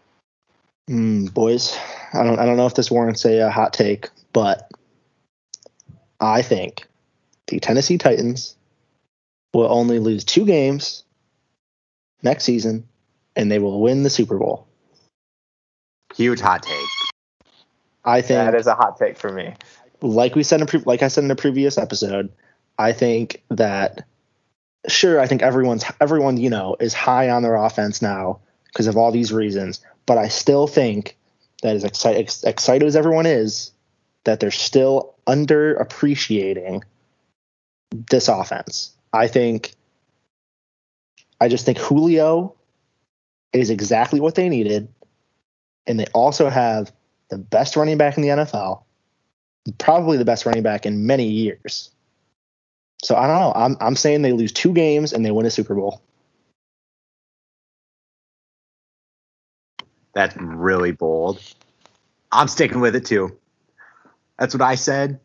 Mm, 0.90 1.34
boys, 1.34 1.76
I 2.14 2.24
don't 2.24 2.38
I 2.38 2.46
don't 2.46 2.58
know 2.58 2.68
if 2.68 2.76
this 2.76 2.92
warrants 2.92 3.26
a, 3.26 3.40
a 3.40 3.50
hot 3.50 3.74
take, 3.74 4.10
but 4.34 4.70
I 6.20 6.44
think 6.44 6.86
the 7.48 7.60
Tennessee 7.60 7.98
Titans 7.98 8.56
will 9.54 9.72
only 9.72 10.00
lose 10.00 10.24
two 10.24 10.46
games 10.46 11.04
next 12.24 12.44
season, 12.44 12.88
and 13.36 13.52
they 13.52 13.60
will 13.60 13.82
win 13.82 14.04
the 14.04 14.10
Super 14.10 14.38
Bowl. 14.38 14.68
Huge 16.16 16.40
hot 16.40 16.64
take. 16.64 16.88
I 18.04 18.22
think 18.22 18.38
That 18.38 18.56
is 18.56 18.68
a 18.68 18.76
hot 18.76 18.98
take 18.98 19.18
for 19.18 19.32
me. 19.32 19.54
like 20.02 20.36
we 20.36 20.44
said 20.44 20.62
in 20.62 20.68
pre- 20.68 20.84
like 20.86 21.02
I 21.04 21.08
said 21.08 21.24
in 21.24 21.32
a 21.32 21.36
previous 21.36 21.78
episode, 21.78 22.32
I 22.78 22.92
think 22.92 23.44
that 23.50 24.06
sure, 24.88 25.20
I 25.20 25.28
think 25.28 25.42
everyone's 25.42 25.84
everyone 26.00 26.38
you 26.38 26.50
know 26.50 26.76
is 26.80 26.94
high 26.94 27.30
on 27.30 27.44
their 27.44 27.56
offense 27.56 28.02
now 28.02 28.40
because 28.68 28.88
of 28.88 28.98
all 28.98 29.12
these 29.12 29.34
reasons, 29.34 29.80
but 30.06 30.18
I 30.18 30.28
still 30.28 30.68
think 30.68 31.18
that 31.64 31.76
as 31.76 31.84
exci- 31.84 32.44
excited 32.46 32.86
as 32.86 32.96
everyone 32.96 33.26
is, 33.26 33.72
that 34.26 34.40
they're 34.40 34.52
still 34.52 35.16
underappreciating 35.28 36.84
this 37.92 38.28
offense. 38.28 38.94
I 39.14 39.28
think 39.28 39.74
I 41.40 41.48
just 41.48 41.66
think 41.66 41.78
Julio 41.78 42.56
is 43.54 43.70
exactly 43.70 44.20
what 44.20 44.36
they 44.36 44.50
needed, 44.50 44.88
and 45.88 46.00
they 46.00 46.06
also 46.14 46.50
have 46.50 46.92
the 47.30 47.38
best 47.38 47.76
running 47.76 47.98
back 47.98 48.18
in 48.18 48.24
the 48.24 48.30
NFL 48.30 48.86
probably 49.78 50.18
the 50.18 50.26
best 50.26 50.46
running 50.46 50.64
back 50.64 50.86
in 50.86 51.06
many 51.06 51.28
years. 51.28 51.92
So 53.04 53.16
I 53.16 53.28
don't 53.28 53.40
know. 53.40 53.54
I'm 53.56 53.78
I'm 53.80 53.96
saying 53.96 54.22
they 54.22 54.32
lose 54.32 54.52
two 54.52 54.74
games 54.74 55.14
and 55.14 55.26
they 55.26 55.32
win 55.32 55.46
a 55.46 55.52
Super 55.52 55.76
Bowl. 55.76 56.02
That's 60.14 60.36
really 60.38 60.92
bold. 60.92 61.42
I'm 62.32 62.48
sticking 62.48 62.80
with 62.80 62.96
it 62.96 63.06
too. 63.06 63.38
That's 64.40 64.54
what 64.54 64.62
I 64.62 64.76
said. 64.76 65.20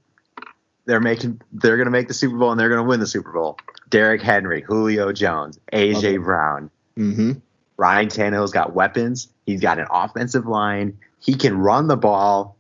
They're 0.86 1.00
making 1.00 1.40
they're 1.52 1.76
gonna 1.76 1.90
make 1.90 2.08
the 2.08 2.14
Super 2.14 2.36
Bowl 2.36 2.50
and 2.50 2.58
they're 2.60 2.68
gonna 2.68 2.84
win 2.84 3.00
the 3.00 3.06
Super 3.06 3.32
Bowl. 3.32 3.58
Derrick 3.90 4.22
Henry, 4.22 4.62
Julio 4.62 5.12
Jones, 5.12 5.58
AJ 5.72 5.96
Okay. 5.96 6.16
Brown, 6.18 6.70
Mm-hmm. 6.98 7.32
Ryan 7.76 8.08
Tannehill's 8.08 8.52
got 8.52 8.74
weapons. 8.74 9.28
He's 9.46 9.60
got 9.60 9.78
an 9.78 9.86
offensive 9.90 10.46
line. 10.46 10.98
He 11.20 11.34
can 11.34 11.56
run 11.58 11.86
the 11.88 11.96
ball. 11.96 12.56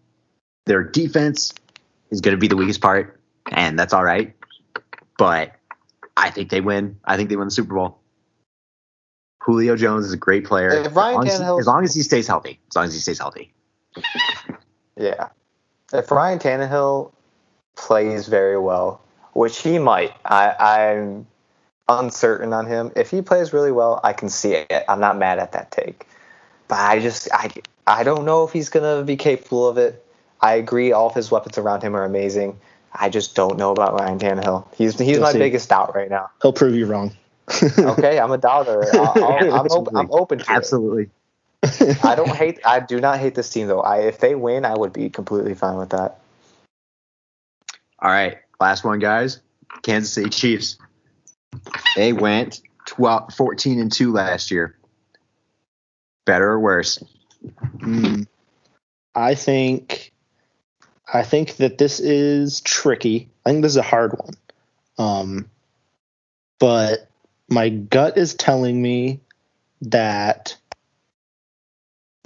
Their 0.66 0.82
defense 0.82 1.52
is 2.10 2.20
going 2.20 2.34
to 2.34 2.38
be 2.40 2.48
the 2.48 2.56
weakest 2.56 2.80
part, 2.80 3.20
and 3.52 3.78
that's 3.78 3.92
all 3.92 4.02
right. 4.04 4.34
But 5.18 5.52
I 6.16 6.30
think 6.30 6.50
they 6.50 6.60
win. 6.62 6.98
I 7.04 7.16
think 7.16 7.28
they 7.28 7.36
win 7.36 7.48
the 7.48 7.52
Super 7.52 7.74
Bowl. 7.74 7.98
Julio 9.42 9.76
Jones 9.76 10.06
is 10.06 10.12
a 10.12 10.16
great 10.16 10.44
player. 10.44 10.70
If 10.70 10.94
Ryan 10.96 11.14
as, 11.14 11.14
long 11.16 11.26
as, 11.28 11.40
Tannehill- 11.40 11.60
as 11.60 11.66
long 11.66 11.84
as 11.84 11.94
he 11.94 12.02
stays 12.02 12.26
healthy. 12.26 12.58
As 12.70 12.76
long 12.76 12.84
as 12.86 12.94
he 12.94 13.00
stays 13.00 13.18
healthy. 13.18 13.52
Yeah. 14.96 15.28
If 15.92 16.10
Ryan 16.10 16.38
Tannehill 16.38 17.12
plays 17.76 18.28
very 18.28 18.58
well, 18.58 19.00
which 19.32 19.58
he 19.58 19.78
might, 19.78 20.12
I, 20.24 20.54
I'm 20.58 21.26
uncertain 21.88 22.52
on 22.52 22.66
him. 22.66 22.92
If 22.96 23.10
he 23.10 23.22
plays 23.22 23.52
really 23.52 23.72
well, 23.72 24.00
I 24.02 24.12
can 24.12 24.28
see 24.28 24.52
it. 24.52 24.84
I'm 24.88 25.00
not 25.00 25.18
mad 25.18 25.38
at 25.38 25.52
that 25.52 25.70
take. 25.70 26.06
But 26.68 26.78
I 26.78 27.00
just 27.00 27.28
I 27.32 27.50
I 27.86 28.04
don't 28.04 28.24
know 28.24 28.44
if 28.44 28.52
he's 28.52 28.68
gonna 28.68 29.02
be 29.02 29.16
capable 29.16 29.68
of 29.68 29.76
it. 29.76 30.04
I 30.40 30.54
agree, 30.54 30.92
all 30.92 31.08
of 31.08 31.14
his 31.14 31.30
weapons 31.30 31.58
around 31.58 31.82
him 31.82 31.96
are 31.96 32.04
amazing. 32.04 32.58
I 32.92 33.08
just 33.08 33.34
don't 33.34 33.58
know 33.58 33.72
about 33.72 33.94
Ryan 33.94 34.18
Tannehill. 34.18 34.66
He's 34.74 34.98
he's 34.98 35.18
We'll 35.18 35.26
my 35.26 35.32
see. 35.32 35.38
biggest 35.38 35.68
doubt 35.68 35.94
right 35.94 36.08
now. 36.08 36.30
He'll 36.42 36.52
prove 36.52 36.74
you 36.74 36.86
wrong. 36.86 37.12
Okay, 37.78 38.20
I'm 38.20 38.30
a 38.30 38.38
doubter. 38.38 38.84
I'll, 38.94 39.24
I'll, 39.24 39.60
I'm, 39.60 39.66
open, 39.70 39.96
I'm 39.96 40.08
open 40.12 40.38
to 40.38 40.44
it. 40.44 40.50
Absolutely. 40.50 41.10
I 42.04 42.14
don't 42.14 42.30
hate. 42.30 42.60
I 42.64 42.78
do 42.78 43.00
not 43.00 43.18
hate 43.18 43.34
this 43.34 43.50
team 43.50 43.66
though. 43.66 43.80
I 43.80 44.02
if 44.02 44.18
they 44.18 44.36
win, 44.36 44.64
I 44.64 44.76
would 44.76 44.92
be 44.92 45.10
completely 45.10 45.54
fine 45.54 45.76
with 45.76 45.90
that. 45.90 46.20
All 48.02 48.10
right. 48.10 48.38
Last 48.60 48.84
one, 48.84 48.98
guys. 48.98 49.40
Kansas 49.82 50.12
City 50.12 50.30
Chiefs. 50.30 50.78
They 51.96 52.12
went 52.12 52.60
12, 52.86 53.34
14 53.34 53.80
and 53.80 53.92
2 53.92 54.12
last 54.12 54.50
year. 54.50 54.76
Better 56.26 56.50
or 56.50 56.60
worse? 56.60 57.02
Mm. 57.78 58.26
I 59.14 59.34
think 59.34 60.12
I 61.12 61.22
think 61.22 61.56
that 61.56 61.78
this 61.78 61.98
is 61.98 62.60
tricky. 62.60 63.30
I 63.44 63.50
think 63.50 63.62
this 63.62 63.72
is 63.72 63.76
a 63.76 63.82
hard 63.82 64.12
one. 64.12 64.34
Um, 64.98 65.50
but 66.58 67.08
my 67.48 67.68
gut 67.68 68.16
is 68.16 68.34
telling 68.34 68.80
me 68.80 69.20
that 69.82 70.56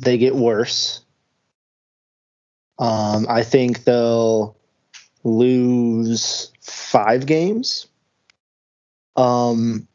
they 0.03 0.18
get 0.18 0.35
worse. 0.35 1.03
Um, 2.79 3.27
I 3.29 3.43
think 3.43 3.85
they'll 3.85 4.57
lose 5.25 6.53
five 6.61 7.27
games. 7.27 7.87
Um, 9.16 9.89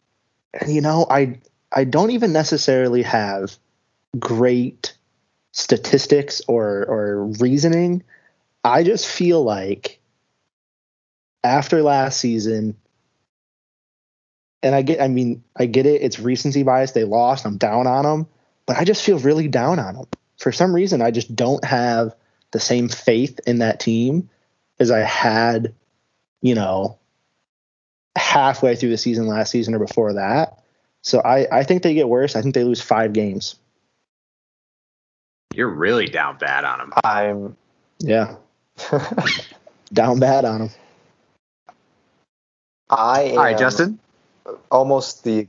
and 0.53 0.73
you 0.73 0.82
know, 0.82 1.05
I 1.09 1.39
I 1.71 1.84
don't 1.84 2.11
even 2.11 2.34
necessarily 2.34 3.03
have 3.03 3.57
great 4.17 4.95
statistics 5.51 6.41
or 6.47 6.86
or 6.86 7.25
reasoning. 7.25 8.03
I 8.63 8.84
just 8.84 9.07
feel 9.07 9.43
like 9.43 9.99
after 11.43 11.82
last 11.82 12.19
season, 12.19 12.75
and 14.61 14.75
I 14.75 14.82
get, 14.82 15.01
I 15.01 15.07
mean, 15.07 15.43
I 15.55 15.67
get 15.67 15.86
it. 15.86 16.01
It's 16.01 16.19
recency 16.19 16.63
bias. 16.63 16.91
They 16.91 17.05
lost. 17.05 17.45
I'm 17.45 17.57
down 17.57 17.88
on 17.88 18.03
them, 18.03 18.27
but 18.65 18.77
I 18.77 18.84
just 18.84 19.03
feel 19.03 19.19
really 19.19 19.47
down 19.47 19.80
on 19.80 19.95
them. 19.95 20.07
For 20.38 20.51
some 20.51 20.73
reason, 20.73 21.01
I 21.01 21.11
just 21.11 21.34
don't 21.36 21.63
have 21.63 22.15
the 22.51 22.59
same 22.59 22.89
faith 22.89 23.39
in 23.45 23.59
that 23.59 23.80
team 23.80 24.30
as 24.80 24.91
I 24.91 24.99
had, 24.99 25.73
you 26.41 26.55
know, 26.55 26.97
halfway 28.15 28.75
through 28.75 28.89
the 28.89 28.97
season 28.97 29.27
last 29.27 29.51
season 29.51 29.73
or 29.75 29.80
before 29.80 30.13
that. 30.13 30.59
So 31.01 31.19
I, 31.19 31.59
I 31.59 31.63
think 31.63 31.84
they 31.84 31.93
get 31.93 32.09
worse. 32.09 32.36
I 32.36 32.41
think 32.41 32.55
they 32.55 32.63
lose 32.63 32.82
five 32.82 33.13
games. 33.13 33.55
You're 35.53 35.69
really 35.69 36.07
down 36.07 36.38
bad 36.38 36.63
on 36.63 36.80
them. 36.80 36.93
I'm 37.03 37.57
Yeah, 37.99 38.36
down 39.93 40.19
bad 40.19 40.45
on 40.45 40.59
them. 40.59 40.69
I 42.89 43.23
am 43.23 43.38
All 43.38 43.43
right, 43.43 43.57
Justin. 43.57 43.99
almost 44.71 45.23
the 45.23 45.47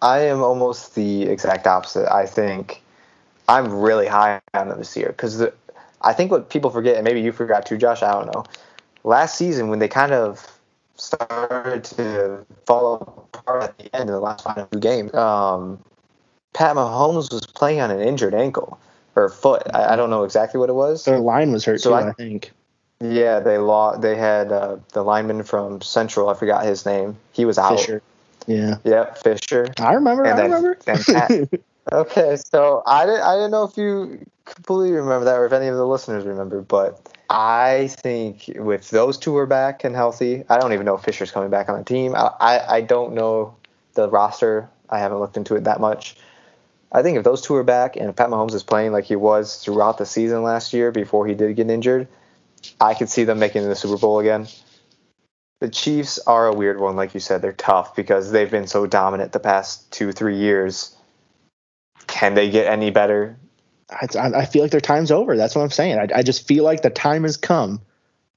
I 0.00 0.20
am 0.20 0.42
almost 0.42 0.94
the 0.94 1.24
exact 1.24 1.66
opposite. 1.66 2.12
I 2.12 2.26
think 2.26 2.82
I'm 3.48 3.72
really 3.72 4.06
high 4.06 4.40
on 4.54 4.68
them 4.68 4.78
this 4.78 4.96
year 4.96 5.08
because 5.08 5.42
I 6.02 6.12
think 6.12 6.30
what 6.30 6.50
people 6.50 6.70
forget, 6.70 6.96
and 6.96 7.04
maybe 7.04 7.20
you 7.20 7.32
forgot 7.32 7.66
too, 7.66 7.78
Josh. 7.78 8.02
I 8.02 8.12
don't 8.12 8.26
know. 8.34 8.44
Last 9.04 9.36
season, 9.36 9.68
when 9.68 9.78
they 9.78 9.88
kind 9.88 10.12
of 10.12 10.46
started 10.96 11.84
to 11.84 12.44
fall 12.66 13.28
apart 13.34 13.62
at 13.64 13.78
the 13.78 13.94
end 13.96 14.08
of 14.08 14.14
the 14.14 14.20
last 14.20 14.44
final 14.44 14.66
two 14.66 14.78
games, 14.80 15.12
um, 15.14 15.78
Pat 16.54 16.76
Mahomes 16.76 17.32
was 17.32 17.46
playing 17.46 17.80
on 17.80 17.90
an 17.90 18.00
injured 18.00 18.34
ankle 18.34 18.78
or 19.16 19.28
foot. 19.28 19.62
I, 19.74 19.92
I 19.94 19.96
don't 19.96 20.10
know 20.10 20.24
exactly 20.24 20.60
what 20.60 20.68
it 20.68 20.74
was. 20.74 21.04
Their 21.04 21.18
line 21.18 21.52
was 21.52 21.64
hurt 21.64 21.80
So 21.80 21.90
too. 21.90 21.94
I- 21.96 22.08
I 22.08 22.12
think. 22.12 22.52
Yeah, 23.00 23.40
they 23.40 23.58
lost. 23.58 24.00
They 24.00 24.14
had 24.14 24.52
uh, 24.52 24.76
the 24.92 25.02
lineman 25.02 25.42
from 25.42 25.80
Central. 25.80 26.28
I 26.28 26.34
forgot 26.34 26.64
his 26.64 26.86
name. 26.86 27.16
He 27.32 27.44
was 27.44 27.58
out. 27.58 27.76
Fisher. 27.80 28.00
Yeah, 28.46 28.76
Yep, 28.84 29.18
Fisher. 29.18 29.66
I 29.80 29.94
remember. 29.94 30.22
And 30.24 30.34
I 30.34 30.36
then- 30.36 30.50
remember. 30.52 30.74
Pat- 30.86 31.48
Okay, 31.92 32.36
so 32.36 32.80
I 32.86 33.04
didn't 33.06 33.22
I 33.22 33.34
didn't 33.34 33.50
know 33.50 33.64
if 33.64 33.76
you 33.76 34.24
completely 34.44 34.92
remember 34.92 35.24
that 35.26 35.36
or 35.36 35.46
if 35.46 35.52
any 35.52 35.68
of 35.68 35.76
the 35.76 35.86
listeners 35.86 36.24
remember, 36.24 36.60
but 36.60 37.08
I 37.30 37.88
think 37.88 38.50
with 38.56 38.90
those 38.90 39.18
two 39.18 39.36
are 39.36 39.46
back 39.46 39.84
and 39.84 39.94
healthy, 39.94 40.44
I 40.48 40.58
don't 40.58 40.72
even 40.72 40.86
know 40.86 40.96
if 40.96 41.02
Fisher's 41.02 41.30
coming 41.30 41.50
back 41.50 41.68
on 41.68 41.78
the 41.78 41.84
team. 41.84 42.14
I, 42.14 42.30
I, 42.40 42.76
I 42.76 42.80
don't 42.82 43.14
know 43.14 43.56
the 43.94 44.08
roster. 44.08 44.68
I 44.90 44.98
haven't 44.98 45.18
looked 45.18 45.36
into 45.36 45.54
it 45.54 45.64
that 45.64 45.80
much. 45.80 46.16
I 46.92 47.02
think 47.02 47.16
if 47.16 47.24
those 47.24 47.40
two 47.40 47.54
are 47.56 47.64
back 47.64 47.96
and 47.96 48.10
if 48.10 48.16
Pat 48.16 48.28
Mahomes 48.28 48.52
is 48.52 48.62
playing 48.62 48.92
like 48.92 49.04
he 49.04 49.16
was 49.16 49.56
throughout 49.56 49.96
the 49.96 50.04
season 50.04 50.42
last 50.42 50.74
year 50.74 50.92
before 50.92 51.26
he 51.26 51.34
did 51.34 51.56
get 51.56 51.70
injured, 51.70 52.06
I 52.80 52.94
could 52.94 53.08
see 53.08 53.24
them 53.24 53.38
making 53.38 53.66
the 53.66 53.74
Super 53.74 53.96
Bowl 53.96 54.18
again. 54.18 54.46
The 55.60 55.70
Chiefs 55.70 56.18
are 56.26 56.48
a 56.48 56.54
weird 56.54 56.80
one, 56.80 56.96
like 56.96 57.14
you 57.14 57.20
said. 57.20 57.40
They're 57.40 57.52
tough 57.52 57.96
because 57.96 58.30
they've 58.30 58.50
been 58.50 58.66
so 58.66 58.86
dominant 58.86 59.32
the 59.32 59.40
past 59.40 59.90
two, 59.90 60.12
three 60.12 60.36
years. 60.36 60.94
Can 62.08 62.34
they 62.34 62.50
get 62.50 62.66
any 62.66 62.90
better? 62.90 63.36
I, 63.92 64.40
I 64.40 64.44
feel 64.46 64.62
like 64.62 64.70
their 64.70 64.80
time's 64.80 65.10
over. 65.10 65.36
That's 65.36 65.54
what 65.54 65.62
I'm 65.62 65.70
saying. 65.70 65.98
I, 65.98 66.08
I 66.18 66.22
just 66.22 66.46
feel 66.46 66.64
like 66.64 66.82
the 66.82 66.90
time 66.90 67.22
has 67.24 67.36
come 67.36 67.80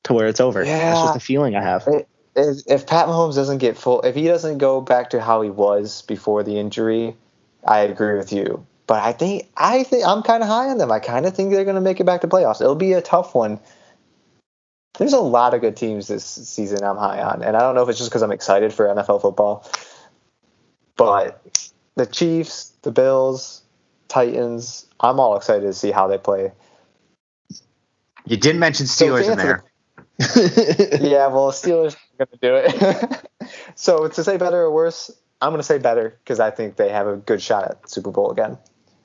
to 0.04 0.14
where 0.14 0.28
it's 0.28 0.40
over. 0.40 0.64
Yeah. 0.64 0.78
That's 0.78 1.02
just 1.02 1.18
a 1.18 1.20
feeling 1.20 1.56
I 1.56 1.62
have. 1.62 1.88
If, 2.36 2.62
if 2.68 2.88
Pat 2.88 3.08
Mahomes 3.08 3.36
doesn't 3.36 3.60
get 3.60 3.78
full, 3.78 4.02
if 4.02 4.16
he 4.16 4.26
doesn't 4.26 4.58
go 4.58 4.82
back 4.82 5.12
to 5.12 5.22
how 5.22 5.42
he 5.42 5.50
was 5.50 6.02
before 6.04 6.44
the 6.44 6.60
injury, 6.60 7.16
I 7.66 7.80
agree 7.80 8.18
with 8.18 8.34
you. 8.34 8.66
But 8.88 9.04
I 9.04 9.14
think 9.14 9.50
I 9.58 9.84
think 9.84 10.06
I'm 10.06 10.22
kind 10.22 10.44
of 10.44 10.50
high 10.50 10.70
on 10.70 10.78
them. 10.78 10.92
I 10.92 11.00
kind 11.00 11.26
of 11.26 11.36
think 11.36 11.52
they're 11.52 11.64
going 11.64 11.76
to 11.76 11.82
make 11.82 12.00
it 12.00 12.04
back 12.04 12.22
to 12.22 12.28
playoffs. 12.28 12.62
It'll 12.62 12.76
be 12.76 12.94
a 12.94 13.02
tough 13.02 13.34
one. 13.34 13.60
There's 15.00 15.14
a 15.14 15.20
lot 15.20 15.54
of 15.54 15.62
good 15.62 15.76
teams 15.76 16.08
this 16.08 16.24
season 16.24 16.84
I'm 16.84 16.98
high 16.98 17.22
on, 17.22 17.42
and 17.42 17.58
I 17.58 17.60
don't 17.62 17.76
know 17.76 17.84
if 17.84 17.90
it's 17.90 17.98
just 17.98 18.12
because 18.12 18.22
I'm 18.22 18.32
excited 18.32 18.74
for 18.74 18.86
NFL 18.86 19.22
football. 19.22 19.70
But 20.96 21.72
the 21.96 22.06
Chiefs, 22.06 22.72
the 22.84 22.92
Bills, 22.92 23.62
Titans, 24.16 24.86
I'm 25.02 25.20
all 25.20 25.36
excited 25.36 25.64
to 25.64 25.74
see 25.74 25.92
how 25.92 26.08
they 26.08 26.18
play. 26.18 26.54
You 28.26 28.38
didn't 28.38 28.60
mention 28.60 28.88
So 28.88 29.08
Steelers 29.08 29.26
in 29.26 29.32
answer 29.32 29.64
there. 30.18 31.00
yeah, 31.02 31.28
well, 31.28 31.52
Steelers 31.52 31.98
are 32.20 32.26
going 32.26 32.30
to 32.32 32.38
do 32.38 32.56
it. 32.56 33.50
so 33.76 34.08
to 34.08 34.24
say 34.24 34.38
better 34.38 34.62
or 34.62 34.72
worse, 34.72 35.12
I'm 35.42 35.50
going 35.50 35.60
to 35.60 35.64
say 35.64 35.80
better 35.80 36.18
because 36.24 36.40
I 36.40 36.50
think 36.50 36.78
they 36.78 36.88
have 36.88 37.08
a 37.08 37.18
good 37.18 37.42
shot 37.42 37.66
at 37.66 37.90
Super 37.90 38.10
Bowl 38.10 38.32
again. 38.32 38.58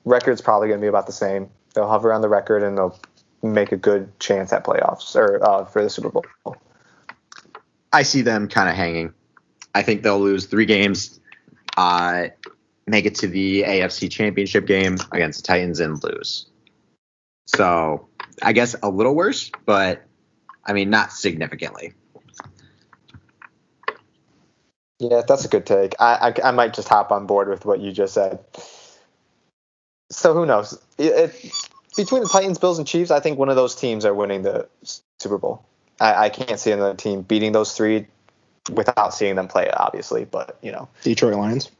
Record's 0.05 0.39
probably 0.39 0.69
going 0.69 0.79
to 0.79 0.81
be 0.81 0.87
about 0.87 1.07
the 1.07 1.11
same. 1.11 1.49
They'll 1.75 1.89
hover 1.89 2.13
on 2.13 2.21
the 2.21 2.29
record 2.29 2.63
and 2.63 2.77
they'll 2.77 2.97
make 3.43 3.73
a 3.73 3.77
good 3.77 4.17
chance 4.21 4.53
at 4.53 4.63
playoffs 4.63 5.17
or 5.17 5.43
uh, 5.43 5.65
for 5.65 5.83
the 5.83 5.89
Super 5.89 6.09
Bowl. 6.09 6.23
I 7.91 8.03
see 8.03 8.21
them 8.21 8.47
kind 8.47 8.69
of 8.69 8.75
hanging. 8.75 9.13
I 9.75 9.81
think 9.81 10.03
they'll 10.03 10.21
lose 10.21 10.45
three 10.45 10.65
games, 10.65 11.19
uh, 11.75 12.27
make 12.87 13.05
it 13.05 13.15
to 13.15 13.27
the 13.27 13.63
AFC 13.63 14.09
Championship 14.09 14.65
game 14.65 14.97
against 15.11 15.41
the 15.41 15.47
Titans 15.47 15.79
and 15.79 16.01
lose. 16.03 16.47
So 17.45 18.07
I 18.41 18.53
guess 18.53 18.75
a 18.81 18.89
little 18.89 19.15
worse, 19.15 19.51
but 19.65 20.03
I 20.65 20.73
mean 20.73 20.89
not 20.89 21.11
significantly. 21.11 21.93
Yeah, 24.99 25.23
that's 25.27 25.45
a 25.45 25.47
good 25.47 25.65
take. 25.65 25.95
I, 25.99 26.33
I, 26.43 26.49
I 26.49 26.51
might 26.51 26.75
just 26.75 26.87
hop 26.87 27.11
on 27.11 27.25
board 27.25 27.49
with 27.49 27.65
what 27.65 27.79
you 27.79 27.91
just 27.91 28.13
said. 28.13 28.39
So 30.11 30.33
who 30.35 30.45
knows? 30.45 30.79
It, 30.99 31.33
it, 31.33 31.51
between 31.97 32.21
the 32.21 32.29
Titans, 32.29 32.59
Bills, 32.59 32.77
and 32.77 32.87
Chiefs, 32.87 33.09
I 33.09 33.19
think 33.19 33.39
one 33.39 33.49
of 33.49 33.55
those 33.55 33.73
teams 33.73 34.05
are 34.05 34.13
winning 34.13 34.43
the 34.43 34.67
Super 35.19 35.39
Bowl. 35.39 35.65
I, 35.99 36.25
I 36.25 36.29
can't 36.29 36.59
see 36.59 36.71
another 36.71 36.95
team 36.95 37.21
beating 37.23 37.51
those 37.51 37.75
three 37.75 38.05
without 38.71 39.13
seeing 39.13 39.35
them 39.35 39.47
play, 39.47 39.71
obviously. 39.71 40.25
But 40.25 40.57
you 40.61 40.71
know, 40.71 40.87
Detroit 41.01 41.33
Lions. 41.33 41.71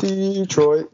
Detroit. 0.00 0.92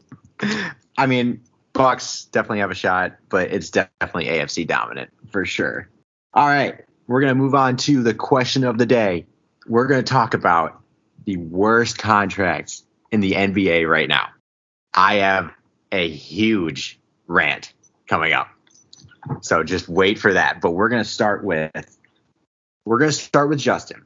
I 0.97 1.05
mean, 1.05 1.41
Bucs 1.73 2.31
definitely 2.31 2.59
have 2.59 2.71
a 2.71 2.75
shot, 2.75 3.17
but 3.29 3.51
it's 3.51 3.69
definitely 3.69 4.25
AFC 4.25 4.65
dominant 4.65 5.11
for 5.29 5.45
sure. 5.45 5.89
All 6.33 6.47
right, 6.47 6.83
we're 7.07 7.21
gonna 7.21 7.35
move 7.35 7.55
on 7.55 7.77
to 7.77 8.01
the 8.01 8.13
question 8.13 8.63
of 8.63 8.77
the 8.77 8.85
day. 8.85 9.25
We're 9.67 9.87
gonna 9.87 10.03
talk 10.03 10.33
about 10.33 10.81
the 11.25 11.37
worst 11.37 11.97
contracts 11.97 12.83
in 13.11 13.19
the 13.19 13.33
NBA 13.33 13.89
right 13.89 14.07
now. 14.07 14.29
I 14.93 15.15
have 15.15 15.51
a 15.91 16.09
huge 16.09 16.99
rant 17.27 17.73
coming 18.07 18.33
up, 18.33 18.47
so 19.41 19.63
just 19.63 19.87
wait 19.89 20.19
for 20.19 20.33
that. 20.33 20.61
But 20.61 20.71
we're 20.71 20.89
gonna 20.89 21.03
start 21.03 21.43
with 21.43 21.71
we're 22.85 22.99
gonna 22.99 23.11
start 23.11 23.49
with 23.49 23.59
Justin. 23.59 24.03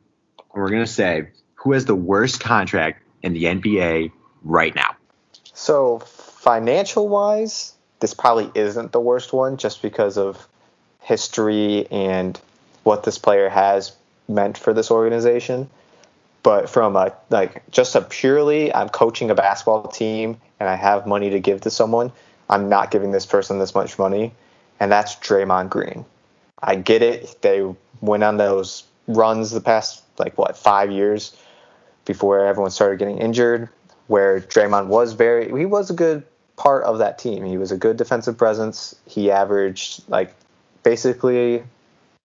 And 0.53 0.63
we're 0.63 0.69
gonna 0.69 0.87
say 0.87 1.29
who 1.55 1.73
has 1.73 1.85
the 1.85 1.95
worst 1.95 2.39
contract 2.39 3.03
in 3.21 3.33
the 3.33 3.43
NBA 3.45 4.11
right 4.43 4.75
now. 4.75 4.95
So 5.53 5.99
financial 5.99 7.07
wise, 7.07 7.73
this 7.99 8.13
probably 8.13 8.49
isn't 8.55 8.91
the 8.91 8.99
worst 8.99 9.33
one 9.33 9.57
just 9.57 9.81
because 9.81 10.17
of 10.17 10.47
history 11.01 11.87
and 11.91 12.39
what 12.83 13.03
this 13.03 13.17
player 13.17 13.49
has 13.49 13.93
meant 14.27 14.57
for 14.57 14.73
this 14.73 14.91
organization. 14.91 15.69
But 16.43 16.69
from 16.69 16.95
a 16.95 17.13
like 17.29 17.69
just 17.71 17.95
a 17.95 18.01
purely 18.01 18.73
I'm 18.73 18.89
coaching 18.89 19.29
a 19.29 19.35
basketball 19.35 19.87
team 19.87 20.39
and 20.59 20.69
I 20.69 20.75
have 20.75 21.05
money 21.05 21.29
to 21.31 21.39
give 21.39 21.61
to 21.61 21.69
someone, 21.69 22.11
I'm 22.49 22.69
not 22.69 22.91
giving 22.91 23.11
this 23.11 23.25
person 23.25 23.59
this 23.59 23.75
much 23.75 23.99
money. 23.99 24.31
And 24.79 24.91
that's 24.91 25.15
Draymond 25.15 25.69
Green. 25.69 26.05
I 26.61 26.75
get 26.75 27.01
it. 27.01 27.41
They 27.41 27.67
went 28.01 28.23
on 28.23 28.37
those 28.37 28.83
runs 29.07 29.51
the 29.51 29.61
past 29.61 30.03
like 30.17 30.37
what 30.37 30.55
five 30.57 30.91
years 30.91 31.35
before 32.05 32.45
everyone 32.45 32.71
started 32.71 32.99
getting 32.99 33.17
injured, 33.17 33.69
where 34.09 34.41
Draymond 34.41 34.87
was 34.87 35.13
very 35.13 35.45
he 35.57 35.65
was 35.65 35.89
a 35.91 35.93
good 35.93 36.23
part 36.57 36.83
of 36.83 36.97
that 36.97 37.19
team. 37.19 37.45
He 37.45 37.57
was 37.57 37.71
a 37.71 37.77
good 37.77 37.95
defensive 37.95 38.37
presence. 38.37 38.95
He 39.07 39.31
averaged 39.31 40.03
like 40.09 40.33
basically 40.83 41.63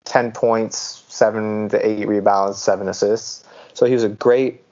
10 0.05 0.33
points, 0.33 1.05
7 1.09 1.68
to 1.70 1.87
8 1.87 2.09
rebounds, 2.09 2.62
7 2.62 2.89
assists. 2.89 3.45
So 3.74 3.85
he 3.85 3.95
was 3.95 4.05
a 4.05 4.09
great 4.09 4.62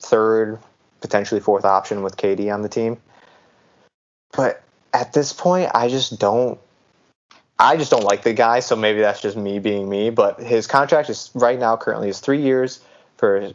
third, 0.00 0.58
potentially 1.00 1.40
fourth 1.40 1.64
option 1.64 2.02
with 2.02 2.16
KD 2.16 2.52
on 2.52 2.62
the 2.62 2.68
team. 2.68 2.98
But 4.36 4.62
at 4.92 5.12
this 5.12 5.32
point, 5.32 5.70
I 5.74 5.88
just 5.88 6.20
don't 6.20 6.58
I 7.58 7.76
just 7.76 7.90
don't 7.90 8.04
like 8.04 8.22
the 8.22 8.34
guy, 8.34 8.60
so 8.60 8.76
maybe 8.76 9.00
that's 9.00 9.20
just 9.20 9.36
me 9.36 9.60
being 9.60 9.88
me, 9.88 10.10
but 10.10 10.40
his 10.40 10.66
contract 10.66 11.08
is 11.08 11.30
right 11.34 11.58
now 11.58 11.76
currently 11.76 12.10
is 12.10 12.20
3 12.20 12.42
years 12.42 12.80
for 13.16 13.54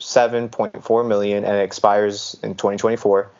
77.4 0.00 1.08
million 1.08 1.44
and 1.44 1.56
it 1.56 1.62
expires 1.62 2.36
in 2.42 2.54
2024. 2.54 3.30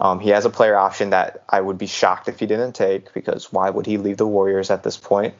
Um, 0.00 0.20
he 0.20 0.30
has 0.30 0.44
a 0.44 0.50
player 0.50 0.76
option 0.76 1.10
that 1.10 1.44
I 1.48 1.60
would 1.60 1.78
be 1.78 1.86
shocked 1.86 2.28
if 2.28 2.40
he 2.40 2.46
didn't 2.46 2.72
take 2.72 3.12
because 3.14 3.52
why 3.52 3.70
would 3.70 3.86
he 3.86 3.96
leave 3.96 4.16
the 4.16 4.26
Warriors 4.26 4.70
at 4.70 4.82
this 4.82 4.96
point? 4.96 5.34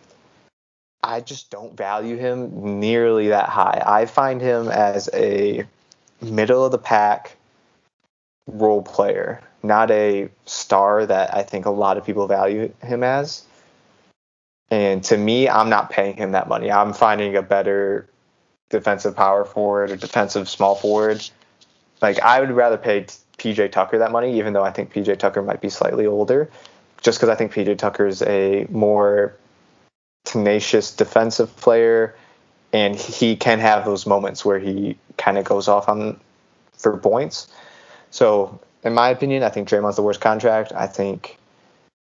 I 1.03 1.20
just 1.20 1.51
don't 1.51 1.76
value 1.76 2.16
him 2.16 2.80
nearly 2.80 3.28
that 3.28 3.49
high. 3.49 3.82
I 3.84 4.07
find 4.07 4.40
him 4.40 4.68
as 4.68 5.11
a 5.12 5.66
middle 6.22 6.64
of 6.64 6.72
the 6.72 6.78
pack 6.78 7.36
role 8.47 8.82
player, 8.82 9.42
not 9.62 9.90
a 9.90 10.30
star 10.47 11.05
that 11.05 11.34
I 11.34 11.42
think 11.42 11.66
a 11.66 11.70
lot 11.70 11.99
of 11.99 12.07
people 12.07 12.26
value 12.26 12.72
him 12.82 13.03
as. 13.03 13.42
And 14.70 15.05
to 15.05 15.16
me, 15.16 15.49
I'm 15.49 15.68
not 15.68 15.90
paying 15.90 16.16
him 16.16 16.32
that 16.32 16.49
money. 16.49 16.70
I'm 16.70 16.95
finding 16.95 17.36
a 17.36 17.42
better 17.42 18.09
defensive 18.75 19.14
power 19.14 19.45
forward 19.45 19.91
or 19.91 19.97
defensive 19.97 20.49
small 20.49 20.75
forward. 20.75 21.25
Like 22.03 22.20
I 22.20 22.41
would 22.41 22.51
rather 22.51 22.77
pay 22.77 23.07
PJ 23.39 23.72
Tucker 23.72 23.99
that 23.99 24.12
money, 24.12 24.39
even 24.39 24.53
though 24.53 24.64
I 24.64 24.72
think 24.72 24.93
PJ 24.93 25.18
Tucker 25.18 25.43
might 25.43 25.61
be 25.61 25.70
slightly 25.70 26.07
older, 26.07 26.51
just 27.01 27.18
because 27.18 27.29
I 27.29 27.37
think 27.37 27.53
PJ 27.53 27.79
Tucker 27.79 28.07
is 28.07 28.22
a 28.22 28.66
more 28.70 29.35
tenacious 30.25 30.95
defensive 30.95 31.55
player, 31.57 32.16
and 32.72 32.97
he 32.97 33.37
can 33.37 33.61
have 33.61 33.85
those 33.85 34.07
moments 34.07 34.45
where 34.45 34.59
he 34.59 34.97
kind 35.16 35.39
of 35.39 35.45
goes 35.45 35.68
off 35.68 35.89
on 35.89 36.18
for 36.77 36.97
points. 36.97 37.47
So, 38.11 38.61
in 38.83 38.95
my 38.95 39.09
opinion, 39.09 39.43
I 39.43 39.49
think 39.49 39.68
Draymond's 39.68 39.97
the 39.97 40.03
worst 40.03 40.20
contract. 40.20 40.72
I 40.72 40.87
think 40.87 41.39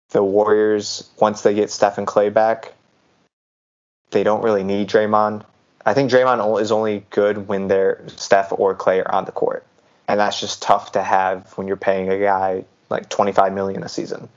the 0.09 0.23
Warriors, 0.23 1.09
once 1.19 1.41
they 1.41 1.53
get 1.53 1.71
Steph 1.71 1.97
and 1.97 2.07
Klay 2.07 2.33
back, 2.33 2.73
they 4.11 4.23
don't 4.23 4.43
really 4.43 4.63
need 4.63 4.87
Draymond. 4.87 5.43
I 5.85 5.93
think 5.93 6.11
Draymond 6.11 6.61
is 6.61 6.71
only 6.71 7.05
good 7.09 7.47
when 7.47 7.67
they're 7.67 8.03
Steph 8.07 8.51
or 8.51 8.75
Klay 8.75 9.05
are 9.05 9.11
on 9.13 9.25
the 9.25 9.31
court, 9.31 9.65
and 10.07 10.19
that's 10.19 10.39
just 10.39 10.61
tough 10.61 10.93
to 10.93 11.03
have 11.03 11.51
when 11.57 11.67
you're 11.67 11.77
paying 11.77 12.09
a 12.09 12.19
guy 12.19 12.65
like 12.89 13.09
25 13.09 13.53
million 13.53 13.83
a 13.83 13.89
season. 13.89 14.29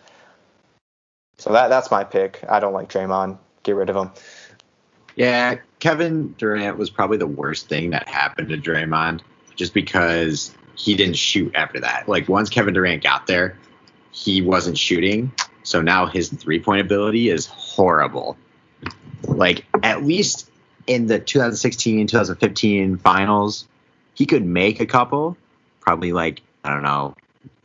So 1.39 1.53
that 1.53 1.69
that's 1.69 1.91
my 1.91 2.05
pick. 2.05 2.43
I 2.49 2.61
don't 2.61 2.73
like 2.73 2.89
Draymond. 2.89 3.39
Get 3.63 3.77
rid 3.77 3.91
of 3.91 3.97
him. 3.97 4.11
Yeah, 5.15 5.57
Kevin 5.79 6.35
Durant 6.39 6.79
was 6.79 6.91
probably 6.91 7.17
the 7.17 7.27
worst 7.27 7.69
thing 7.69 7.91
that 7.91 8.09
happened 8.09 8.49
to 8.51 8.59
Draymond 8.59 9.21
just 9.55 9.73
because 9.73 10.55
he 10.75 10.95
didn't 10.95 11.17
shoot 11.17 11.55
after 11.55 11.81
that. 11.81 12.09
Like 12.09 12.29
once 12.29 12.51
Kevin 12.51 12.75
Durant 12.75 13.03
got 13.03 13.27
there, 13.27 13.57
he 14.11 14.43
wasn't 14.43 14.79
shooting. 14.79 15.33
So 15.63 15.81
now 15.83 16.07
his 16.07 16.29
three 16.29 16.61
point 16.61 16.81
ability 16.81 17.29
is 17.29 17.47
horrible. 17.47 18.37
Like 19.27 19.65
at 19.83 20.05
least 20.05 20.51
in 20.87 21.07
the 21.07 21.19
2016 21.19 22.07
2015 22.07 22.97
finals, 22.99 23.67
he 24.15 24.27
could 24.27 24.45
make 24.45 24.81
a 24.81 24.87
couple, 24.87 25.37
probably 25.81 26.13
like, 26.13 26.43
I 26.65 26.71
don't 26.71 26.83
know, 26.83 27.15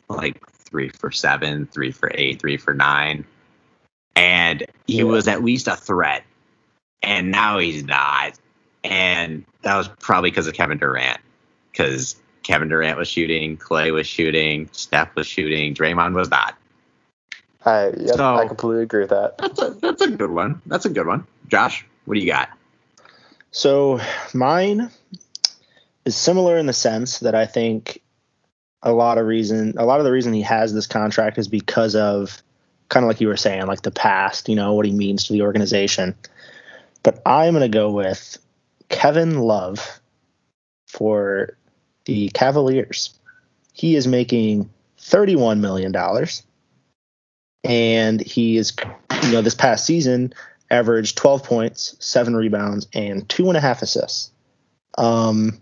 like 0.09 0.41
three 0.51 0.89
for 0.89 1.11
seven, 1.11 1.65
three 1.67 1.91
for 1.91 2.11
eight, 2.13 2.39
three 2.39 2.57
for 2.57 2.73
nine. 2.73 3.25
And 4.15 4.65
he 4.87 4.97
Yeah. 4.97 5.03
was 5.05 5.27
at 5.27 5.43
least 5.43 5.67
a 5.67 5.75
threat. 5.75 6.23
And 7.01 7.31
now 7.31 7.57
he's 7.59 7.83
not. 7.83 8.33
And 8.83 9.45
that 9.61 9.75
was 9.77 9.87
probably 9.99 10.29
because 10.31 10.47
of 10.47 10.53
Kevin 10.53 10.77
Durant. 10.77 11.19
Because 11.71 12.15
Kevin 12.43 12.67
Durant 12.69 12.97
was 12.97 13.07
shooting, 13.07 13.57
Klay 13.57 13.93
was 13.93 14.07
shooting, 14.07 14.67
Steph 14.71 15.15
was 15.15 15.27
shooting, 15.27 15.73
Draymond 15.73 16.13
was 16.13 16.29
not. 16.29 16.55
I 17.63 17.91
yep, 17.97 18.15
So- 18.15 18.35
I 18.35 18.47
completely 18.47 18.83
agree 18.83 19.01
with 19.01 19.11
that. 19.11 19.37
That's 19.37 19.61
a 19.61 19.69
that's 19.69 20.01
a 20.01 20.09
good 20.09 20.31
one. 20.31 20.61
That's 20.65 20.85
a 20.85 20.89
good 20.89 21.05
one. 21.05 21.25
Josh, 21.47 21.85
what 22.05 22.15
do 22.15 22.19
you 22.19 22.25
got? 22.27 22.49
So 23.51 23.99
mine 24.33 24.89
is 26.05 26.15
similar 26.15 26.57
in 26.57 26.65
the 26.65 26.73
sense 26.73 27.19
that 27.19 27.35
I 27.35 27.45
think 27.45 28.01
a 28.81 28.91
lot 28.91 29.17
of 29.17 29.27
reason 29.27 29.75
a 29.77 29.85
lot 29.85 29.99
of 29.99 30.05
the 30.05 30.11
reason 30.11 30.33
he 30.33 30.41
has 30.41 30.73
this 30.73 30.87
contract 30.87 31.37
is 31.37 31.47
because 31.47 31.95
of 31.95 32.41
kind 32.89 33.03
of 33.03 33.07
like 33.07 33.21
you 33.21 33.27
were 33.27 33.37
saying, 33.37 33.67
like 33.67 33.83
the 33.83 33.91
past, 33.91 34.49
you 34.49 34.55
know, 34.55 34.73
what 34.73 34.85
he 34.85 34.91
means 34.91 35.25
to 35.25 35.33
the 35.33 35.43
organization. 35.43 36.15
But 37.03 37.21
I'm 37.25 37.53
gonna 37.53 37.69
go 37.69 37.91
with 37.91 38.37
Kevin 38.89 39.39
Love 39.39 40.01
for 40.87 41.57
the 42.05 42.29
Cavaliers. 42.29 43.17
He 43.73 43.95
is 43.95 44.07
making 44.07 44.69
$31 44.99 45.59
million. 45.59 45.95
And 47.63 48.21
he 48.21 48.57
is, 48.57 48.73
you 49.23 49.31
know, 49.31 49.41
this 49.41 49.55
past 49.55 49.85
season 49.85 50.33
averaged 50.71 51.17
12 51.17 51.43
points, 51.43 51.95
seven 51.99 52.35
rebounds, 52.35 52.87
and 52.93 53.27
two 53.29 53.49
and 53.49 53.57
a 53.57 53.61
half 53.61 53.81
assists. 53.81 54.31
Um, 54.97 55.61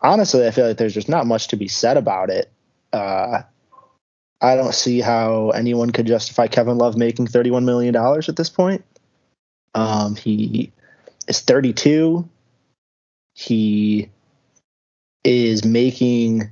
honestly, 0.00 0.46
I 0.46 0.50
feel 0.50 0.66
like 0.66 0.76
there's 0.76 0.92
just 0.92 1.08
not 1.08 1.26
much 1.26 1.48
to 1.48 1.56
be 1.56 1.68
said 1.68 1.96
about 1.96 2.28
it. 2.28 2.50
Uh, 2.92 3.42
I 4.40 4.56
don't 4.56 4.74
see 4.74 5.00
how 5.00 5.50
anyone 5.50 5.90
could 5.90 6.06
justify 6.06 6.48
Kevin 6.48 6.76
Love 6.76 6.96
making 6.96 7.28
$31 7.28 7.64
million 7.64 7.94
at 7.96 8.36
this 8.36 8.50
point. 8.50 8.84
Um, 9.74 10.16
he 10.16 10.72
is 11.28 11.40
32. 11.40 12.28
He 13.34 14.10
is 15.24 15.64
making 15.64 16.50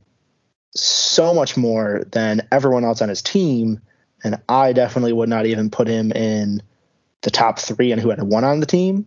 so 0.75 1.35
much 1.35 1.57
more 1.57 2.05
than 2.13 2.47
everyone 2.53 2.85
else 2.85 3.03
on 3.03 3.09
his 3.09 3.23
team, 3.23 3.81
and 4.23 4.41
I 4.49 4.73
definitely 4.73 5.13
would 5.13 5.29
not 5.29 5.47
even 5.47 5.69
put 5.69 5.89
him 5.89 6.13
in 6.13 6.63
the 7.23 7.31
top 7.31 7.59
three 7.59 7.93
and 7.93 8.01
who 8.01 8.11
had 8.11 8.23
won 8.23 8.45
on 8.45 8.61
the 8.61 8.67
team. 8.67 9.07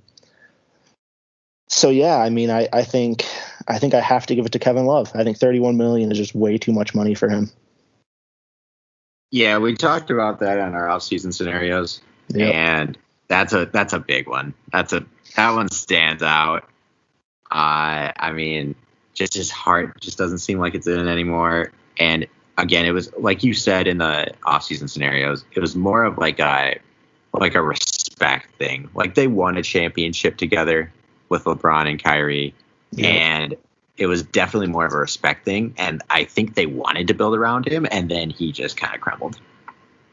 So 1.70 1.90
yeah, 1.90 2.18
I 2.18 2.30
mean, 2.30 2.50
I, 2.50 2.68
I 2.72 2.84
think 2.84 3.26
I 3.68 3.80
think 3.80 3.94
I 3.94 4.02
have 4.02 4.26
to 4.28 4.36
give 4.36 4.46
it 4.46 4.52
to 4.52 4.60
Kevin 4.60 4.86
Love. 4.86 5.12
I 5.16 5.24
think 5.24 5.38
31 5.38 5.78
million 5.78 6.12
is 6.12 6.18
just 6.18 6.36
way 6.36 6.58
too 6.58 6.72
much 6.72 6.94
money 6.94 7.16
for 7.16 7.30
him. 7.30 7.50
Yeah, 9.32 9.58
we 9.58 9.74
talked 9.74 10.12
about 10.12 10.40
that 10.42 10.60
in 10.60 10.76
our 10.76 10.88
off-season 10.88 11.32
scenarios, 11.32 12.02
Yep. 12.30 12.54
and 12.54 12.98
that's 13.28 13.54
a 13.54 13.66
that's 13.66 13.94
a 13.94 14.00
big 14.00 14.28
one. 14.28 14.54
That's 14.72 14.94
a 14.94 15.04
that 15.36 15.52
one 15.56 15.70
stands 15.72 16.22
out. 16.22 16.64
Uh, 17.50 18.12
I 18.16 18.32
mean, 18.32 18.76
just 19.16 19.34
his 19.34 19.50
heart 19.50 20.00
just 20.02 20.18
doesn't 20.20 20.40
seem 20.40 20.60
like 20.60 20.76
it's 20.76 20.86
in 20.86 21.00
it 21.00 21.12
anymore. 21.12 21.72
And 21.98 22.28
again, 22.60 22.86
it 22.86 22.92
was 22.92 23.12
like 23.18 23.44
you 23.44 23.56
said 23.56 23.88
in 23.88 23.98
the 23.98 24.32
off-season 24.44 24.88
scenarios, 24.88 25.46
it 25.54 25.60
was 25.60 25.76
more 25.76 26.04
of 26.04 26.20
like 26.20 26.40
a 26.40 26.78
like 27.34 27.56
a 27.56 27.62
respect 28.24 28.56
thing. 28.56 28.90
Like 28.94 29.16
they 29.16 29.28
won 29.28 29.58
a 29.58 29.64
championship 29.64 30.38
together 30.38 30.92
with 31.30 31.44
LeBron 31.44 31.90
and 31.90 32.02
Kyrie, 32.02 32.54
Yeah. 32.92 33.08
and 33.08 33.56
it 33.98 34.08
was 34.08 34.24
definitely 34.24 34.68
more 34.68 34.86
of 34.86 34.94
a 34.94 34.98
respect 34.98 35.46
thing. 35.46 35.74
And 35.78 36.02
I 36.10 36.24
think 36.24 36.56
they 36.56 36.66
wanted 36.66 37.08
to 37.08 37.14
build 37.14 37.36
around 37.36 37.68
him, 37.68 37.86
and 37.92 38.10
then 38.10 38.30
he 38.30 38.52
just 38.52 38.78
kind 38.78 38.96
of 38.96 39.02
crumbled. 39.02 39.40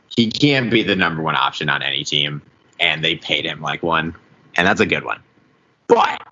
He 0.09 0.31
can't 0.31 0.71
be 0.71 0.83
the 0.83 0.97
number 0.97 1.23
one 1.23 1.37
option 1.37 1.69
on 1.69 1.83
any 1.83 2.05
team, 2.05 2.43
and 2.79 3.05
they 3.05 3.17
paid 3.17 3.45
him 3.45 3.61
like 3.61 3.83
one, 3.83 4.15
and 4.57 4.67
that's 4.67 4.81
a 4.81 4.87
good 4.87 5.05
one. 5.05 5.21
But 5.87 6.23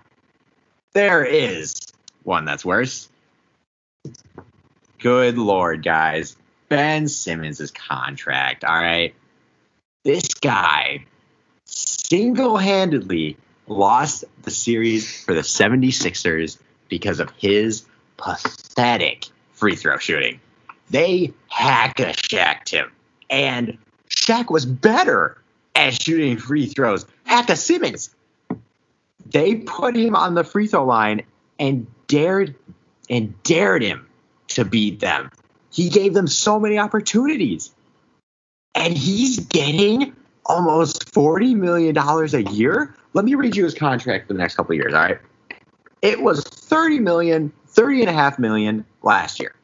there 0.92 1.24
is 1.24 1.74
one 2.24 2.44
that's 2.44 2.64
worse. 2.64 3.08
Good 4.98 5.38
lord, 5.38 5.84
guys. 5.84 6.36
Ben 6.68 7.08
Simmons' 7.08 7.70
contract, 7.70 8.64
all 8.64 8.74
right? 8.76 9.14
This 10.04 10.28
guy 10.34 11.04
single 12.08 12.56
handedly 12.56 13.36
lost 13.66 14.24
the 14.42 14.50
series 14.50 15.24
for 15.24 15.34
the 15.34 15.40
76ers 15.40 16.58
because 16.88 17.20
of 17.20 17.30
his 17.36 17.84
pathetic 18.16 19.26
free 19.52 19.76
throw 19.76 19.98
shooting. 19.98 20.40
They 20.90 21.32
hack 21.48 22.00
a 22.00 22.12
Shaq 22.12 22.68
him, 22.70 22.90
and 23.28 23.76
Shaq 24.08 24.50
was 24.50 24.64
better 24.64 25.36
at 25.74 26.00
shooting 26.00 26.38
free 26.38 26.66
throws. 26.66 27.04
Aka 27.26 27.56
Simmons, 27.56 28.14
they 29.26 29.56
put 29.56 29.94
him 29.94 30.16
on 30.16 30.34
the 30.34 30.44
free 30.44 30.66
throw 30.66 30.86
line 30.86 31.22
and 31.58 31.86
dared 32.06 32.54
and 33.10 33.40
dared 33.42 33.82
him 33.82 34.06
to 34.48 34.64
beat 34.64 35.00
them. 35.00 35.30
He 35.70 35.90
gave 35.90 36.14
them 36.14 36.26
so 36.26 36.58
many 36.58 36.78
opportunities, 36.78 37.70
and 38.74 38.96
he's 38.96 39.40
getting 39.40 40.14
almost 40.48 41.12
forty 41.12 41.54
million 41.54 41.94
dollars 41.94 42.34
a 42.34 42.42
year. 42.42 42.94
Let 43.14 43.24
me 43.24 43.34
read 43.34 43.56
you 43.56 43.64
his 43.64 43.74
contract 43.74 44.26
for 44.26 44.32
the 44.32 44.38
next 44.38 44.56
couple 44.56 44.72
of 44.72 44.76
years. 44.76 44.94
All 44.94 45.00
right, 45.00 45.18
it 46.02 46.22
was 46.22 46.42
30 46.42 47.00
million, 47.00 47.52
30 47.68 48.02
and 48.02 48.10
a 48.10 48.12
half 48.12 48.38
million 48.38 48.84
last 49.02 49.40
year, 49.40 49.54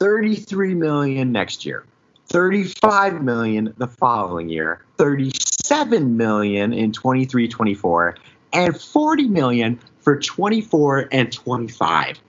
33 0.00 0.74
million 0.74 1.32
next 1.32 1.64
year, 1.64 1.84
35 2.28 3.22
million 3.22 3.74
the 3.78 3.86
following 3.86 4.48
year, 4.48 4.84
37 4.96 6.16
million 6.16 6.72
in 6.72 6.92
23 6.92 7.48
24, 7.48 8.16
and 8.52 8.80
40 8.80 9.28
million 9.28 9.80
for 10.00 10.18
24 10.18 11.08
and 11.12 11.32
25 11.32 12.20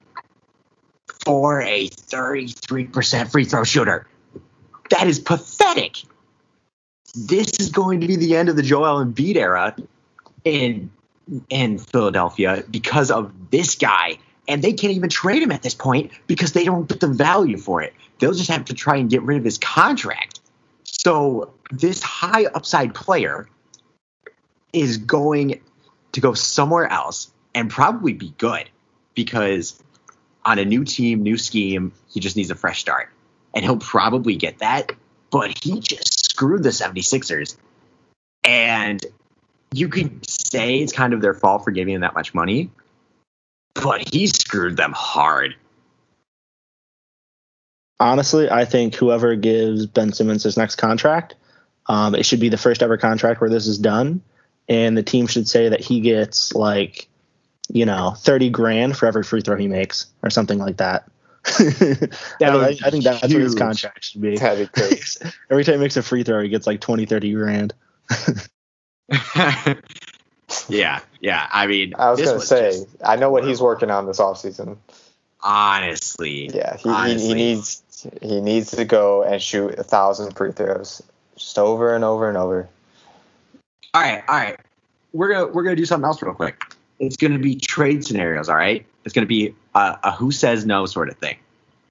for 1.25 1.61
a 1.61 1.89
33% 1.89 3.31
free 3.31 3.45
throw 3.45 3.63
shooter. 3.63 4.07
That 4.91 5.07
is 5.07 5.19
pathetic. 5.19 6.03
This 7.15 7.59
is 7.59 7.69
going 7.69 8.01
to 8.01 8.07
be 8.07 8.15
the 8.15 8.35
end 8.35 8.49
of 8.49 8.55
the 8.55 8.63
Joel 8.63 9.03
Embiid 9.03 9.35
era 9.35 9.75
in 10.43 10.91
in 11.49 11.77
Philadelphia 11.77 12.63
because 12.69 13.11
of 13.11 13.31
this 13.51 13.75
guy. 13.75 14.17
And 14.47 14.61
they 14.61 14.73
can't 14.73 14.93
even 14.93 15.09
trade 15.09 15.41
him 15.41 15.51
at 15.51 15.63
this 15.63 15.73
point 15.73 16.11
because 16.27 16.53
they 16.53 16.65
don't 16.65 16.87
get 16.87 16.99
the 16.99 17.07
value 17.07 17.57
for 17.57 17.81
it. 17.81 17.93
They'll 18.19 18.33
just 18.33 18.51
have 18.51 18.65
to 18.65 18.75
try 18.75 18.97
and 18.97 19.09
get 19.09 19.23
rid 19.23 19.39
of 19.39 19.43
his 19.43 19.57
contract. 19.57 20.39
So 20.83 21.51
this 21.71 22.03
high 22.03 22.45
upside 22.45 22.93
player 22.93 23.49
is 24.71 24.97
going 24.97 25.61
to 26.11 26.21
go 26.21 26.33
somewhere 26.33 26.87
else 26.87 27.31
and 27.55 27.71
probably 27.71 28.13
be 28.13 28.33
good 28.37 28.69
because 29.15 29.81
on 30.43 30.59
a 30.59 30.65
new 30.65 30.83
team, 30.83 31.23
new 31.23 31.37
scheme, 31.37 31.91
he 32.07 32.19
just 32.19 32.35
needs 32.35 32.51
a 32.51 32.55
fresh 32.55 32.79
start. 32.79 33.09
And 33.55 33.65
he'll 33.65 33.77
probably 33.77 34.35
get 34.35 34.59
that. 34.59 34.91
But 35.31 35.57
he 35.63 35.79
just 35.79 36.14
screwed 36.35 36.63
the 36.63 36.69
76ers. 36.69 37.55
And 38.43 39.03
you 39.73 39.87
could 39.87 40.29
say 40.29 40.79
it's 40.79 40.91
kind 40.91 41.13
of 41.13 41.21
their 41.21 41.33
fault 41.33 41.63
for 41.63 41.71
giving 41.71 41.95
him 41.95 42.01
that 42.01 42.13
much 42.13 42.33
money, 42.33 42.69
but 43.73 44.13
he 44.13 44.27
screwed 44.27 44.75
them 44.75 44.91
hard. 44.93 45.55
Honestly, 48.01 48.49
I 48.49 48.65
think 48.65 48.95
whoever 48.95 49.35
gives 49.37 49.85
Ben 49.85 50.11
Simmons 50.11 50.43
his 50.43 50.57
next 50.57 50.75
contract, 50.75 51.35
um, 51.87 52.13
it 52.15 52.25
should 52.25 52.41
be 52.41 52.49
the 52.49 52.57
first 52.57 52.83
ever 52.83 52.97
contract 52.97 53.39
where 53.39 53.49
this 53.49 53.65
is 53.65 53.77
done, 53.77 54.21
and 54.67 54.97
the 54.97 55.03
team 55.03 55.27
should 55.27 55.47
say 55.47 55.69
that 55.69 55.79
he 55.79 56.01
gets 56.01 56.53
like, 56.53 57.07
you 57.69 57.85
know, 57.85 58.13
thirty 58.17 58.49
grand 58.49 58.97
for 58.97 59.05
every 59.05 59.23
free 59.23 59.39
throw 59.39 59.55
he 59.55 59.69
makes, 59.69 60.07
or 60.21 60.29
something 60.29 60.59
like 60.59 60.77
that. 60.77 61.09
I, 61.47 62.07
would 62.39 62.41
I- 62.41 62.77
I 62.85 62.89
think 62.89 63.03
that's 63.03 63.21
what 63.21 63.31
his 63.31 63.55
contract 63.55 64.03
should 64.05 64.21
be. 64.21 64.37
That'd 64.37 64.71
be 64.71 64.79
crazy. 64.81 65.19
Every 65.49 65.63
time 65.63 65.75
he 65.75 65.79
makes 65.81 65.97
a 65.97 66.03
free 66.03 66.23
throw, 66.23 66.41
he 66.41 66.49
gets 66.49 66.65
like 66.67 66.81
20, 66.81 67.05
30 67.05 67.33
grand. 67.33 67.73
yeah, 70.69 70.99
yeah. 71.19 71.47
I 71.51 71.67
mean, 71.67 71.93
I 71.97 72.09
was 72.11 72.21
gonna 72.21 72.39
say, 72.39 72.71
just- 72.71 72.87
I 73.03 73.15
know 73.15 73.29
what 73.29 73.45
he's 73.45 73.61
working 73.61 73.91
on 73.91 74.05
this 74.05 74.19
offseason. 74.19 74.77
honestly, 75.41 76.49
Yeah, 76.53 76.77
he, 76.77 76.83
he, 76.83 76.89
honestly, 76.89 77.27
he 77.27 77.33
needs 77.33 77.81
he 78.21 78.41
needs 78.41 78.71
to 78.71 78.85
go 78.85 79.23
and 79.23 79.41
shoot 79.41 79.77
a 79.79 79.83
thousand 79.83 80.33
free 80.35 80.51
throws 80.51 81.01
just 81.35 81.57
over 81.59 81.95
and 81.95 82.03
over 82.03 82.27
and 82.27 82.37
over. 82.37 82.67
All 83.93 84.01
right, 84.01 84.23
all 84.27 84.35
right. 84.35 84.59
We're 85.13 85.31
gonna 85.31 85.47
we're 85.47 85.63
gonna 85.63 85.75
do 85.75 85.85
something 85.85 86.05
else 86.05 86.21
real 86.21 86.33
quick. 86.33 86.61
It's 86.99 87.17
gonna 87.17 87.39
be 87.39 87.55
trade 87.55 88.05
scenarios. 88.05 88.49
All 88.49 88.55
right. 88.55 88.85
It's 89.05 89.13
gonna 89.13 89.27
be 89.27 89.53
a, 89.75 89.99
a 90.03 90.11
who 90.11 90.31
says 90.31 90.65
no 90.65 90.85
sort 90.85 91.09
of 91.09 91.17
thing. 91.17 91.37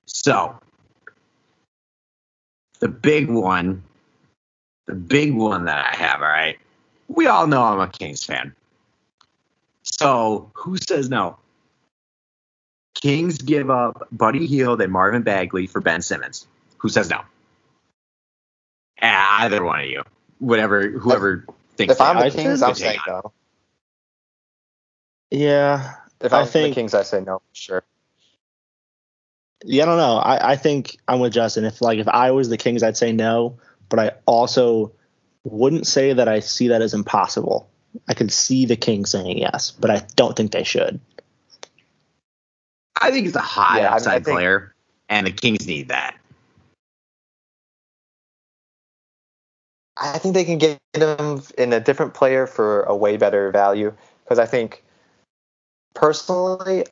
So 0.07 0.59
the 2.81 2.89
big 2.89 3.31
one, 3.31 3.83
the 4.87 4.95
big 4.95 5.35
one 5.35 5.67
that 5.67 5.87
I 5.87 5.97
have. 5.97 6.21
All 6.21 6.29
right. 6.29 6.59
We 7.09 7.27
all 7.27 7.47
know 7.47 7.63
I'm 7.63 7.81
a 7.81 7.89
Kings 7.89 8.25
fan. 8.25 8.55
So 9.83 10.51
who 10.55 10.77
says 10.79 11.09
no? 11.11 11.37
Kings 12.95 13.39
give 13.39 13.71
up 13.71 14.09
Buddy 14.11 14.47
Hield 14.47 14.81
and 14.81 14.91
Marvin 14.91 15.23
Bagley 15.23 15.67
for 15.67 15.81
Ben 15.81 16.01
Simmons. 16.01 16.47
Who 16.79 16.89
says 16.89 17.11
no? 17.11 17.21
Either 19.03 19.63
one 19.63 19.81
of 19.81 19.87
you. 19.87 20.03
Whatever, 20.39 20.89
whoever 20.89 21.45
thinks. 21.77 21.95
If 21.95 22.01
I'm 22.01 22.17
they 22.17 22.31
the 22.31 22.37
Kings, 22.37 22.63
I'm 22.63 22.75
saying 22.75 22.99
on. 23.09 23.23
no. 23.25 23.33
Yeah, 25.31 25.95
If 26.21 26.33
I 26.33 26.41
I'm 26.41 26.47
think- 26.47 26.75
the 26.75 26.81
Kings, 26.81 26.95
I 26.95 27.03
say 27.03 27.21
no 27.21 27.39
for 27.39 27.55
sure. 27.55 27.83
yeah, 29.65 29.83
I 29.83 29.87
don't 29.87 29.99
know. 29.99 30.17
I, 30.17 30.53
I 30.53 30.57
think 30.57 30.97
I'm 31.09 31.21
with 31.21 31.33
Justin. 31.33 31.65
If 31.65 31.81
like 31.81 31.99
if 31.99 32.09
I 32.09 32.31
was 32.31 32.49
the 32.49 32.57
Kings, 32.57 32.83
I'd 32.83 32.97
say 32.97 33.13
no, 33.13 33.59
but 33.89 33.99
I 33.99 34.13
also 34.27 34.93
wouldn't 35.45 35.87
say 35.87 36.13
that 36.13 36.29
I 36.29 36.41
see 36.41 36.69
that 36.69 36.81
as 36.83 36.95
impossible. 36.95 37.69
I 38.09 38.15
could 38.15 38.33
see 38.33 38.65
the 38.67 38.77
Kings 38.77 39.11
saying 39.11 39.39
yes, 39.39 39.71
but 39.71 39.91
I 39.91 40.07
don't 40.17 40.37
think 40.37 40.53
they 40.53 40.65
should. 40.65 41.01
I 43.01 43.11
think 43.11 43.27
it's 43.27 43.37
a 43.37 43.41
high 43.41 43.81
Yeah, 43.81 43.89
I- 43.89 43.93
I 43.93 43.97
upside 43.97 44.25
think- 44.25 44.37
player, 44.37 44.75
and 45.09 45.27
the 45.27 45.33
Kings 45.33 45.67
need 45.67 45.89
that. 45.89 46.17
I 49.97 50.19
think 50.19 50.35
they 50.35 50.45
can 50.45 50.59
get 50.59 50.79
him 50.95 51.43
in 51.57 51.73
a 51.73 51.81
different 51.81 52.15
player 52.15 52.47
for 52.47 52.83
a 52.83 52.97
way 52.97 53.17
better 53.17 53.51
value 53.51 53.95
because 54.25 54.39
I 54.39 54.47
think 54.47 54.83
personally, 55.95 56.85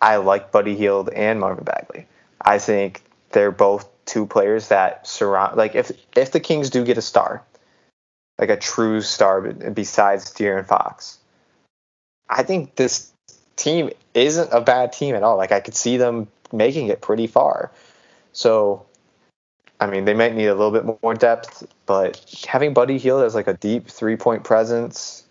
I 0.00 0.16
like 0.16 0.52
Buddy 0.52 0.76
Hield 0.76 1.08
and 1.10 1.40
Marvin 1.40 1.64
Bagley. 1.64 2.06
I 2.40 2.58
think 2.58 3.02
they're 3.30 3.50
both 3.50 3.88
two 4.06 4.26
players 4.26 4.68
that 4.68 5.06
surround. 5.06 5.56
Like 5.56 5.74
if 5.74 5.92
if 6.16 6.32
the 6.32 6.40
Kings 6.40 6.70
do 6.70 6.84
get 6.84 6.98
a 6.98 7.02
star, 7.02 7.42
like 8.38 8.50
a 8.50 8.56
true 8.56 9.00
star 9.00 9.40
besides 9.40 10.32
De'Aaron 10.32 10.66
Fox, 10.66 11.18
I 12.28 12.42
think 12.42 12.76
this 12.76 13.12
team 13.56 13.90
isn't 14.14 14.50
a 14.52 14.60
bad 14.60 14.92
team 14.92 15.14
at 15.14 15.22
all. 15.22 15.36
Like 15.36 15.52
I 15.52 15.60
could 15.60 15.74
see 15.74 15.96
them 15.96 16.28
making 16.52 16.88
it 16.88 17.00
pretty 17.00 17.26
far. 17.26 17.70
So 18.32 18.86
I 19.80 19.86
mean, 19.86 20.04
they 20.04 20.14
might 20.14 20.34
need 20.34 20.46
a 20.46 20.54
little 20.54 20.72
bit 20.72 21.02
more 21.02 21.14
depth, 21.14 21.66
but 21.86 22.22
having 22.46 22.74
Buddy 22.74 22.98
Hield 22.98 23.22
as 23.22 23.34
like 23.34 23.46
a 23.48 23.54
deep 23.54 23.88
three 23.88 24.16
point 24.16 24.44
presence 24.44 25.24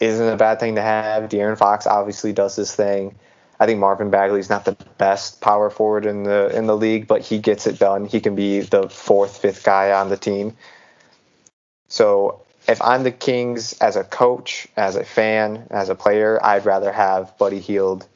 isn't 0.00 0.28
a 0.28 0.36
bad 0.36 0.60
thing 0.60 0.76
to 0.76 0.82
have. 0.82 1.28
De'Aaron 1.28 1.58
Fox 1.58 1.86
obviously 1.86 2.32
does 2.32 2.56
this 2.56 2.74
thing. 2.74 3.16
I 3.60 3.66
think 3.66 3.80
Marvin 3.80 4.10
Bagley's 4.10 4.48
not 4.48 4.64
the 4.64 4.76
best 4.98 5.40
power 5.40 5.68
forward 5.68 6.06
in 6.06 6.22
the 6.22 6.56
in 6.56 6.66
the 6.66 6.76
league, 6.76 7.08
but 7.08 7.22
he 7.22 7.38
gets 7.38 7.66
it 7.66 7.78
done. 7.78 8.04
He 8.04 8.20
can 8.20 8.36
be 8.36 8.60
the 8.60 8.88
fourth, 8.88 9.38
fifth 9.38 9.64
guy 9.64 9.92
on 9.92 10.08
the 10.08 10.16
team. 10.16 10.56
So 11.88 12.42
if 12.68 12.80
I'm 12.82 13.02
the 13.02 13.10
Kings 13.10 13.72
as 13.80 13.96
a 13.96 14.04
coach, 14.04 14.68
as 14.76 14.94
a 14.94 15.04
fan, 15.04 15.66
as 15.70 15.88
a 15.88 15.94
player, 15.94 16.38
I'd 16.44 16.66
rather 16.66 16.92
have 16.92 17.36
Buddy 17.38 17.58
Hield, 17.58 18.06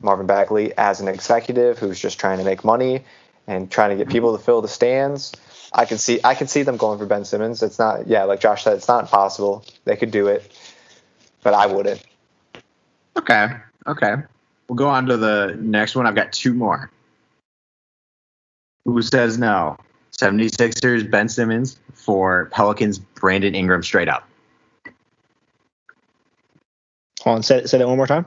Marvin 0.00 0.26
Bagley 0.26 0.76
as 0.76 1.00
an 1.00 1.08
executive 1.08 1.78
who's 1.78 1.98
just 1.98 2.20
trying 2.20 2.38
to 2.38 2.44
make 2.44 2.64
money 2.64 3.04
and 3.46 3.70
trying 3.70 3.90
to 3.90 3.96
get 3.96 4.12
people 4.12 4.36
to 4.36 4.42
fill 4.42 4.60
the 4.60 4.68
stands. 4.68 5.32
I 5.72 5.86
can 5.86 5.98
see 5.98 6.20
I 6.22 6.34
can 6.36 6.46
see 6.46 6.62
them 6.62 6.76
going 6.76 6.98
for 6.98 7.06
Ben 7.06 7.24
Simmons. 7.24 7.62
It's 7.62 7.80
not 7.80 8.06
yeah, 8.06 8.24
like 8.24 8.40
Josh 8.40 8.62
said, 8.62 8.76
it's 8.76 8.86
not 8.86 9.04
impossible. 9.04 9.64
They 9.84 9.96
could 9.96 10.12
do 10.12 10.28
it, 10.28 10.52
but 11.44 11.54
I 11.54 11.66
wouldn't. 11.66 12.02
Okay. 13.16 13.48
Okay. 13.86 14.14
We'll 14.66 14.76
go 14.76 14.88
on 14.88 15.06
to 15.06 15.16
the 15.16 15.56
next 15.60 15.94
one. 15.94 16.06
I've 16.06 16.16
got 16.16 16.32
two 16.32 16.52
more. 16.52 16.90
Who 18.84 19.00
says 19.02 19.38
no? 19.38 19.76
76ers 20.18 21.08
Ben 21.08 21.28
Simmons 21.28 21.78
for 21.92 22.46
Pelicans 22.46 22.98
Brandon 22.98 23.54
Ingram 23.54 23.82
straight 23.82 24.08
up. 24.08 24.28
Hold 27.22 27.36
on, 27.36 27.42
say, 27.42 27.64
say 27.64 27.78
that 27.78 27.86
one 27.86 27.96
more 27.96 28.06
time. 28.06 28.26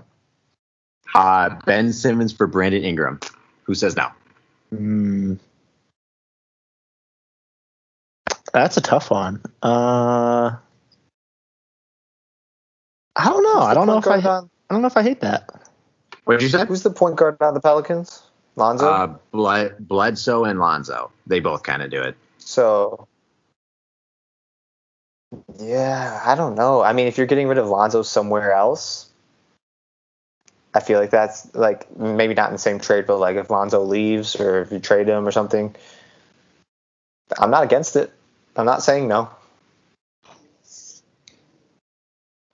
Uh, 1.13 1.49
ben 1.65 1.93
Simmons 1.93 2.33
for 2.33 2.47
Brandon 2.47 2.83
Ingram. 2.83 3.19
Who 3.63 3.75
says 3.75 3.95
no? 3.95 4.09
Mm. 4.73 5.39
That's 8.53 8.77
a 8.77 8.81
tough 8.81 9.11
one. 9.11 9.41
Uh, 9.61 10.55
I 13.17 13.29
don't 13.29 13.43
know. 13.43 13.59
I 13.61 13.73
don't 13.73 13.87
know 13.87 13.97
if 13.97 14.07
I. 14.07 14.17
on, 14.17 14.49
I 14.69 14.73
don't 14.73 14.81
know 14.81 14.87
if 14.87 14.95
I 14.95 15.03
hate 15.03 15.21
that. 15.21 15.49
What 16.25 16.39
did 16.39 16.43
you 16.43 16.49
say? 16.49 16.65
who's 16.65 16.83
the 16.83 16.91
point 16.91 17.15
guard 17.15 17.37
on 17.41 17.53
the 17.53 17.59
Pelicans? 17.59 18.21
Lonzo. 18.55 18.85
Uh, 18.87 19.15
Bled- 19.31 19.87
Bledsoe 19.87 20.43
and 20.43 20.59
Lonzo. 20.59 21.11
They 21.25 21.39
both 21.39 21.63
kind 21.63 21.81
of 21.81 21.89
do 21.89 22.01
it. 22.01 22.15
So, 22.37 23.07
yeah, 25.59 26.21
I 26.25 26.35
don't 26.35 26.55
know. 26.55 26.81
I 26.81 26.93
mean, 26.93 27.07
if 27.07 27.17
you're 27.17 27.27
getting 27.27 27.47
rid 27.47 27.57
of 27.57 27.67
Lonzo 27.67 28.01
somewhere 28.01 28.53
else, 28.53 29.09
I 30.73 30.79
feel 30.79 30.99
like 30.99 31.09
that's 31.09 31.53
like 31.55 31.95
maybe 31.97 32.33
not 32.33 32.49
in 32.49 32.53
the 32.53 32.59
same 32.59 32.79
trade, 32.79 33.05
but 33.07 33.17
like 33.17 33.35
if 33.35 33.49
Lonzo 33.49 33.83
leaves 33.83 34.35
or 34.35 34.61
if 34.61 34.71
you 34.71 34.79
trade 34.79 35.07
him 35.07 35.27
or 35.27 35.31
something, 35.31 35.75
I'm 37.37 37.51
not 37.51 37.63
against 37.63 37.95
it. 37.95 38.11
I'm 38.55 38.65
not 38.65 38.83
saying 38.83 39.07
no. 39.07 39.29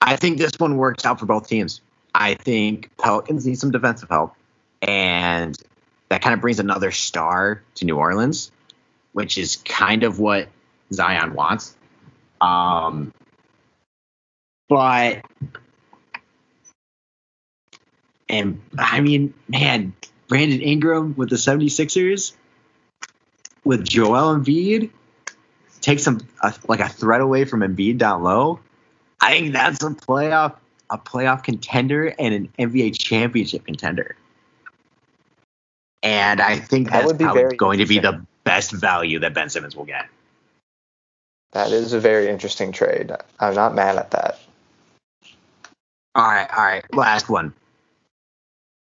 I 0.04 0.16
think 0.16 0.36
this 0.36 0.52
one 0.58 0.76
works 0.76 1.06
out 1.06 1.18
for 1.18 1.24
both 1.24 1.48
teams. 1.48 1.80
I 2.14 2.34
think 2.34 2.90
Pelicans 2.98 3.46
need 3.46 3.58
some 3.58 3.70
defensive 3.70 4.10
help, 4.10 4.34
and 4.82 5.56
that 6.10 6.20
kind 6.20 6.34
of 6.34 6.42
brings 6.42 6.60
another 6.60 6.90
star 6.90 7.62
to 7.76 7.84
New 7.86 7.96
Orleans, 7.96 8.52
which 9.12 9.38
is 9.38 9.56
kind 9.64 10.02
of 10.02 10.20
what 10.20 10.48
Zion 10.92 11.32
wants. 11.32 11.74
Um, 12.40 13.14
but 14.68 15.24
and 18.28 18.60
I 18.78 19.00
mean, 19.00 19.32
man, 19.48 19.94
Brandon 20.28 20.60
Ingram 20.60 21.14
with 21.16 21.30
the 21.30 21.36
76ers 21.36 22.34
with 23.64 23.84
Joel 23.84 24.38
Embiid 24.38 24.90
take 25.80 25.98
some 25.98 26.20
like 26.68 26.80
a 26.80 26.88
threat 26.88 27.22
away 27.22 27.46
from 27.46 27.60
Embiid 27.60 27.96
down 27.96 28.22
low. 28.22 28.60
I 29.20 29.30
think 29.38 29.52
that's 29.52 29.82
a 29.82 29.90
playoff 29.90 30.56
a 30.90 30.98
playoff 30.98 31.42
contender 31.42 32.14
and 32.18 32.34
an 32.34 32.48
NBA 32.58 32.98
championship 32.98 33.64
contender. 33.66 34.16
And 36.02 36.40
I 36.40 36.56
think 36.58 36.88
That 36.88 36.92
that's 36.92 37.06
would 37.06 37.18
be 37.18 37.24
probably 37.24 37.42
very 37.42 37.56
going 37.56 37.78
to 37.78 37.86
be 37.86 37.98
the 37.98 38.24
best 38.44 38.70
value 38.72 39.18
that 39.20 39.32
Ben 39.32 39.48
Simmons 39.48 39.74
will 39.74 39.86
get. 39.86 40.06
That 41.52 41.72
is 41.72 41.92
a 41.92 42.00
very 42.00 42.28
interesting 42.28 42.72
trade. 42.72 43.12
I'm 43.40 43.54
not 43.54 43.74
mad 43.74 43.96
at 43.96 44.10
that. 44.10 44.40
All 46.14 46.24
right, 46.26 46.48
all 46.56 46.64
right. 46.64 46.84
Last 46.94 47.28
one. 47.28 47.54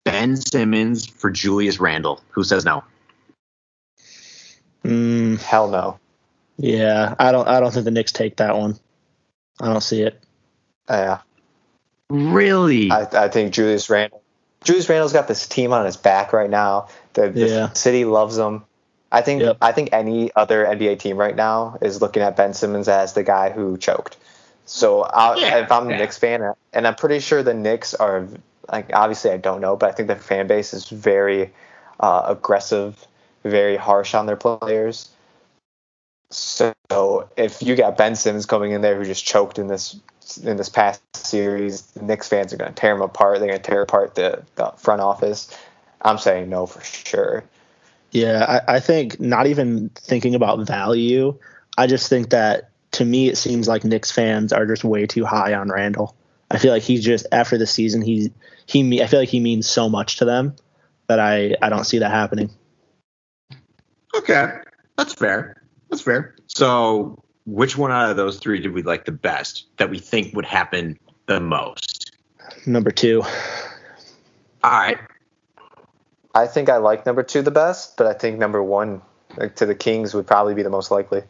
Ben 0.05 0.37
Simmons 0.37 1.05
for 1.07 1.31
Julius 1.31 1.79
Randle. 1.79 2.21
Who 2.29 2.43
says 2.43 2.63
no? 2.63 2.83
Mm, 4.83 5.41
Hell 5.41 5.69
no. 5.69 5.99
yeah, 6.57 7.15
I 7.19 7.31
don't. 7.31 7.47
I 7.47 7.59
don't 7.59 7.71
think 7.73 7.85
the 7.85 7.91
Knicks 7.91 8.11
take 8.11 8.37
that 8.37 8.55
one. 8.55 8.77
I 9.61 9.67
don't 9.67 9.81
see 9.81 10.01
it. 10.03 10.21
Yeah. 10.89 11.19
Really? 12.09 12.91
I, 12.91 13.07
I 13.25 13.27
think 13.29 13.53
Julius 13.53 13.89
Randle. 13.89 14.21
Julius 14.63 14.89
Randle's 14.89 15.13
got 15.13 15.27
this 15.27 15.47
team 15.47 15.73
on 15.73 15.85
his 15.85 15.97
back 15.97 16.33
right 16.33 16.49
now. 16.49 16.87
The, 17.13 17.29
the 17.29 17.47
Yeah. 17.47 17.73
city 17.73 18.05
loves 18.05 18.37
him. 18.37 18.63
I 19.11 19.21
think 19.21 19.41
Yep. 19.41 19.57
I 19.61 19.71
think 19.71 19.89
any 19.93 20.31
other 20.35 20.65
NBA 20.65 20.99
team 20.99 21.17
right 21.17 21.35
now 21.35 21.77
is 21.81 22.01
looking 22.01 22.21
at 22.23 22.35
Ben 22.35 22.53
Simmons 22.53 22.87
as 22.87 23.13
the 23.13 23.23
guy 23.23 23.49
who 23.49 23.77
choked. 23.77 24.17
So 24.65 25.01
I'll, 25.03 25.39
Yeah, 25.39 25.59
if 25.59 25.71
I'm 25.71 25.87
a 25.87 25.91
yeah. 25.91 25.97
Knicks 25.97 26.17
fan, 26.17 26.53
and 26.73 26.87
I'm 26.87 26.95
pretty 26.95 27.19
sure 27.19 27.41
the 27.41 27.53
Knicks 27.53 27.93
are 27.93 28.27
like 28.71 28.89
obviously 28.93 29.31
I 29.31 29.37
don't 29.37 29.61
know, 29.61 29.77
but 29.77 29.89
I 29.89 29.93
think 29.93 30.07
the 30.09 30.15
fan 30.17 30.47
base 30.47 30.73
is 30.73 30.89
very 30.89 31.51
uh, 32.01 32.23
aggressive, 32.27 33.07
very 33.43 33.77
harsh 33.77 34.13
on 34.13 34.25
their 34.25 34.35
players. 34.35 35.09
So 36.29 37.29
if 37.37 37.61
you 37.61 37.75
got 37.75 37.97
Ben 37.97 38.15
Simmons 38.15 38.45
coming 38.45 38.71
in 38.71 38.81
there 38.81 38.97
who 38.97 39.05
just 39.05 39.25
choked 39.25 39.59
in 39.59 39.67
this 39.67 39.99
in 40.43 40.57
this 40.57 40.69
past 40.69 41.01
series, 41.15 41.81
the 41.87 42.03
Knicks 42.03 42.27
fans 42.27 42.53
are 42.53 42.57
going 42.57 42.73
to 42.73 42.75
tear 42.75 42.93
him 42.93 43.01
apart. 43.01 43.39
They're 43.39 43.47
going 43.47 43.61
to 43.61 43.69
tear 43.69 43.81
apart 43.81 44.15
the, 44.15 44.43
the 44.55 44.73
front 44.77 45.01
office. 45.01 45.55
I'm 46.01 46.17
saying 46.17 46.49
no 46.49 46.65
for 46.65 46.83
sure. 46.83 47.43
Yeah, 48.11 48.61
I, 48.67 48.75
I 48.75 48.79
think 48.79 49.19
not 49.19 49.47
even 49.47 49.89
thinking 49.95 50.35
about 50.35 50.65
value. 50.67 51.37
I 51.77 51.87
just 51.87 52.09
think 52.09 52.29
that 52.31 52.71
to 52.91 53.05
me 53.05 53.29
it 53.29 53.37
seems 53.37 53.67
like 53.67 53.83
Knicks 53.83 54.11
fans 54.11 54.51
are 54.51 54.65
just 54.65 54.83
way 54.83 55.05
too 55.05 55.25
high 55.25 55.53
on 55.53 55.69
Randle. 55.69 56.15
I 56.51 56.57
feel 56.57 56.71
like 56.71 56.83
he's 56.83 57.03
just 57.03 57.25
after 57.31 57.57
the 57.57 57.67
season 57.67 58.01
he 58.01 58.31
he 58.65 58.83
me- 58.83 59.01
I 59.01 59.07
feel 59.07 59.19
like 59.19 59.29
he 59.29 59.39
means 59.39 59.69
so 59.69 59.89
much 59.89 60.17
to 60.17 60.25
them 60.25 60.55
that 61.07 61.19
I 61.19 61.55
I 61.61 61.69
don't 61.69 61.85
see 61.85 61.99
that 61.99 62.11
happening. 62.11 62.49
Okay, 64.13 64.51
that's 64.97 65.13
fair. 65.13 65.66
That's 65.89 66.01
fair. 66.01 66.35
So, 66.47 67.21
which 67.45 67.77
one 67.77 67.91
out 67.91 68.09
of 68.09 68.17
those 68.17 68.39
three 68.39 68.59
did 68.59 68.73
we 68.73 68.83
like 68.83 69.05
the 69.05 69.11
best 69.11 69.65
that 69.77 69.89
we 69.89 69.99
think 69.99 70.35
would 70.35 70.45
happen 70.45 70.97
the 71.27 71.39
most? 71.39 72.11
Number 72.65 72.91
two, 72.91 73.23
All 74.63 74.71
right. 74.71 74.97
I 76.35 76.45
think 76.45 76.69
I 76.69 76.77
like 76.77 77.05
number 77.05 77.23
two 77.23 77.41
the 77.41 77.51
best, 77.51 77.97
but 77.97 78.05
I 78.05 78.13
think 78.13 78.37
number 78.37 78.61
one 78.61 79.01
like, 79.37 79.55
to 79.55 79.65
the 79.65 79.75
Kings 79.75 80.13
would 80.13 80.27
probably 80.27 80.53
be 80.53 80.61
the 80.61 80.69
most 80.69 80.91
likely. 80.91 81.23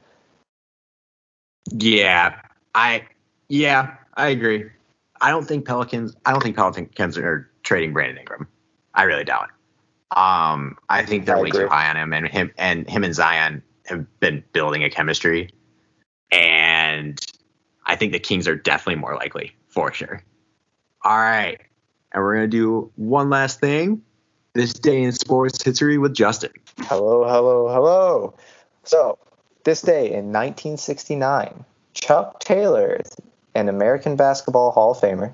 Yeah, 1.72 2.42
I 2.76 3.04
yeah, 3.50 3.96
I 4.16 4.30
agree. 4.30 4.70
I 5.22 5.30
don't 5.30 5.46
think 5.46 5.66
Pelicans. 5.66 6.16
I 6.26 6.32
don't 6.32 6.42
think 6.42 6.56
Pelicans 6.56 7.18
are 7.18 7.50
trading 7.64 7.94
Brandon 7.94 8.18
Ingram. 8.18 8.48
I 8.94 9.04
really 9.04 9.24
doubt 9.24 9.50
it. 9.50 10.18
Um, 10.18 10.78
I 10.90 11.04
think 11.04 11.26
they're 11.26 11.38
I 11.38 11.42
way 11.42 11.52
too 11.52 11.68
high 11.68 11.90
on 11.90 11.98
him, 11.98 12.14
and 12.14 12.28
him 12.28 12.52
and 12.58 12.90
him 12.90 13.04
and 13.04 13.14
Zion 13.14 13.62
have 13.88 14.06
been 14.20 14.44
building 14.54 14.84
a 14.84 14.90
chemistry, 14.90 15.50
and 16.32 17.20
I 17.86 17.96
think 17.96 18.12
the 18.12 18.20
Kings 18.20 18.48
are 18.48 18.56
definitely 18.56 19.00
more 19.00 19.16
likely 19.16 19.56
for 19.68 19.94
sure. 19.94 20.24
All 21.04 21.18
right, 21.18 21.60
and 22.12 22.24
we're 22.24 22.36
gonna 22.36 22.48
do 22.48 22.92
one 22.96 23.30
last 23.30 23.60
thing. 23.60 24.02
This 24.54 24.74
day 24.74 25.04
in 25.04 25.12
sports 25.12 25.62
history 25.62 25.98
with 25.98 26.14
Justin. 26.14 26.52
Hello, 26.82 27.24
hello, 27.28 27.68
hello. 27.68 28.34
So, 28.84 29.18
this 29.64 29.82
day 29.82 30.06
in 30.06 30.32
1969, 30.34 31.64
Chuck 31.94 32.40
Taylor, 32.40 33.02
an 33.54 33.70
American 33.70 34.16
Basketball 34.16 34.72
Hall 34.72 34.92
of 34.92 34.98
Famer, 34.98 35.34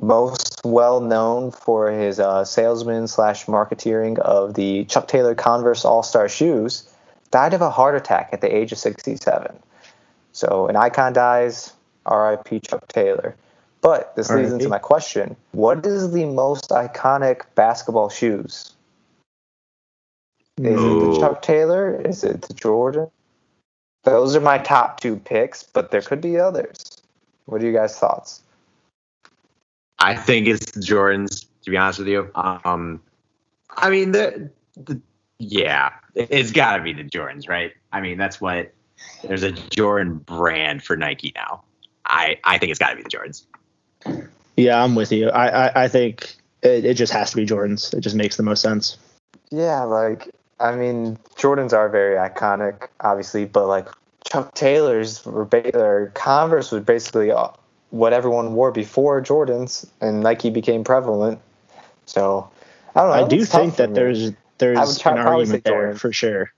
most 0.00 0.60
well 0.64 1.00
known 1.00 1.50
for 1.50 1.90
his 1.90 2.18
uh, 2.18 2.44
salesman 2.44 3.06
slash 3.06 3.46
marketeering 3.46 4.18
of 4.18 4.54
the 4.54 4.84
Chuck 4.86 5.08
Taylor 5.08 5.34
Converse 5.34 5.84
All 5.84 6.02
Star 6.02 6.28
shoes, 6.28 6.88
died 7.34 7.52
of 7.52 7.60
a 7.60 7.68
heart 7.68 7.96
attack 7.96 8.28
at 8.32 8.40
the 8.40 8.54
age 8.54 8.70
of 8.70 8.78
67. 8.78 9.58
So, 10.30 10.68
an 10.68 10.76
icon 10.76 11.12
dies, 11.12 11.72
RIP 12.08 12.62
Chuck 12.62 12.86
Taylor. 12.86 13.34
But 13.80 14.14
this 14.14 14.30
leads 14.30 14.52
into 14.52 14.68
my 14.68 14.78
question 14.78 15.34
What 15.50 15.84
is 15.84 16.12
the 16.12 16.26
most 16.26 16.70
iconic 16.70 17.42
basketball 17.56 18.08
shoes? 18.08 18.72
Is 20.58 20.80
it 20.80 21.00
the 21.00 21.18
Chuck 21.18 21.42
Taylor? 21.42 22.00
Is 22.02 22.22
it 22.22 22.42
the 22.42 22.54
Jordan? 22.54 23.10
Those 24.04 24.36
are 24.36 24.40
my 24.40 24.58
top 24.58 25.00
two 25.00 25.16
picks, 25.16 25.64
but 25.64 25.90
there 25.90 26.02
could 26.02 26.20
be 26.20 26.38
others. 26.38 27.02
What 27.46 27.60
are 27.60 27.66
you 27.66 27.72
guys' 27.72 27.98
thoughts? 27.98 28.42
I 29.98 30.14
think 30.14 30.46
it's 30.46 30.70
the 30.70 30.80
Jordans. 30.80 31.46
To 31.64 31.70
be 31.72 31.76
honest 31.76 31.98
with 31.98 32.08
you, 32.08 32.30
um, 32.36 33.02
I 33.70 33.90
mean 33.90 34.12
the, 34.12 34.50
the 34.76 35.00
yeah, 35.38 35.92
it's 36.14 36.52
got 36.52 36.76
to 36.76 36.82
be 36.82 36.92
the 36.92 37.04
Jordans, 37.04 37.48
right? 37.48 37.72
I 37.92 38.00
mean 38.00 38.18
that's 38.18 38.40
what 38.40 38.72
there's 39.22 39.42
a 39.42 39.52
Jordan 39.52 40.16
brand 40.16 40.82
for 40.82 40.96
Nike 40.96 41.32
now. 41.34 41.62
I 42.06 42.38
I 42.44 42.58
think 42.58 42.70
it's 42.70 42.78
got 42.78 42.90
to 42.90 42.96
be 42.96 43.02
the 43.02 43.10
Jordans. 43.10 43.44
Yeah, 44.56 44.82
I'm 44.82 44.94
with 44.94 45.12
you. 45.12 45.30
I 45.30 45.66
I, 45.66 45.84
I 45.84 45.88
think 45.88 46.36
it, 46.62 46.84
it 46.84 46.94
just 46.94 47.12
has 47.12 47.30
to 47.30 47.36
be 47.36 47.46
Jordans. 47.46 47.92
It 47.94 48.00
just 48.00 48.16
makes 48.16 48.36
the 48.36 48.42
most 48.42 48.62
sense. 48.62 48.96
Yeah, 49.50 49.82
like 49.82 50.30
I 50.60 50.74
mean, 50.74 51.18
Jordans 51.36 51.72
are 51.72 51.88
very 51.88 52.16
iconic, 52.16 52.88
obviously, 53.00 53.44
but 53.44 53.66
like 53.66 53.88
Chuck 54.24 54.54
Taylor's 54.54 55.24
were 55.24 55.44
ba- 55.44 55.76
or 55.76 56.12
Converse 56.14 56.70
was 56.70 56.82
basically 56.82 57.30
uh, 57.30 57.48
what 57.90 58.12
everyone 58.12 58.54
wore 58.54 58.72
before 58.72 59.20
Jordans, 59.20 59.86
and 60.00 60.22
Nike 60.22 60.50
became 60.50 60.84
prevalent. 60.84 61.40
So 62.06 62.50
I 62.94 63.00
don't 63.00 63.10
know. 63.10 63.24
I 63.24 63.28
do 63.28 63.44
think 63.44 63.76
that 63.76 63.90
me. 63.90 63.94
there's 63.94 64.22
I 64.22 64.24
would 64.26 64.36
there's 64.64 64.98
try- 64.98 65.12
an 65.12 65.18
argument 65.18 65.64
there 65.64 65.74
Jordan. 65.74 65.98
for 65.98 66.12
sure 66.12 66.52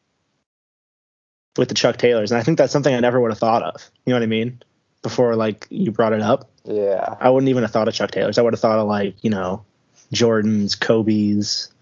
with 1.56 1.68
the 1.68 1.74
Chuck 1.74 1.96
Taylors, 1.96 2.30
and 2.30 2.38
I 2.38 2.42
think 2.42 2.58
that's 2.58 2.72
something 2.72 2.94
I 2.94 3.00
never 3.00 3.20
would 3.20 3.30
have 3.30 3.38
thought 3.38 3.62
of. 3.62 3.90
You 4.04 4.10
know 4.10 4.16
what 4.16 4.22
I 4.22 4.26
mean? 4.26 4.62
Before 5.02 5.36
like 5.36 5.66
you 5.70 5.90
brought 5.92 6.12
it 6.12 6.20
up, 6.20 6.50
yeah. 6.64 7.16
I 7.20 7.30
wouldn't 7.30 7.48
even 7.48 7.62
have 7.62 7.72
thought 7.72 7.88
of 7.88 7.94
Chuck 7.94 8.10
Taylors. 8.10 8.38
I 8.38 8.42
would 8.42 8.52
have 8.52 8.60
thought 8.60 8.78
of 8.78 8.86
like 8.86 9.14
you 9.22 9.30
know 9.30 9.64
Jordans, 10.12 10.78
Kobe's. 10.78 11.72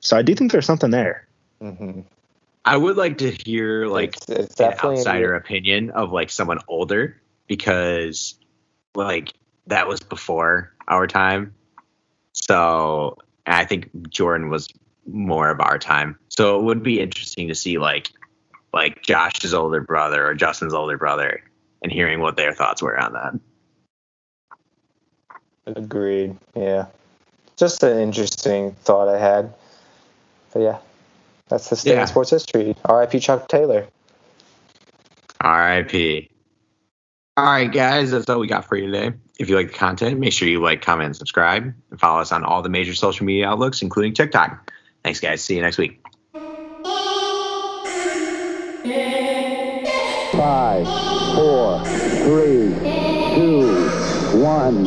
So 0.00 0.16
I 0.16 0.22
do 0.22 0.34
think 0.34 0.52
there's 0.52 0.66
something 0.66 0.90
there. 0.90 1.26
hmm 1.60 2.00
I 2.62 2.76
would 2.76 2.98
like 2.98 3.18
to 3.18 3.30
hear 3.30 3.86
like 3.86 4.16
it's, 4.16 4.28
it's 4.28 4.60
an 4.60 4.70
definitely 4.70 4.98
outsider 4.98 5.34
opinion 5.34 5.90
of 5.90 6.12
like 6.12 6.30
someone 6.30 6.58
older 6.68 7.16
because 7.46 8.34
like 8.94 9.32
that 9.66 9.88
was 9.88 10.00
before 10.00 10.72
our 10.86 11.06
time. 11.06 11.54
So 12.32 13.16
I 13.46 13.64
think 13.64 13.90
Jordan 14.10 14.50
was 14.50 14.68
more 15.12 15.50
of 15.50 15.60
our 15.60 15.78
time. 15.78 16.18
So 16.28 16.58
it 16.58 16.62
would 16.64 16.82
be 16.82 17.00
interesting 17.00 17.48
to 17.48 17.54
see 17.54 17.78
like 17.78 18.10
like 18.72 19.02
Josh's 19.02 19.52
older 19.52 19.80
brother 19.80 20.26
or 20.26 20.34
Justin's 20.34 20.74
older 20.74 20.96
brother 20.96 21.42
and 21.82 21.90
hearing 21.90 22.20
what 22.20 22.36
their 22.36 22.52
thoughts 22.52 22.82
were 22.82 22.98
on 22.98 23.12
that. 23.14 23.34
Agreed. 25.66 26.36
Yeah. 26.54 26.86
Just 27.56 27.82
an 27.82 27.98
interesting 27.98 28.72
thought 28.72 29.08
I 29.08 29.18
had. 29.18 29.52
But 30.52 30.60
yeah, 30.60 30.78
that's 31.48 31.68
the 31.68 31.76
state 31.76 31.94
Yeah. 31.94 32.02
of 32.02 32.08
sports 32.08 32.30
history. 32.30 32.74
R.I.P. 32.84 33.20
Chuck 33.20 33.48
Taylor. 33.48 33.86
RIP. 35.42 36.28
All 37.36 37.44
right, 37.44 37.72
guys, 37.72 38.10
that's 38.10 38.28
all 38.28 38.40
we 38.40 38.46
got 38.46 38.66
for 38.66 38.76
you 38.76 38.90
today. 38.90 39.16
If 39.38 39.48
you 39.48 39.56
like 39.56 39.68
the 39.68 39.78
content, 39.78 40.18
make 40.18 40.32
sure 40.32 40.48
you 40.48 40.60
like, 40.60 40.82
comment, 40.82 41.06
and 41.06 41.16
subscribe, 41.16 41.72
and 41.90 42.00
follow 42.00 42.20
us 42.20 42.32
on 42.32 42.44
all 42.44 42.60
the 42.60 42.68
major 42.68 42.94
social 42.94 43.24
media 43.24 43.48
outlooks, 43.48 43.80
including 43.80 44.12
TikTok. 44.12 44.70
Thanks, 45.02 45.20
guys. 45.20 45.42
See 45.42 45.56
you 45.56 45.62
next 45.62 45.78
week. 45.78 46.00
Five, 50.32 50.86
four, 51.34 51.84
three, 52.24 52.74
two, 53.34 53.88
one, 54.38 54.86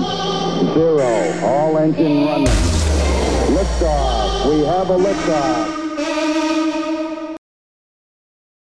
zero. 0.73 1.39
All 1.43 1.77
engine 1.77 2.25
running. 2.25 2.47
Liftoff. 3.55 4.49
We 4.49 4.65
have 4.65 4.89
a 4.89 4.97
liftoff. 4.97 5.72